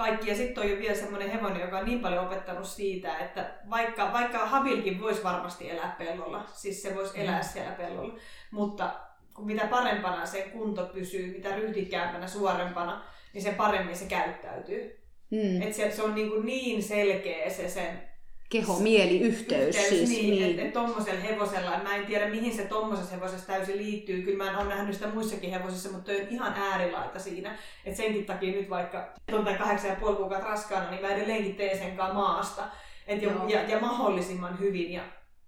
[0.00, 0.30] kaikki.
[0.30, 4.12] Ja sitten on jo vielä semmoinen hevonen, joka on niin paljon opettanut siitä, että vaikka,
[4.12, 7.48] vaikka Havilkin voisi varmasti elää pellolla, siis se voisi elää mm.
[7.48, 8.18] siellä pellolla,
[8.50, 8.90] mutta
[9.34, 15.00] kun mitä parempana se kunto pysyy, mitä ryhdikkäämpänä, suorempana, niin sen paremmin se käyttäytyy.
[15.30, 15.62] Mm.
[15.62, 18.09] Et se, se on niin, kuin niin selkeä se sen
[18.50, 19.76] keho-mieli-yhteys.
[19.76, 20.50] Yhteys, siis, niin, niin.
[20.50, 24.58] Että et tuommoisella hevosella, mä en tiedä mihin se tuommoisessa hevosessa täysin liittyy, kyllä mä
[24.58, 27.58] oon nähnyt sitä muissakin hevosissa, mutta on ihan äärilaita siinä.
[27.84, 31.78] Että senkin takia nyt vaikka on kahdeksan ja puoli kuukautta raskaana, niin mä edelleenkin teen
[31.78, 32.62] sen maasta.
[33.06, 35.02] Et jo, ja, ja mahdollisimman hyvin ja,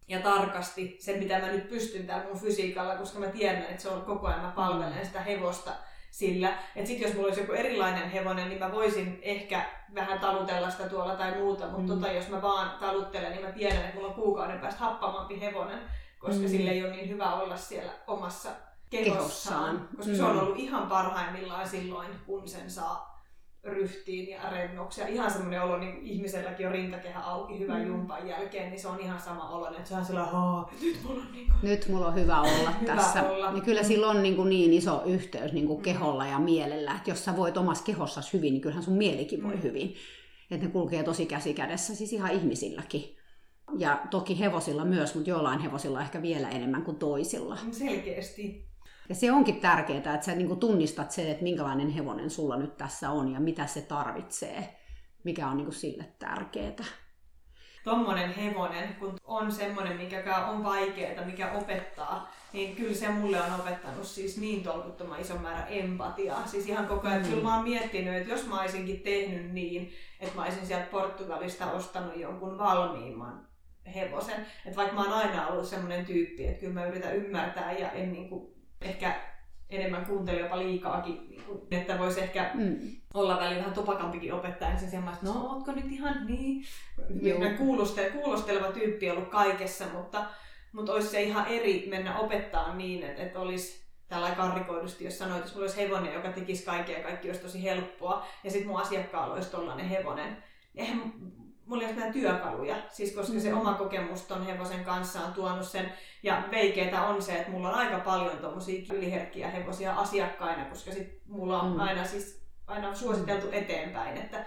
[0.09, 3.89] ja tarkasti sen, mitä mä nyt pystyn täällä mun fysiikalla, koska mä tiedän, että se
[3.89, 5.71] on koko ajan, mä palvelen sitä hevosta
[6.13, 6.49] sillä.
[6.77, 10.89] Että sitten jos mulla olisi joku erilainen hevonen, niin mä voisin ehkä vähän talutella sitä
[10.89, 11.89] tuolla tai muuta, mutta mm.
[11.89, 15.79] tota, jos mä vaan taluttelen, niin mä tiedän, että mulla on kuukauden päästä happamampi hevonen,
[16.19, 16.49] koska mm.
[16.49, 18.51] sille ei ole niin hyvä olla siellä omassa
[18.91, 19.89] kehossaan, kehossaan.
[19.97, 20.17] koska mm.
[20.17, 23.12] se on ollut ihan parhaimmillaan silloin, kun sen saa
[23.65, 25.01] ryhtiin ja rennoksi.
[25.01, 27.89] Ja ihan semmoinen olo, niin ihmiselläkin on rintakehä auki hyvän mm.
[27.89, 30.35] jumpan jälkeen, niin se on ihan sama olo, että se on sellainen,
[30.83, 31.57] nyt mulla on, niin kuin...
[31.63, 33.23] nyt mulla on hyvä olla hyvä tässä.
[33.23, 33.53] Olla.
[33.55, 35.83] Ja kyllä sillä on niin, kuin niin iso yhteys niin kuin mm.
[35.83, 39.55] keholla ja mielellä, että jos sä voit omassa kehossasi hyvin, niin kyllähän sun mielikin voi
[39.55, 39.63] mm.
[39.63, 39.95] hyvin.
[40.51, 43.17] Että ne kulkee tosi käsi kädessä, siis ihan ihmisilläkin.
[43.79, 47.59] Ja toki hevosilla myös, mutta jollain hevosilla ehkä vielä enemmän kuin toisilla.
[47.71, 48.72] Selkeästi.
[49.09, 53.11] Ja se onkin tärkeää, että sä niin tunnistat sen, että minkälainen hevonen sulla nyt tässä
[53.11, 54.77] on ja mitä se tarvitsee,
[55.25, 56.85] mikä on niin sille tärkeää.
[57.85, 63.61] Tuommoinen hevonen, kun on semmoinen, mikä on vaikeaa, mikä opettaa, niin kyllä se mulle on
[63.61, 66.47] opettanut siis niin tolkuttoman ison määrän empatiaa.
[66.47, 67.29] Siis ihan koko ajan, mm.
[67.29, 71.71] kyllä mä oon miettinyt, että jos mä olisinkin tehnyt niin, että mä olisin sieltä Portugalista
[71.71, 73.49] ostanut jonkun valmiimman
[73.95, 74.47] hevosen.
[74.67, 78.13] Että vaikka mä oon aina ollut semmoinen tyyppi, että kyllä mä yritän ymmärtää ja en
[78.13, 79.21] niin kuin ehkä
[79.71, 82.79] enemmän kuunteli jopa liikaakin, niin kuin, että voisi ehkä mm.
[83.15, 86.65] olla välillä vähän topakampikin opettaja, niin sen että no ootko nyt ihan niin,
[87.59, 90.25] kuulosteleva, kuulosteleva tyyppi ollut kaikessa, mutta,
[90.73, 95.41] mutta olisi se ihan eri mennä opettaa niin, että, että olisi tällä karrikoidusti, jos sanoit,
[95.41, 98.81] että mulla olisi hevonen, joka tekisi kaikkea ja kaikki olisi tosi helppoa, ja sitten mun
[98.81, 100.37] asiakkaalla olisi tollainen hevonen.
[100.75, 101.13] Eihän
[101.67, 103.61] mulla ei ole työkaluja, siis koska se mm.
[103.61, 105.93] oma kokemus ton hevosen kanssa on tuonut sen.
[106.23, 111.21] Ja veikeitä on se, että mulla on aika paljon tommosia yliherkkiä hevosia asiakkaina, koska sit
[111.29, 111.81] mulla on mm.
[111.81, 114.47] aina siis aina suositeltu eteenpäin, että,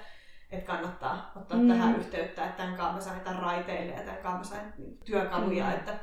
[0.52, 1.68] että kannattaa ottaa mm.
[1.68, 4.74] tähän yhteyttä, että tämän kanssa mä sain tämän raiteille ja tämän kanssa mä sain
[5.06, 5.72] työkaluja, mm.
[5.72, 6.00] että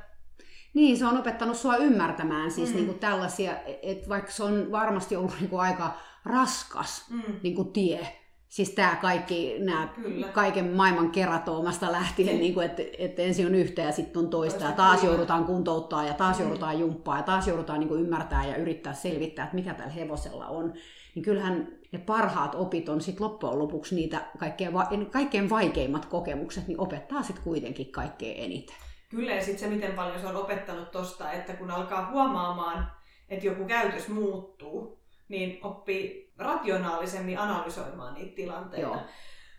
[0.74, 2.74] niin, se on opettanut sua ymmärtämään siis mm.
[2.74, 3.52] niin kuin tällaisia,
[3.82, 7.22] että vaikka se on varmasti ollut niin kuin aika raskas mm.
[7.42, 8.21] niin kuin tie,
[8.52, 9.88] siis tämä kaikki, nämä
[10.32, 14.58] kaiken maailman keratoomasta lähtien, niin kuin, että, että ensin on yhtä ja sitten on toista,
[14.58, 15.12] toista ja taas kyllä.
[15.12, 16.44] joudutaan kuntouttaa ja taas mm.
[16.44, 20.46] joudutaan jumppaa ja taas joudutaan niin kuin ymmärtää ja yrittää selvittää, että mikä tällä hevosella
[20.46, 20.72] on.
[21.14, 24.72] Niin kyllähän ne parhaat opit on sitten loppujen lopuksi niitä kaikkein,
[25.10, 28.76] kaikkein vaikeimmat kokemukset, niin opettaa sitten kuitenkin kaikkein eniten.
[29.08, 32.92] Kyllä, ja sitten se, miten paljon se on opettanut tosta, että kun alkaa huomaamaan,
[33.28, 35.01] että joku käytös muuttuu,
[35.32, 38.86] niin oppii rationaalisemmin analysoimaan niitä tilanteita.
[38.86, 38.96] Joo.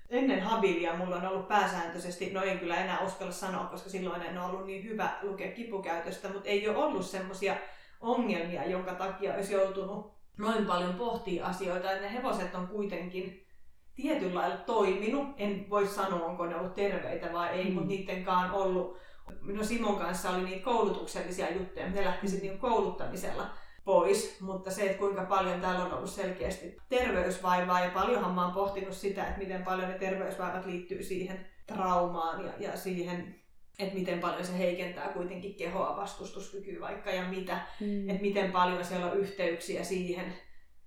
[0.10, 4.38] Ennen habilia mulla on ollut pääsääntöisesti, no en kyllä enää uskalla sanoa, koska silloin en
[4.38, 7.56] ole ollut niin hyvä lukea kipukäytöstä, mutta ei ole ollut semmoisia
[8.02, 13.48] ongelmia, jonka takia olisi joutunut noin paljon pohtia asioita, että ne hevoset on kuitenkin
[13.96, 15.28] tietyllä lailla toiminut.
[15.38, 17.74] En voi sanoa, onko ne ollut terveitä vai ei, mm.
[17.74, 18.98] mutta niittenkaan ollut
[19.42, 23.48] No Simon kanssa oli niitä koulutuksellisia juttuja, ne lähti sitten niinku kouluttamisella
[23.86, 28.54] pois, mutta se, että kuinka paljon täällä on ollut selkeästi terveysvaivaa ja paljonhan mä oon
[28.54, 33.36] pohtinut sitä, että miten paljon ne terveysvaivat liittyy siihen traumaan ja, ja siihen,
[33.80, 38.10] että miten paljon se heikentää kuitenkin kehoa, vastustuskykyä vaikka ja mitä, mm.
[38.10, 40.34] että miten paljon siellä on yhteyksiä siihen.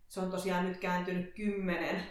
[0.09, 2.02] Se on tosiaan nyt kääntynyt kymmenen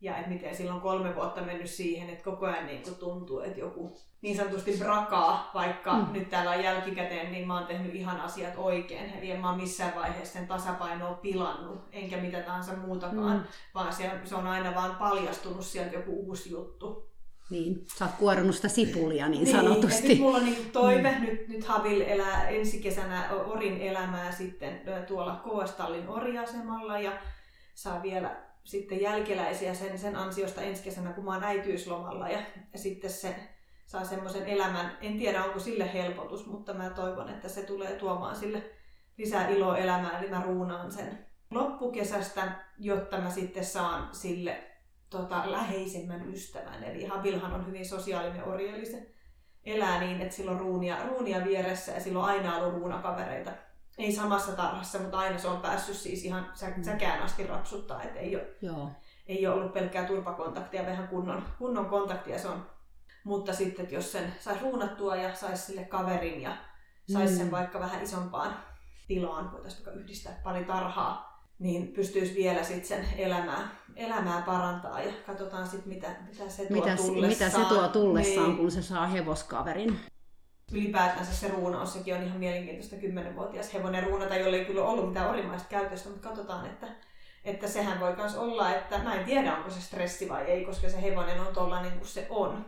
[0.00, 4.00] ja että miten silloin kolme vuotta mennyt siihen, että koko ajan niin tuntuu, että joku
[4.24, 6.12] niin sanotusti brakaa, vaikka mm.
[6.12, 9.12] nyt täällä on jälkikäteen, niin mä oon tehnyt ihan asiat oikein.
[9.18, 13.44] Eli en mä oon missään vaiheessa sen tasapainoa pilannut, enkä mitä tahansa muutakaan, mm.
[13.74, 17.10] vaan se, se on aina vaan paljastunut sieltä joku uusi juttu.
[17.50, 20.08] Niin, sä oot kuorunut sitä sipulia niin, niin sanotusti.
[20.08, 21.24] Nyt mulla on niin toive, mm.
[21.24, 27.12] nyt, nyt Havil elää ensi kesänä Orin elämää sitten tuolla Koostallin oriasemalla ja
[27.74, 32.38] saa vielä sitten jälkeläisiä sen, sen ansiosta ensi kesänä, kun mä oon äityyslomalla ja,
[32.72, 33.34] ja sitten se
[33.94, 34.98] saa semmoisen elämän.
[35.00, 38.62] En tiedä, onko sille helpotus, mutta mä toivon, että se tulee tuomaan sille
[39.18, 44.62] lisää iloa elämään, eli mä ruunaan sen loppukesästä, jotta mä sitten saan sille
[45.10, 46.84] tota, läheisemmän ystävän.
[46.84, 49.14] Eli Habilhan on hyvin sosiaalinen orja, eli se
[49.64, 53.50] elää niin, että sillä on ruunia, ruunia vieressä ja sillä on aina ollut ruunakavereita
[53.98, 56.82] ei samassa tarhassa, mutta aina se on päässyt siis ihan sä, mm.
[56.82, 58.90] säkään asti rapsuttaa, että ei ole, Joo.
[59.26, 62.66] ei ole ollut pelkkää turpakontaktia, vähän kunnon, kunnon kontaktia se on.
[63.24, 66.56] Mutta sitten, että jos sen saisi ruunattua ja saisi sille kaverin ja
[67.12, 67.38] saisi mm.
[67.38, 68.56] sen vaikka vähän isompaan
[69.08, 75.12] tilaan, voitaisiin vaikka yhdistää pari tarhaa, niin pystyisi vielä sitten sen elämää, elämää parantaa ja
[75.26, 77.50] katsotaan sitten mitä, mitä se tuo mitä, tullessaan.
[77.50, 78.58] Mitä se tuo tullessaan, niin.
[78.58, 80.00] kun se saa hevoskaverin
[80.72, 85.30] ylipäätänsä se ruunaus, sekin on ihan mielenkiintoista kymmenenvuotias hevonen ruunata, jolle ei kyllä ollut mitään
[85.30, 86.86] orimaista käytöstä, mutta katsotaan, että,
[87.44, 90.88] että sehän voi myös olla, että mä en tiedä onko se stressi vai ei, koska
[90.88, 92.66] se hevonen on tollainen kuin se on.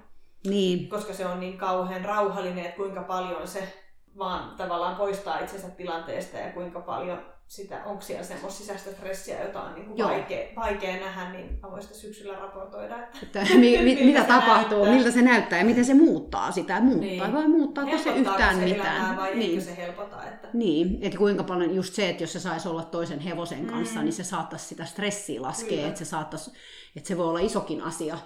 [0.50, 0.88] Niin.
[0.88, 3.72] Koska se on niin kauhean rauhallinen, että kuinka paljon se
[4.18, 9.62] vaan tavallaan poistaa itsensä tilanteesta ja kuinka paljon sitä, onko siellä semmoista sisäistä stressiä, jota
[9.62, 12.96] on niin kuin vaikea, vaikea nähdä, niin mä voin sitä syksyllä raportoida.
[13.22, 14.94] Että, että mi, mi, mitä tapahtuu, näyttää.
[14.94, 17.32] miltä se näyttää ja miten se muuttaa sitä, muuttaa niin.
[17.32, 19.16] vai muuttaako se yhtään se mitään.
[19.16, 19.62] vai niin.
[19.62, 20.24] se helpota?
[20.24, 20.48] Että...
[20.52, 24.04] Niin, että kuinka paljon just se, että jos se saisi olla toisen hevosen kanssa, mm.
[24.04, 26.50] niin se saattaisi sitä stressiä laskea, että se, saattaisi,
[26.96, 28.18] että se voi olla isokin asia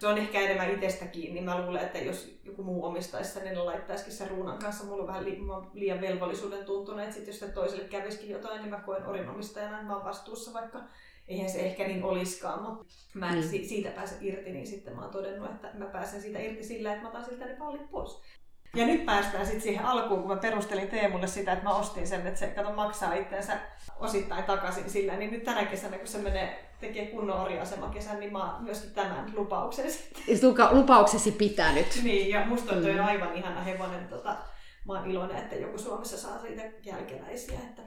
[0.00, 1.40] se on ehkä enemmän itsestä kiinni.
[1.40, 4.84] Mä luulen, että jos joku muu omistaisi sen, niin laittaisikin sen ruunan kanssa.
[4.84, 5.40] Mulla on vähän li-
[5.72, 9.96] liian velvollisuuden tuntunut, että sit jos toiselle kävisikin jotain, niin mä koen orinomistajana, että mä
[9.96, 10.80] oon vastuussa, vaikka
[11.28, 13.48] eihän se ehkä niin olisikaan, mutta mä en mm.
[13.48, 17.02] siitä pääse irti, niin sitten mä oon todennut, että mä pääsen siitä irti sillä, että
[17.02, 18.20] mä otan siltä ne pallit pois.
[18.76, 22.26] Ja nyt päästään sitten siihen alkuun, kun mä perustelin Teemulle sitä, että mä ostin sen,
[22.26, 23.58] että se kato maksaa itseensä
[23.98, 27.36] osittain takaisin sillä, niin nyt tänä kesänä, kun se menee tekee kunnon
[27.90, 30.22] kesän, niin mä myöskin tämän lupauksen sitten.
[30.70, 32.00] Lupauksesi pitänyt.
[32.02, 33.04] niin, ja musta on mm.
[33.04, 34.08] aivan ihana hevonen.
[34.08, 34.36] Tota,
[34.86, 37.58] mä oon iloinen, että joku Suomessa saa siitä jälkeläisiä.
[37.58, 37.82] Että...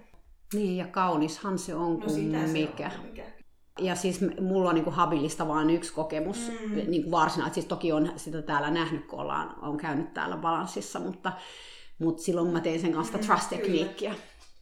[0.54, 2.90] Niin, ja kaunishan se on no, kuin mikä.
[2.90, 3.43] Se on, mikä.
[3.80, 6.76] Ja siis mulla on niin kuin habilista vain yksi kokemus mm.
[6.76, 7.62] niin kuin varsinaisesti.
[7.62, 11.32] Siis toki on sitä täällä nähnyt, kun ollaan, on käynyt täällä balanssissa, mutta,
[12.00, 14.16] mutta silloin mä tein sen kanssa mm, trust-tekniikkiä.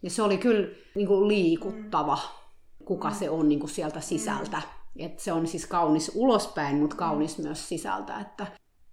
[0.03, 2.85] Ja se oli kyllä niin kuin liikuttava, mm.
[2.85, 3.15] kuka mm.
[3.15, 4.57] se on niin kuin sieltä sisältä.
[4.57, 5.05] Mm.
[5.05, 7.43] Et se on siis kaunis ulospäin, mutta kaunis mm.
[7.43, 8.19] myös sisältä.
[8.19, 8.47] Että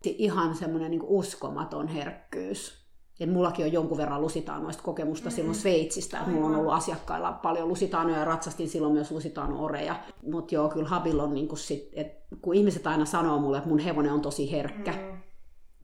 [0.04, 2.87] ihan semmoinen niin uskomaton herkkyys
[3.20, 5.36] Ja mullakin on jonkun verran lusitaanoista kokemusta mm-hmm.
[5.36, 6.18] silloin Sveitsistä.
[6.18, 9.96] Että mulla on ollut asiakkailla paljon lusitaanoja ja ratsastin silloin myös lusitaano-oreja.
[10.32, 13.68] Mutta joo, kyllä Habil on niin kuin sit, että kun ihmiset aina sanoo mulle, että
[13.68, 14.92] mun hevonen on tosi herkkä.
[14.92, 15.18] Mm-hmm.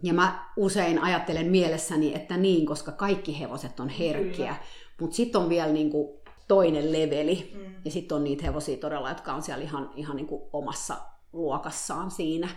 [0.03, 4.57] Ja mä usein ajattelen mielessäni, että niin, koska kaikki hevoset on herkkiä.
[5.01, 7.53] Mutta sitten on vielä niin kuin toinen leveli.
[7.55, 7.75] Mm.
[7.85, 10.97] Ja sitten on niitä hevosia todella, jotka on siellä ihan, ihan niin kuin omassa
[11.33, 12.49] luokassaan siinä.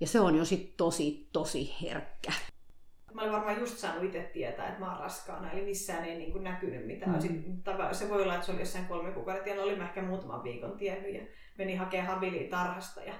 [0.00, 2.32] Ja se on jo sitten tosi, tosi herkkä.
[3.14, 6.32] Mä olin varmaan just saanut itse tietää, että mä oon raskaana, eli missään ei niin
[6.32, 7.10] kuin näkynyt mitään.
[7.10, 7.14] Mm.
[7.14, 7.62] Olisin,
[7.92, 10.78] se voi olla, että se oli jossain kolme kuukautta, ja olin mä ehkä muutaman viikon
[10.78, 11.20] tiennyt, ja
[11.58, 13.14] menin hakemaan habiliin tarhasta, ja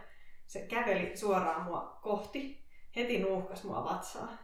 [0.47, 2.65] se käveli suoraan mua kohti,
[2.97, 4.39] heti nuuhkas mua vatsaa.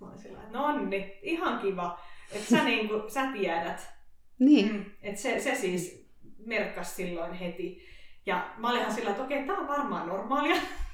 [0.00, 1.98] Mä olin sillä että nonni, ihan kiva,
[2.32, 3.94] että sä, niin kuin, sä tiedät.
[4.38, 4.72] Niin.
[4.72, 6.08] Mm, että se, se siis
[6.46, 7.86] merkkasi silloin heti.
[8.26, 10.56] Ja mä olinhan sillä, että okei, tää on varmaan normaalia.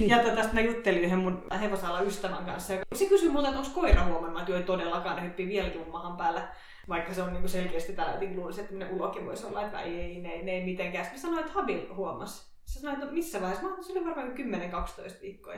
[0.00, 2.72] Ja tästä mä juttelin yhden mun hevosalla ystävän kanssa.
[2.72, 5.90] Ja se kysyi multa, että onko koira huomannut, että ei todellakaan, ne hyppii vieläkin mun
[5.90, 6.48] mahan päällä.
[6.88, 10.00] Vaikka se on niinku selkeästi tällä, että luulisi, että ne ulokin voisi olla, että ei,
[10.00, 11.04] ei, ne, ne ei mitenkään.
[11.04, 12.56] Sitten sanoin, että Habil huomasi.
[12.64, 13.66] Se sanoi, että missä vaiheessa?
[13.66, 15.54] Mä oon sille varmaan 10-12 viikkoa.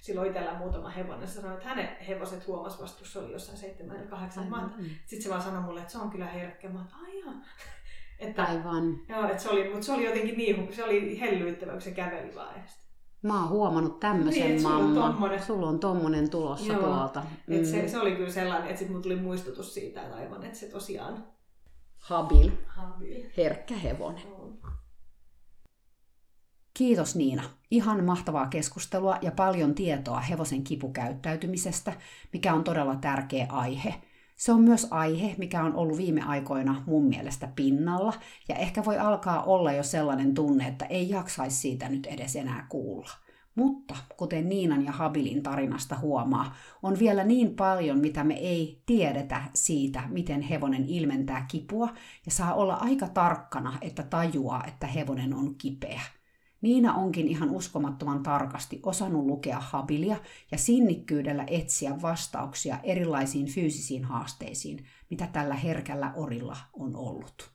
[0.00, 1.28] Silloin itsellä muutama hevonen.
[1.28, 4.84] Sanoi, että hänen hevoset huomasi vasta, kun se oli jossain 7 tai 8 mm.
[5.06, 6.68] Sitten se vaan sanoi mulle, että se on kyllä herkkä.
[6.68, 7.34] Mä oon,
[8.18, 9.00] Että, Aivan.
[9.08, 12.34] Joo, että se oli, mutta se oli jotenkin niin, se oli hellyyttävä, kun se käveli
[12.34, 12.54] vaan
[13.26, 14.94] Mä oon huomannut tämmöisen niin, mamman.
[14.94, 16.82] Sulla on tommonen, sulla on tommonen tulossa Joo.
[16.82, 17.22] tuolta.
[17.46, 17.56] Mm.
[17.56, 20.58] Et se, se, oli kyllä sellainen, että sit mun tuli muistutus siitä, että aivan, että
[20.58, 21.24] se tosiaan...
[21.98, 22.50] Habil.
[22.66, 23.24] Habil.
[23.36, 24.22] Herkkä hevonen.
[26.74, 27.42] Kiitos Niina.
[27.70, 31.92] Ihan mahtavaa keskustelua ja paljon tietoa hevosen kipukäyttäytymisestä,
[32.32, 33.94] mikä on todella tärkeä aihe–
[34.36, 38.12] se on myös aihe, mikä on ollut viime aikoina mun mielestä pinnalla,
[38.48, 42.66] ja ehkä voi alkaa olla jo sellainen tunne, että ei jaksaisi siitä nyt edes enää
[42.68, 43.10] kuulla.
[43.54, 49.42] Mutta kuten Niinan ja Habilin tarinasta huomaa, on vielä niin paljon, mitä me ei tiedetä
[49.54, 51.88] siitä, miten hevonen ilmentää kipua,
[52.26, 56.00] ja saa olla aika tarkkana, että tajuaa, että hevonen on kipeä.
[56.66, 60.16] Niina onkin ihan uskomattoman tarkasti osannut lukea habilia
[60.52, 67.50] ja sinnikkyydellä etsiä vastauksia erilaisiin fyysisiin haasteisiin, mitä tällä herkällä orilla on ollut.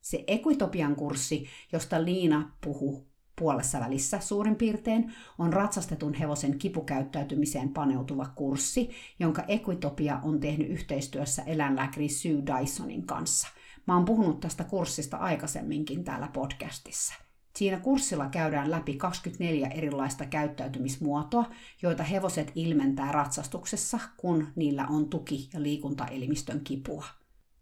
[0.00, 3.08] Se Equitopian kurssi, josta Liina puhuu
[3.38, 11.42] puolessa välissä suurin piirtein, on ratsastetun hevosen kipukäyttäytymiseen paneutuva kurssi, jonka Equitopia on tehnyt yhteistyössä
[11.42, 13.48] eläinlääkäri Sue Dysonin kanssa.
[13.86, 17.24] Mä oon puhunut tästä kurssista aikaisemminkin täällä podcastissa.
[17.58, 21.50] Siinä kurssilla käydään läpi 24 erilaista käyttäytymismuotoa,
[21.82, 27.04] joita hevoset ilmentää ratsastuksessa, kun niillä on tuki- ja liikuntaelimistön kipua.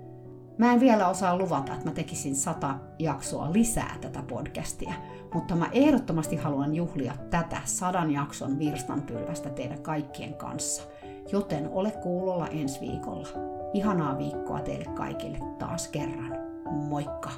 [0.58, 4.94] Mä en vielä osaa luvata, että mä tekisin sata jaksoa lisää tätä podcastia,
[5.34, 10.84] mutta mä ehdottomasti haluan juhlia tätä sadan jakson virstanpylvästä teidän kaikkien kanssa.
[11.32, 13.28] Joten ole kuulolla ensi viikolla.
[13.74, 16.38] Ihanaa viikkoa teille kaikille taas kerran.
[16.72, 17.30] Moikka!